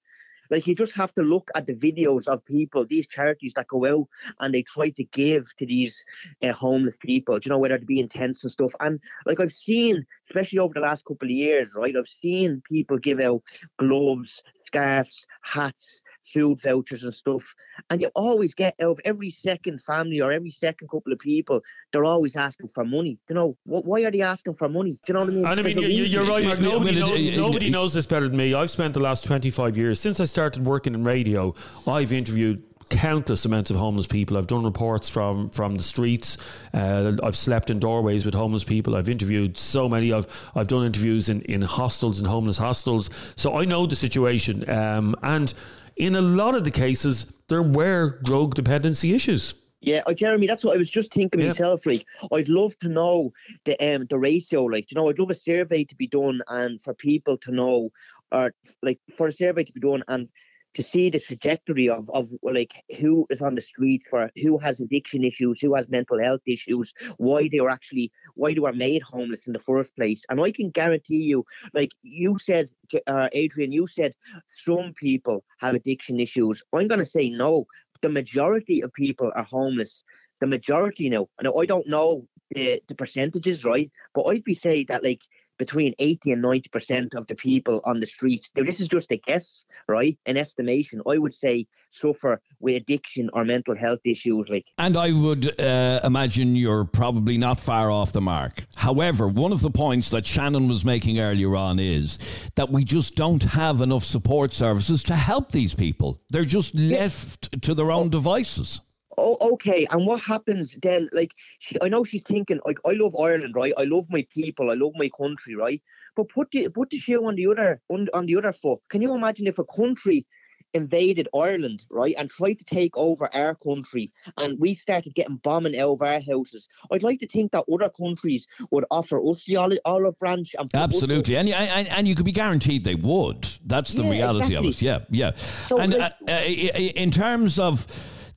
Like 0.52 0.68
you 0.68 0.76
just 0.76 0.94
have 0.94 1.14
to 1.14 1.22
look 1.24 1.50
at 1.56 1.66
the 1.66 1.74
videos 1.74 2.28
of 2.28 2.46
people, 2.46 2.86
these 2.86 3.08
charities 3.08 3.54
that 3.56 3.68
go 3.68 3.86
out 3.86 4.08
and 4.40 4.54
they 4.54 4.64
try 4.64 4.90
to 4.90 5.04
give 5.06 5.56
to 5.58 5.66
these 5.66 6.06
uh, 6.44 6.52
homeless 6.52 6.96
people. 7.00 7.40
do 7.40 7.48
You 7.48 7.52
know 7.52 7.58
whether 7.58 7.76
it 7.76 7.88
be 7.88 8.00
intense 8.00 8.44
and 8.44 8.52
stuff. 8.52 8.74
And 8.80 9.00
like 9.26 9.40
I've 9.40 9.54
seen, 9.54 10.06
especially 10.30 10.60
over 10.60 10.74
the 10.74 10.82
last 10.82 11.06
couple 11.06 11.28
of 11.28 11.32
years, 11.32 11.74
right? 11.76 11.96
I've 11.96 12.08
seen 12.08 12.62
people 12.70 12.98
give 12.98 13.20
out 13.20 13.42
gloves, 13.80 14.44
scarves, 14.64 15.26
hats, 15.42 16.02
food 16.26 16.62
vouchers 16.62 17.04
and 17.04 17.14
stuff. 17.14 17.44
And 17.90 18.02
you 18.02 18.10
always 18.16 18.54
get 18.54 18.76
out 18.82 18.92
of 18.92 19.00
every 19.06 19.30
second 19.30 19.82
family 19.82 20.22
or 20.22 20.32
every 20.32 20.50
second 20.52 20.88
couple 20.90 21.12
of 21.14 21.20
people, 21.20 21.62
they're 21.92 22.06
always 22.06 22.36
asking 22.36 22.68
for 22.70 22.86
money. 22.86 23.18
You 23.30 23.36
know, 23.36 23.58
wh- 23.64 23.86
why 23.86 24.02
are 24.04 24.12
they 24.12 24.22
asking 24.22 24.56
for 24.56 24.70
money? 24.70 24.92
Do 24.92 25.00
you 25.08 25.14
know 25.16 25.20
what 25.22 25.30
I 25.30 25.32
mean? 25.32 25.46
And 25.46 25.60
I 25.60 25.64
mean, 25.64 25.78
you- 25.78 25.88
you- 25.88 26.04
you're 26.06 26.26
right, 26.26 26.44
Mark. 26.44 26.60
Nobody, 26.60 27.00
know- 27.00 27.42
nobody 27.48 27.70
knows 27.70 27.94
this 27.94 28.06
better 28.06 28.28
than 28.28 28.38
me. 28.38 28.54
I've 28.54 28.70
spent 28.70 28.94
the 28.94 29.00
last 29.00 29.26
25 29.26 29.78
years, 29.78 30.00
since 30.00 30.20
I 30.20 30.26
started 30.26 30.66
working 30.66 30.94
in 30.94 31.04
radio, 31.04 31.54
I've 31.88 32.12
interviewed 32.14 32.64
countless 32.90 33.46
amounts 33.46 33.72
of 33.72 33.78
homeless 33.78 34.06
people. 34.08 34.38
I've 34.38 34.48
done 34.48 34.64
reports 34.66 35.08
from 35.10 35.50
from 35.52 35.76
the 35.76 35.84
streets. 35.84 36.38
Uh, 36.74 37.14
I've 37.24 37.38
slept 37.38 37.70
in 37.70 37.80
doorways 37.80 38.26
with 38.26 38.34
homeless 38.34 38.66
people. 38.66 38.96
I've 38.98 39.08
interviewed 39.08 39.58
so 39.58 39.88
many. 39.88 40.12
I've 40.12 40.28
I've 40.56 40.68
done 40.68 40.86
interviews 40.86 41.30
in, 41.30 41.42
in 41.44 41.62
hostels 41.62 42.20
and 42.20 42.28
homeless 42.28 42.58
hostels. 42.58 43.10
So 43.38 43.56
I 43.56 43.64
know 43.66 43.86
the 43.86 43.96
situation. 43.96 44.70
Um, 44.70 45.16
and 45.24 45.54
in 46.02 46.16
a 46.16 46.22
lot 46.22 46.56
of 46.56 46.64
the 46.64 46.72
cases, 46.72 47.32
there 47.48 47.62
were 47.62 48.20
drug 48.24 48.56
dependency 48.56 49.14
issues. 49.14 49.54
Yeah, 49.82 50.02
uh, 50.08 50.14
Jeremy, 50.14 50.48
that's 50.48 50.64
what 50.64 50.76
I 50.76 50.80
was 50.80 50.90
just 50.90 51.14
thinking 51.14 51.46
myself. 51.46 51.86
Like, 51.86 52.06
I'd 52.32 52.50
love 52.50 52.78
to 52.80 52.90
know 52.90 53.32
the 53.66 53.76
um 53.80 54.08
the 54.10 54.18
ratio. 54.18 54.64
Like, 54.66 54.92
you 54.92 54.96
know, 54.96 55.10
I'd 55.10 55.20
love 55.20 55.30
a 55.30 55.36
survey 55.36 55.84
to 55.84 55.96
be 55.96 56.08
done 56.08 56.42
and 56.48 56.82
for 56.82 56.96
people 56.96 57.38
to 57.38 57.52
know, 57.52 57.92
or 58.32 58.54
like 58.82 59.00
for 59.16 59.28
a 59.28 59.32
survey 59.32 59.64
to 59.64 59.74
be 59.74 59.80
done 59.80 60.04
and 60.08 60.28
to 60.74 60.84
see 60.84 61.10
the 61.10 61.20
trajectory 61.20 61.90
of 61.90 62.10
of 62.12 62.30
like 62.44 62.74
who 63.00 63.26
is 63.30 63.42
on 63.42 63.56
the 63.56 63.62
street 63.62 64.02
for 64.10 64.30
who 64.42 64.58
has 64.58 64.80
addiction 64.80 65.24
issues, 65.24 65.60
who 65.60 65.74
has 65.76 65.90
mental 65.90 66.22
health 66.22 66.42
issues, 66.46 66.94
why 67.18 67.50
they 67.52 67.60
were 67.60 67.70
actually 67.70 68.12
why 68.36 68.54
they 68.54 68.60
were 68.60 68.74
made 68.74 69.02
homeless 69.02 69.48
in 69.48 69.54
the 69.54 69.60
first 69.60 69.96
place. 69.96 70.24
And 70.30 70.40
I 70.42 70.52
can 70.52 70.70
guarantee 70.70 71.24
you, 71.24 71.46
like 71.74 71.92
you 72.04 72.38
said, 72.40 72.70
uh, 73.08 73.30
Adrian, 73.34 73.72
you 73.72 73.88
said 73.88 74.14
some 74.48 74.94
people 74.94 75.44
have 75.60 75.76
addiction 75.76 76.20
issues. 76.20 76.64
I'm 76.74 76.88
going 76.88 77.00
to 77.00 77.06
say 77.06 77.30
no. 77.30 77.66
The 78.02 78.10
majority 78.10 78.82
of 78.82 78.94
people 78.94 79.32
are 79.36 79.44
homeless. 79.44 80.04
The 80.40 80.48
majority 80.48 81.10
now. 81.10 81.28
And 81.40 81.48
I 81.48 81.66
don't 81.66 81.88
know 81.88 82.28
the, 82.56 82.82
the 82.88 82.96
percentages, 82.96 83.64
right? 83.64 83.92
But 84.14 84.24
I'd 84.24 84.44
be 84.44 84.54
saying 84.56 84.86
that 84.90 85.04
like 85.04 85.22
between 85.58 85.94
80 86.00 86.32
and 86.32 86.44
90% 86.44 87.16
of 87.16 87.28
the 87.28 87.36
people 87.36 87.82
on 87.86 88.00
the 88.00 88.06
streets, 88.06 88.52
now 88.56 88.64
this 88.64 88.80
is 88.80 88.88
just 88.88 89.12
a 89.12 89.18
guess, 89.18 89.66
right? 89.88 90.18
An 90.26 90.38
estimation, 90.38 91.02
I 91.08 91.18
would 91.18 91.34
say 91.34 91.68
suffer 91.90 92.42
with 92.60 92.76
addiction 92.76 93.30
or 93.34 93.46
mental 93.46 93.76
health 93.76 94.00
issues. 94.06 94.50
Like, 94.50 94.66
And 94.78 94.98
I 94.98 95.12
would 95.12 95.60
uh, 95.60 96.00
imagine 96.04 96.56
you're 96.56 96.86
probably 96.86 97.38
not 97.38 97.60
far 97.60 97.92
off 97.92 98.12
the 98.14 98.22
mark. 98.22 98.66
However, 98.76 99.28
one 99.28 99.52
of 99.52 99.62
the 99.62 99.72
points 99.72 100.10
that 100.12 100.26
Shannon 100.26 100.68
was 100.68 100.86
making 100.86 101.20
earlier 101.20 101.56
on 101.56 101.80
is 101.80 102.18
that 102.56 102.72
we 102.72 102.84
just 102.84 103.16
don't 103.16 103.44
have 103.44 103.82
enough 103.82 104.04
support 104.04 104.54
services 104.54 105.04
to 105.04 105.16
help 105.16 105.52
these 105.52 105.74
people. 105.74 106.22
They're 106.30 106.46
just 106.46 106.76
left 106.76 107.62
to 107.62 107.74
their 107.74 107.92
own 107.92 108.10
devices. 108.10 108.82
Oh, 109.18 109.38
okay. 109.54 109.86
And 109.92 110.06
what 110.06 110.22
happens 110.22 110.78
then? 110.82 111.10
Like, 111.12 111.34
she, 111.60 111.78
I 111.82 111.90
know 111.90 112.04
she's 112.04 112.24
thinking, 112.24 112.60
like, 112.66 112.80
I 112.86 112.92
love 112.94 113.16
Ireland, 113.20 113.56
right? 113.56 113.74
I 113.78 113.84
love 113.84 114.06
my 114.10 114.26
people, 114.34 114.72
I 114.72 114.76
love 114.76 114.94
my 114.96 115.10
country, 115.20 115.56
right? 115.56 115.82
But 116.16 116.30
put 116.30 116.52
the 116.52 116.70
put 116.70 116.90
the 116.90 116.98
shoe 116.98 117.26
on 117.26 117.36
the 117.36 117.48
other 117.48 117.82
on, 117.90 118.08
on 118.14 118.26
the 118.26 118.36
other 118.36 118.52
foot. 118.52 118.80
Can 118.90 119.02
you 119.02 119.16
imagine 119.16 119.48
if 119.48 119.60
a 119.60 119.64
country 119.66 120.26
invaded 120.74 121.28
Ireland, 121.36 121.84
right, 121.90 122.16
and 122.18 122.30
tried 122.30 122.54
to 122.60 122.66
take 122.66 122.96
over 122.96 123.34
our 123.34 123.56
country, 123.56 124.12
and 124.38 124.60
we 124.60 124.74
started 124.74 125.16
getting 125.16 125.38
bombing 125.38 125.78
out 125.78 125.92
of 125.92 126.02
our 126.02 126.22
houses? 126.22 126.68
I'd 126.92 127.04
like 127.04 127.20
to 127.22 127.28
think 127.28 127.52
that 127.52 127.66
other 127.72 127.90
countries 127.90 128.48
would 128.72 128.86
offer 128.92 129.22
us 129.26 129.44
the 129.46 129.58
olive, 129.58 130.20
branch 130.20 130.56
and 130.58 130.70
Absolutely, 130.74 131.36
and, 131.38 131.50
and 131.50 131.88
and 131.90 132.08
you 132.08 132.16
could 132.16 132.26
be 132.26 132.32
guaranteed 132.32 132.84
they 132.84 132.96
would. 132.96 133.48
That's 133.66 133.94
the 133.94 134.04
Yeah, 134.04 134.12
reality 134.12 134.56
of 134.56 134.66
it. 134.66 134.82
Yeah, 134.82 135.00
yeah. 135.10 135.34
So, 135.68 135.80
and 135.80 135.94
like- 135.94 136.14
uh, 136.28 136.32
uh, 136.32 136.42
in 136.44 137.12
terms 137.12 137.60
of 137.60 137.86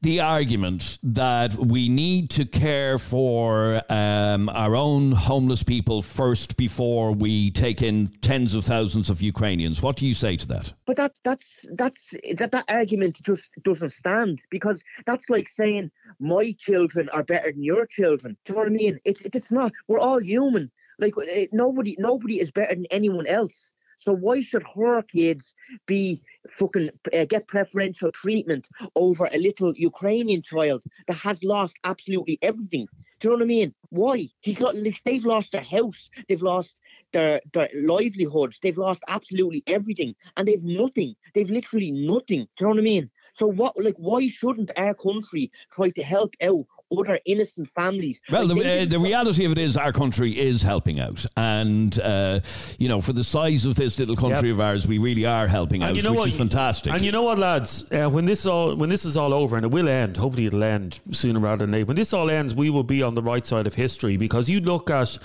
the 0.05 0.21
argument 0.21 0.99
that 1.03 1.55
we 1.55 1.89
need 1.89 2.29
to 2.29 2.45
care 2.45 2.99
for 2.99 3.81
um, 3.89 4.51
our 4.51 4.77
own 4.77 5.13
homeless 5.13 5.63
people 5.63 6.03
first 6.03 6.59
before 6.59 7.11
we 7.11 7.51
take 7.51 7.81
in 7.81 8.09
tens 8.21 8.55
of 8.55 8.67
thousands 8.67 9.09
of 9.09 9.23
Ukrainians, 9.23 9.81
what 9.81 9.97
do 9.97 10.07
you 10.07 10.13
say 10.13 10.37
to 10.37 10.47
that? 10.49 10.75
But 10.85 10.97
that 10.99 11.13
that's 11.25 11.65
that's 11.73 12.15
that 12.37 12.51
that 12.53 12.67
argument 12.69 13.23
just 13.23 13.51
doesn't 13.63 13.93
stand 13.93 14.43
because 14.51 14.85
that's 15.07 15.31
like 15.31 15.49
saying 15.49 15.91
my 16.21 16.55
children 16.59 17.09
are 17.09 17.25
better 17.25 17.51
than 17.51 17.63
your 17.63 17.87
children. 17.87 18.37
Do 18.45 18.53
you 18.53 18.57
know 18.57 18.65
what 18.65 18.73
I 18.73 18.77
mean? 18.77 19.01
It's 19.07 19.23
it's 19.23 19.51
not. 19.51 19.73
We're 19.89 20.01
all 20.01 20.21
human. 20.21 20.71
Like 20.99 21.15
eh, 21.27 21.47
nobody 21.51 21.97
nobody 21.99 22.41
is 22.41 22.51
better 22.51 22.75
than 22.75 22.85
anyone 22.91 23.27
else. 23.27 23.73
So 24.05 24.13
why 24.13 24.43
should 24.43 24.65
her 24.77 25.01
kids 25.01 25.55
be 25.87 26.21
fucking 26.51 26.91
uh, 27.15 27.25
get 27.25 27.49
preferential 27.49 28.13
treatment 28.13 28.69
over 28.97 29.31
a 29.33 29.39
little 29.39 29.73
Ukrainian 29.77 30.43
child 30.43 30.85
that 31.09 31.17
has 31.17 31.43
lost 31.43 31.79
absolutely 31.85 32.39
everything? 32.43 32.87
Do 33.21 33.29
you 33.29 33.31
know 33.31 33.37
what 33.37 33.45
I 33.45 33.47
mean? 33.47 33.75
Why? 33.89 34.29
He's 34.43 34.59
got. 34.59 34.75
They've 35.07 35.25
lost 35.25 35.53
their 35.53 35.63
house. 35.63 36.11
They've 36.29 36.43
lost 36.43 36.79
their 37.15 37.41
their 37.55 37.71
livelihoods. 37.75 38.59
They've 38.61 38.77
lost 38.77 39.03
absolutely 39.09 39.63
everything, 39.67 40.15
and 40.37 40.47
they've 40.47 40.63
nothing. 40.63 41.15
They've 41.35 41.49
literally 41.49 41.91
nothing. 41.91 42.43
Do 42.43 42.61
you 42.61 42.67
know 42.67 42.71
what 42.71 42.79
I 42.81 42.83
mean? 42.83 43.11
So 43.33 43.47
what? 43.47 43.73
Like, 43.83 43.97
why 43.97 44.27
shouldn't 44.27 44.71
our 44.77 44.93
country 44.93 45.51
try 45.73 45.89
to 45.91 46.03
help 46.03 46.35
out 46.43 46.67
other 46.99 47.19
innocent 47.27 47.71
families? 47.71 48.21
Well, 48.31 48.47
Like, 48.47 48.63
the, 48.63 48.83
uh, 48.83 48.85
the 48.87 48.99
reality 48.99 49.45
of 49.45 49.53
it 49.53 49.59
is 49.59 49.77
our 49.77 49.93
country 49.93 50.39
is 50.39 50.63
helping 50.63 51.01
out. 51.01 51.25
And, 51.37 51.99
uh, 52.01 52.41
you 52.79 52.89
know, 52.89 53.01
for 53.01 53.13
the 53.13 53.25
size 53.25 53.67
of 53.67 53.77
this 53.77 53.99
little 53.99 54.17
country 54.17 54.49
Yep. 54.49 54.55
of 54.55 54.61
ours, 54.61 54.87
we 54.87 54.99
really 54.99 55.27
are 55.27 55.47
helping 55.49 55.83
out, 55.83 55.95
you 55.97 56.03
know 56.03 56.11
which 56.13 56.19
what? 56.21 56.29
is 56.29 56.37
fantastic. 56.37 56.93
And 56.93 57.03
you 57.03 57.13
know 57.13 57.23
what, 57.23 57.39
lads? 57.39 57.91
Uh, 57.93 58.09
when 58.09 58.25
this 58.25 58.47
all 58.47 58.75
when 58.77 58.89
this 58.91 59.05
is 59.05 59.17
all 59.17 59.33
over, 59.35 59.57
and 59.57 59.65
it 59.65 59.71
will 59.73 59.89
end. 59.89 60.17
Hopefully, 60.17 60.47
it'll 60.47 60.65
end 60.65 61.01
sooner 61.11 61.41
rather 61.41 61.65
than 61.65 61.73
later. 61.73 61.87
When 61.87 61.97
this 61.97 62.13
all 62.13 62.31
ends, 62.31 62.55
we 62.55 62.71
will 62.71 62.83
be 62.85 63.03
on 63.03 63.15
the 63.15 63.23
right 63.23 63.45
side 63.45 63.67
of 63.67 63.75
history 63.75 64.17
because 64.17 64.49
you 64.49 64.61
look 64.61 64.91
at. 64.91 65.19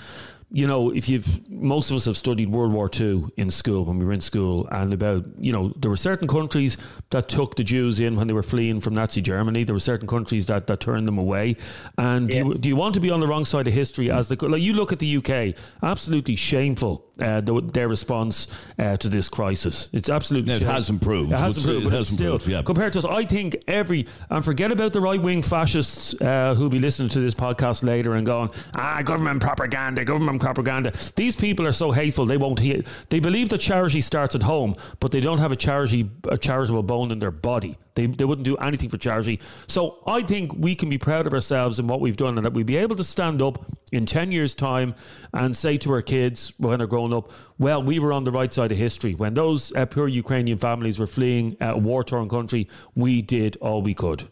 You 0.52 0.66
know, 0.66 0.90
if 0.90 1.08
you've 1.08 1.48
most 1.48 1.90
of 1.90 1.96
us 1.96 2.06
have 2.06 2.16
studied 2.16 2.50
World 2.50 2.72
War 2.72 2.90
II 2.92 3.26
in 3.36 3.50
school 3.50 3.84
when 3.84 3.98
we 3.98 4.04
were 4.04 4.12
in 4.12 4.20
school, 4.20 4.66
and 4.72 4.92
about 4.92 5.24
you 5.38 5.52
know 5.52 5.72
there 5.76 5.90
were 5.90 5.96
certain 5.96 6.26
countries 6.26 6.76
that 7.10 7.28
took 7.28 7.56
the 7.56 7.64
Jews 7.64 8.00
in 8.00 8.16
when 8.16 8.26
they 8.26 8.34
were 8.34 8.42
fleeing 8.42 8.80
from 8.80 8.94
Nazi 8.94 9.22
Germany. 9.22 9.64
There 9.64 9.74
were 9.74 9.80
certain 9.80 10.08
countries 10.08 10.46
that, 10.46 10.66
that 10.66 10.80
turned 10.80 11.06
them 11.06 11.18
away. 11.18 11.56
And 11.98 12.28
do, 12.28 12.36
you, 12.38 12.54
do 12.54 12.68
you 12.68 12.76
want 12.76 12.94
to 12.94 13.00
be 13.00 13.10
on 13.10 13.20
the 13.20 13.28
wrong 13.28 13.44
side 13.44 13.68
of 13.68 13.72
history 13.74 14.10
as 14.10 14.28
the 14.28 14.36
like 14.46 14.62
you 14.62 14.72
look 14.72 14.92
at 14.92 14.98
the 14.98 15.16
UK? 15.18 15.56
Absolutely 15.82 16.36
shameful 16.36 17.09
uh, 17.20 17.40
the, 17.40 17.60
their 17.60 17.88
response 17.88 18.56
uh, 18.78 18.96
to 18.96 19.08
this 19.08 19.28
crisis. 19.28 19.88
It's 19.92 20.10
absolutely 20.10 20.54
It 20.54 20.62
has 20.62 20.90
improved. 20.90 21.32
It 21.32 21.38
has 21.38 21.56
improved, 21.58 21.82
it 21.82 21.84
but 21.84 21.92
has 21.92 22.06
it's 22.06 22.16
still 22.16 22.34
improved, 22.34 22.50
yeah. 22.50 22.62
compared 22.62 22.92
to 22.94 23.00
us. 23.00 23.04
I 23.04 23.24
think 23.24 23.62
every 23.68 24.06
and 24.30 24.44
forget 24.44 24.72
about 24.72 24.92
the 24.92 25.00
right 25.00 25.20
wing 25.20 25.42
fascists 25.42 26.20
uh, 26.20 26.54
who'll 26.54 26.68
be 26.68 26.78
listening 26.78 27.08
to 27.10 27.20
this 27.20 27.34
podcast 27.34 27.82
later 27.84 28.14
and 28.14 28.26
going, 28.26 28.50
ah, 28.76 29.02
government 29.02 29.40
propaganda, 29.40 30.04
government 30.04 30.40
propaganda. 30.40 30.92
These 31.16 31.36
people 31.36 31.66
are 31.66 31.72
so 31.72 31.90
hateful 31.90 32.26
they 32.26 32.36
won't 32.36 32.58
hear. 32.58 32.82
They 33.08 33.20
believe 33.20 33.48
that 33.50 33.58
charity 33.58 34.00
starts 34.00 34.34
at 34.34 34.42
home, 34.42 34.74
but 35.00 35.10
they 35.12 35.20
don't 35.20 35.38
have 35.38 35.52
a 35.52 35.56
charity, 35.56 36.10
a 36.28 36.38
charitable 36.38 36.82
bone 36.82 37.10
in 37.10 37.18
their 37.18 37.30
body. 37.30 37.76
They, 37.94 38.06
they 38.06 38.24
wouldn't 38.24 38.44
do 38.44 38.56
anything 38.56 38.88
for 38.88 38.98
charity. 38.98 39.40
So 39.66 39.98
I 40.06 40.22
think 40.22 40.54
we 40.54 40.74
can 40.74 40.88
be 40.88 40.98
proud 40.98 41.26
of 41.26 41.34
ourselves 41.34 41.78
and 41.78 41.88
what 41.88 42.00
we've 42.00 42.16
done, 42.16 42.36
and 42.36 42.44
that 42.44 42.52
we'll 42.52 42.64
be 42.64 42.76
able 42.76 42.96
to 42.96 43.04
stand 43.04 43.42
up 43.42 43.64
in 43.92 44.04
10 44.04 44.32
years' 44.32 44.54
time 44.54 44.94
and 45.34 45.56
say 45.56 45.76
to 45.78 45.92
our 45.92 46.02
kids 46.02 46.52
when 46.58 46.78
they're 46.78 46.86
growing 46.86 47.12
up, 47.12 47.30
well, 47.58 47.82
we 47.82 47.98
were 47.98 48.12
on 48.12 48.24
the 48.24 48.32
right 48.32 48.52
side 48.52 48.72
of 48.72 48.78
history. 48.78 49.14
When 49.14 49.34
those 49.34 49.74
uh, 49.74 49.86
poor 49.86 50.08
Ukrainian 50.08 50.58
families 50.58 50.98
were 50.98 51.06
fleeing 51.06 51.56
a 51.60 51.76
war 51.76 52.04
torn 52.04 52.28
country, 52.28 52.68
we 52.94 53.22
did 53.22 53.56
all 53.60 53.82
we 53.82 53.94
could. 53.94 54.28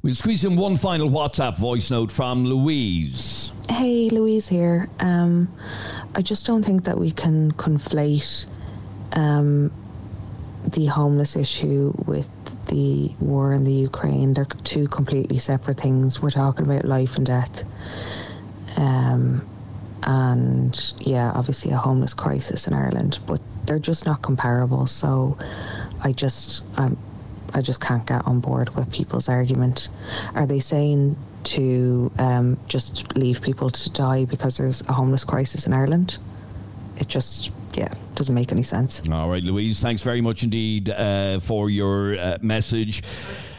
We'll 0.00 0.14
squeeze 0.14 0.44
in 0.44 0.54
one 0.54 0.76
final 0.76 1.08
WhatsApp 1.10 1.58
voice 1.58 1.90
note 1.90 2.12
from 2.12 2.44
Louise. 2.44 3.50
Hey, 3.68 4.08
Louise 4.10 4.46
here. 4.46 4.88
Um, 5.00 5.52
I 6.14 6.22
just 6.22 6.46
don't 6.46 6.62
think 6.62 6.84
that 6.84 6.98
we 6.98 7.10
can 7.10 7.50
conflate 7.52 8.46
um, 9.12 9.72
the 10.64 10.86
homeless 10.86 11.34
issue 11.34 11.92
with 12.06 12.28
the 12.68 13.10
war 13.20 13.52
in 13.52 13.64
the 13.64 13.72
Ukraine. 13.72 14.34
They're 14.34 14.44
two 14.64 14.88
completely 14.88 15.38
separate 15.38 15.80
things. 15.80 16.22
We're 16.22 16.30
talking 16.30 16.66
about 16.66 16.84
life 16.84 17.16
and 17.16 17.26
death. 17.26 17.64
Um, 18.76 19.48
and 20.02 20.94
yeah, 21.00 21.32
obviously 21.34 21.72
a 21.72 21.76
homeless 21.76 22.14
crisis 22.14 22.66
in 22.66 22.74
Ireland, 22.74 23.18
but 23.26 23.40
they're 23.64 23.78
just 23.78 24.06
not 24.06 24.22
comparable. 24.22 24.86
So 24.86 25.36
I 26.02 26.12
just, 26.12 26.64
um, 26.78 26.96
I 27.54 27.60
just 27.60 27.80
can't 27.80 28.06
get 28.06 28.26
on 28.26 28.40
board 28.40 28.74
with 28.76 28.90
people's 28.92 29.28
argument. 29.28 29.88
Are 30.34 30.46
they 30.46 30.60
saying 30.60 31.16
to 31.44 32.10
um, 32.18 32.58
just 32.68 33.16
leave 33.16 33.42
people 33.42 33.70
to 33.70 33.90
die 33.90 34.24
because 34.24 34.56
there's 34.56 34.82
a 34.88 34.92
homeless 34.92 35.24
crisis 35.24 35.66
in 35.66 35.72
Ireland? 35.72 36.18
It 36.96 37.08
just, 37.08 37.50
yeah, 37.76 37.92
doesn't 38.14 38.34
make 38.34 38.52
any 38.52 38.62
sense. 38.62 39.02
All 39.10 39.28
right, 39.28 39.42
Louise, 39.42 39.80
thanks 39.80 40.02
very 40.02 40.20
much 40.20 40.42
indeed 40.42 40.90
uh, 40.90 41.40
for 41.40 41.70
your 41.70 42.18
uh, 42.18 42.38
message. 42.42 43.02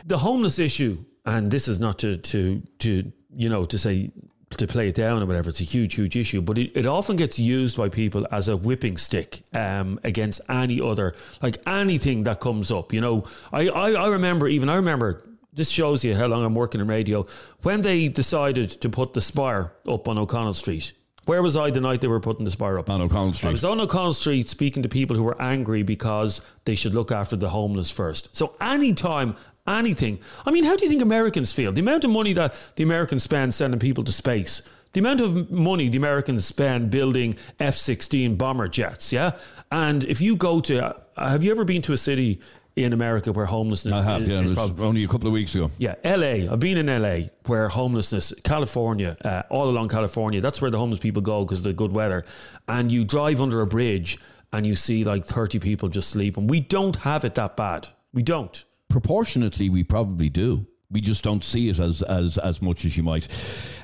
The 0.06 0.18
homeless 0.18 0.60
issue, 0.60 1.04
and 1.26 1.52
this 1.52 1.68
is 1.68 1.80
not 1.80 2.00
to 2.00 2.18
to 2.18 2.62
to 2.80 3.12
you 3.32 3.50
know 3.50 3.66
to 3.66 3.78
say 3.78 4.12
to 4.58 4.68
play 4.68 4.88
it 4.88 4.96
down 4.96 5.22
or 5.22 5.26
whatever. 5.26 5.50
It's 5.50 5.62
a 5.62 5.66
huge, 5.66 5.96
huge 5.96 6.16
issue, 6.16 6.42
but 6.42 6.58
it, 6.58 6.72
it 6.76 6.86
often 6.86 7.16
gets 7.16 7.40
used 7.40 7.78
by 7.78 7.90
people 7.90 8.28
as 8.32 8.48
a 8.48 8.58
whipping 8.58 8.98
stick 8.98 9.42
um, 9.54 10.00
against 10.04 10.42
any 10.50 10.82
other, 10.82 11.16
like 11.42 11.58
anything 11.68 12.24
that 12.24 12.40
comes 12.40 12.72
up. 12.72 12.92
You 12.94 13.02
know, 13.02 13.26
I, 13.54 13.70
I, 13.70 13.92
I 13.92 14.08
remember 14.08 14.48
even 14.48 14.70
I 14.70 14.76
remember. 14.76 15.24
This 15.52 15.72
shows 15.72 16.06
you 16.06 16.16
how 16.16 16.28
long 16.28 16.46
I'm 16.46 16.56
working 16.56 16.80
in 16.80 16.88
radio. 16.88 17.26
When 17.64 17.82
they 17.82 18.08
decided 18.08 18.70
to 18.82 18.88
put 18.88 19.14
the 19.14 19.20
spire 19.20 19.74
up 19.88 20.08
on 20.08 20.18
O'Connell 20.18 20.54
Street, 20.54 20.94
where 21.26 21.42
was 21.42 21.56
I 21.56 21.70
the 21.70 21.82
night 21.82 22.02
they 22.02 22.08
were 22.08 22.20
putting 22.20 22.46
the 22.46 22.52
spire 22.52 22.80
up? 22.80 22.90
On 22.90 23.02
O'Connell 23.02 23.34
Street. 23.34 23.50
I 23.50 23.52
was 23.52 23.64
on 23.64 23.80
O'Connell 23.80 24.14
Street 24.14 24.50
speaking 24.50 24.84
to 24.84 24.90
people 24.90 25.16
who 25.16 25.24
were 25.24 25.40
angry 25.42 25.84
because 25.84 26.42
they 26.66 26.76
should 26.76 26.96
look 26.96 27.12
after 27.12 27.36
the 27.36 27.50
homeless 27.50 27.92
first. 27.92 28.36
So 28.36 28.56
anytime, 28.60 29.36
anything. 29.68 30.20
I 30.46 30.52
mean, 30.52 30.64
how 30.64 30.76
do 30.76 30.84
you 30.84 30.90
think 30.90 31.02
Americans 31.02 31.54
feel? 31.54 31.72
The 31.72 31.82
amount 31.82 32.04
of 32.04 32.12
money 32.12 32.34
that 32.34 32.58
the 32.76 32.84
Americans 32.84 33.24
spend 33.24 33.54
sending 33.54 33.80
people 33.80 34.04
to 34.04 34.12
space. 34.12 34.68
The 34.94 35.02
amount 35.02 35.22
of 35.22 35.52
money 35.52 35.88
the 35.88 35.98
Americans 35.98 36.46
spend 36.46 36.90
building 36.90 37.36
F 37.60 37.76
16 37.76 38.36
bomber 38.38 38.68
jets, 38.68 39.14
yeah? 39.14 39.34
And 39.72 40.04
if 40.06 40.20
you 40.20 40.36
go 40.36 40.60
to, 40.62 40.98
uh, 41.16 41.30
have 41.30 41.44
you 41.44 41.52
ever 41.52 41.64
been 41.64 41.84
to 41.84 41.94
a 41.94 41.98
city 41.98 42.42
in 42.84 42.94
America 42.94 43.32
where 43.32 43.46
homelessness 43.46 43.94
I 43.94 44.04
have, 44.04 44.22
is, 44.22 44.30
yeah. 44.30 44.40
It 44.40 44.46
is 44.46 44.52
was 44.52 44.58
probably 44.58 44.86
only 44.86 45.04
a 45.04 45.08
couple 45.08 45.28
of 45.28 45.34
weeks 45.34 45.56
ago. 45.56 45.72
yeah, 45.78 45.96
LA. 46.04 46.52
I've 46.52 46.60
been 46.60 46.78
in 46.78 47.02
LA 47.02 47.28
where 47.46 47.68
homelessness, 47.70 48.34
California, 48.44 49.18
uh, 49.24 49.44
all 49.50 49.70
along 49.70 49.90
California, 49.90 50.42
that's 50.42 50.62
where 50.62 50.72
the 50.72 50.78
homeless 50.78 51.00
people 51.00 51.22
go 51.22 51.44
because 51.44 51.60
of 51.60 51.66
the 51.66 51.74
good 51.74 51.96
weather. 51.96 52.24
And 52.68 52.92
you 52.92 53.06
drive 53.06 53.42
under 53.42 53.62
a 53.62 53.68
bridge 53.68 54.18
and 54.52 54.66
you 54.66 54.76
see 54.76 55.04
like 55.04 55.26
30 55.26 55.60
people 55.60 55.90
just 55.90 56.10
sleeping. 56.10 56.48
We 56.48 56.60
don't 56.62 56.96
have 56.98 57.24
it 57.24 57.36
that 57.36 57.56
bad. 57.56 57.88
We 58.14 58.24
don't. 58.24 58.64
Proportionately, 58.90 59.70
we 59.70 59.84
probably 59.84 60.30
do. 60.30 60.66
We 60.92 61.02
just 61.02 61.24
don't 61.24 61.44
see 61.44 61.70
it 61.70 61.80
as, 61.80 62.02
as, 62.02 62.40
as 62.40 62.64
much 62.64 62.84
as 62.84 62.98
you 62.98 63.04
might. 63.04 63.28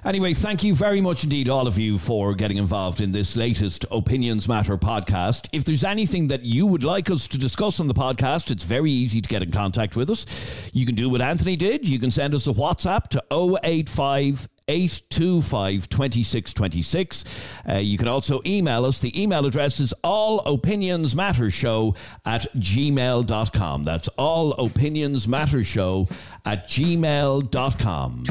Anyway, 0.03 0.33
thank 0.33 0.63
you 0.63 0.73
very 0.73 1.01
much 1.01 1.23
indeed, 1.23 1.47
all 1.47 1.67
of 1.67 1.77
you, 1.77 1.99
for 1.99 2.33
getting 2.33 2.57
involved 2.57 2.99
in 2.99 3.11
this 3.11 3.35
latest 3.35 3.85
Opinions 3.91 4.47
Matter 4.47 4.75
podcast. 4.75 5.47
If 5.53 5.65
there's 5.65 5.83
anything 5.83 6.29
that 6.29 6.43
you 6.43 6.65
would 6.65 6.83
like 6.83 7.11
us 7.11 7.27
to 7.27 7.37
discuss 7.37 7.79
on 7.79 7.87
the 7.87 7.93
podcast, 7.93 8.49
it's 8.49 8.63
very 8.63 8.89
easy 8.89 9.21
to 9.21 9.29
get 9.29 9.43
in 9.43 9.51
contact 9.51 9.95
with 9.95 10.09
us. 10.09 10.25
You 10.73 10.87
can 10.87 10.95
do 10.95 11.07
what 11.07 11.21
Anthony 11.21 11.55
did. 11.55 11.87
You 11.87 11.99
can 11.99 12.09
send 12.09 12.33
us 12.33 12.47
a 12.47 12.53
WhatsApp 12.53 13.09
to 13.09 13.59
085 13.63 14.49
825 14.67 15.89
2626. 15.89 17.23
Uh, 17.67 17.73
you 17.75 17.97
can 17.97 18.07
also 18.07 18.41
email 18.45 18.85
us. 18.85 18.99
The 18.99 19.21
email 19.21 19.45
address 19.45 19.79
is 19.79 19.93
allopinionsmattershow 20.03 21.95
at 22.25 22.41
gmail.com. 22.55 23.85
That's 23.85 24.09
allopinionsmattershow 24.09 26.11
at 26.45 26.67
gmail.com. 26.67 28.23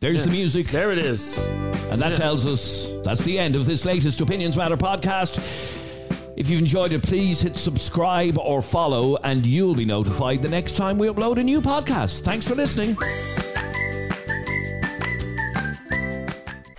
There's 0.00 0.24
the 0.24 0.30
music. 0.30 0.66
There 0.68 0.90
it 0.90 0.98
is. 0.98 1.46
And 1.90 2.00
that 2.00 2.16
tells 2.16 2.44
us 2.44 2.90
that's 3.04 3.22
the 3.22 3.38
end 3.38 3.54
of 3.54 3.66
this 3.66 3.84
latest 3.84 4.20
Opinions 4.20 4.56
Matter 4.56 4.76
podcast. 4.76 5.38
If 6.36 6.50
you've 6.50 6.62
enjoyed 6.62 6.92
it, 6.92 7.02
please 7.02 7.42
hit 7.42 7.56
subscribe 7.56 8.38
or 8.38 8.62
follow, 8.62 9.16
and 9.22 9.46
you'll 9.46 9.74
be 9.74 9.84
notified 9.84 10.42
the 10.42 10.48
next 10.48 10.76
time 10.76 10.98
we 10.98 11.06
upload 11.06 11.38
a 11.38 11.44
new 11.44 11.60
podcast. 11.60 12.22
Thanks 12.22 12.48
for 12.48 12.54
listening. 12.54 12.96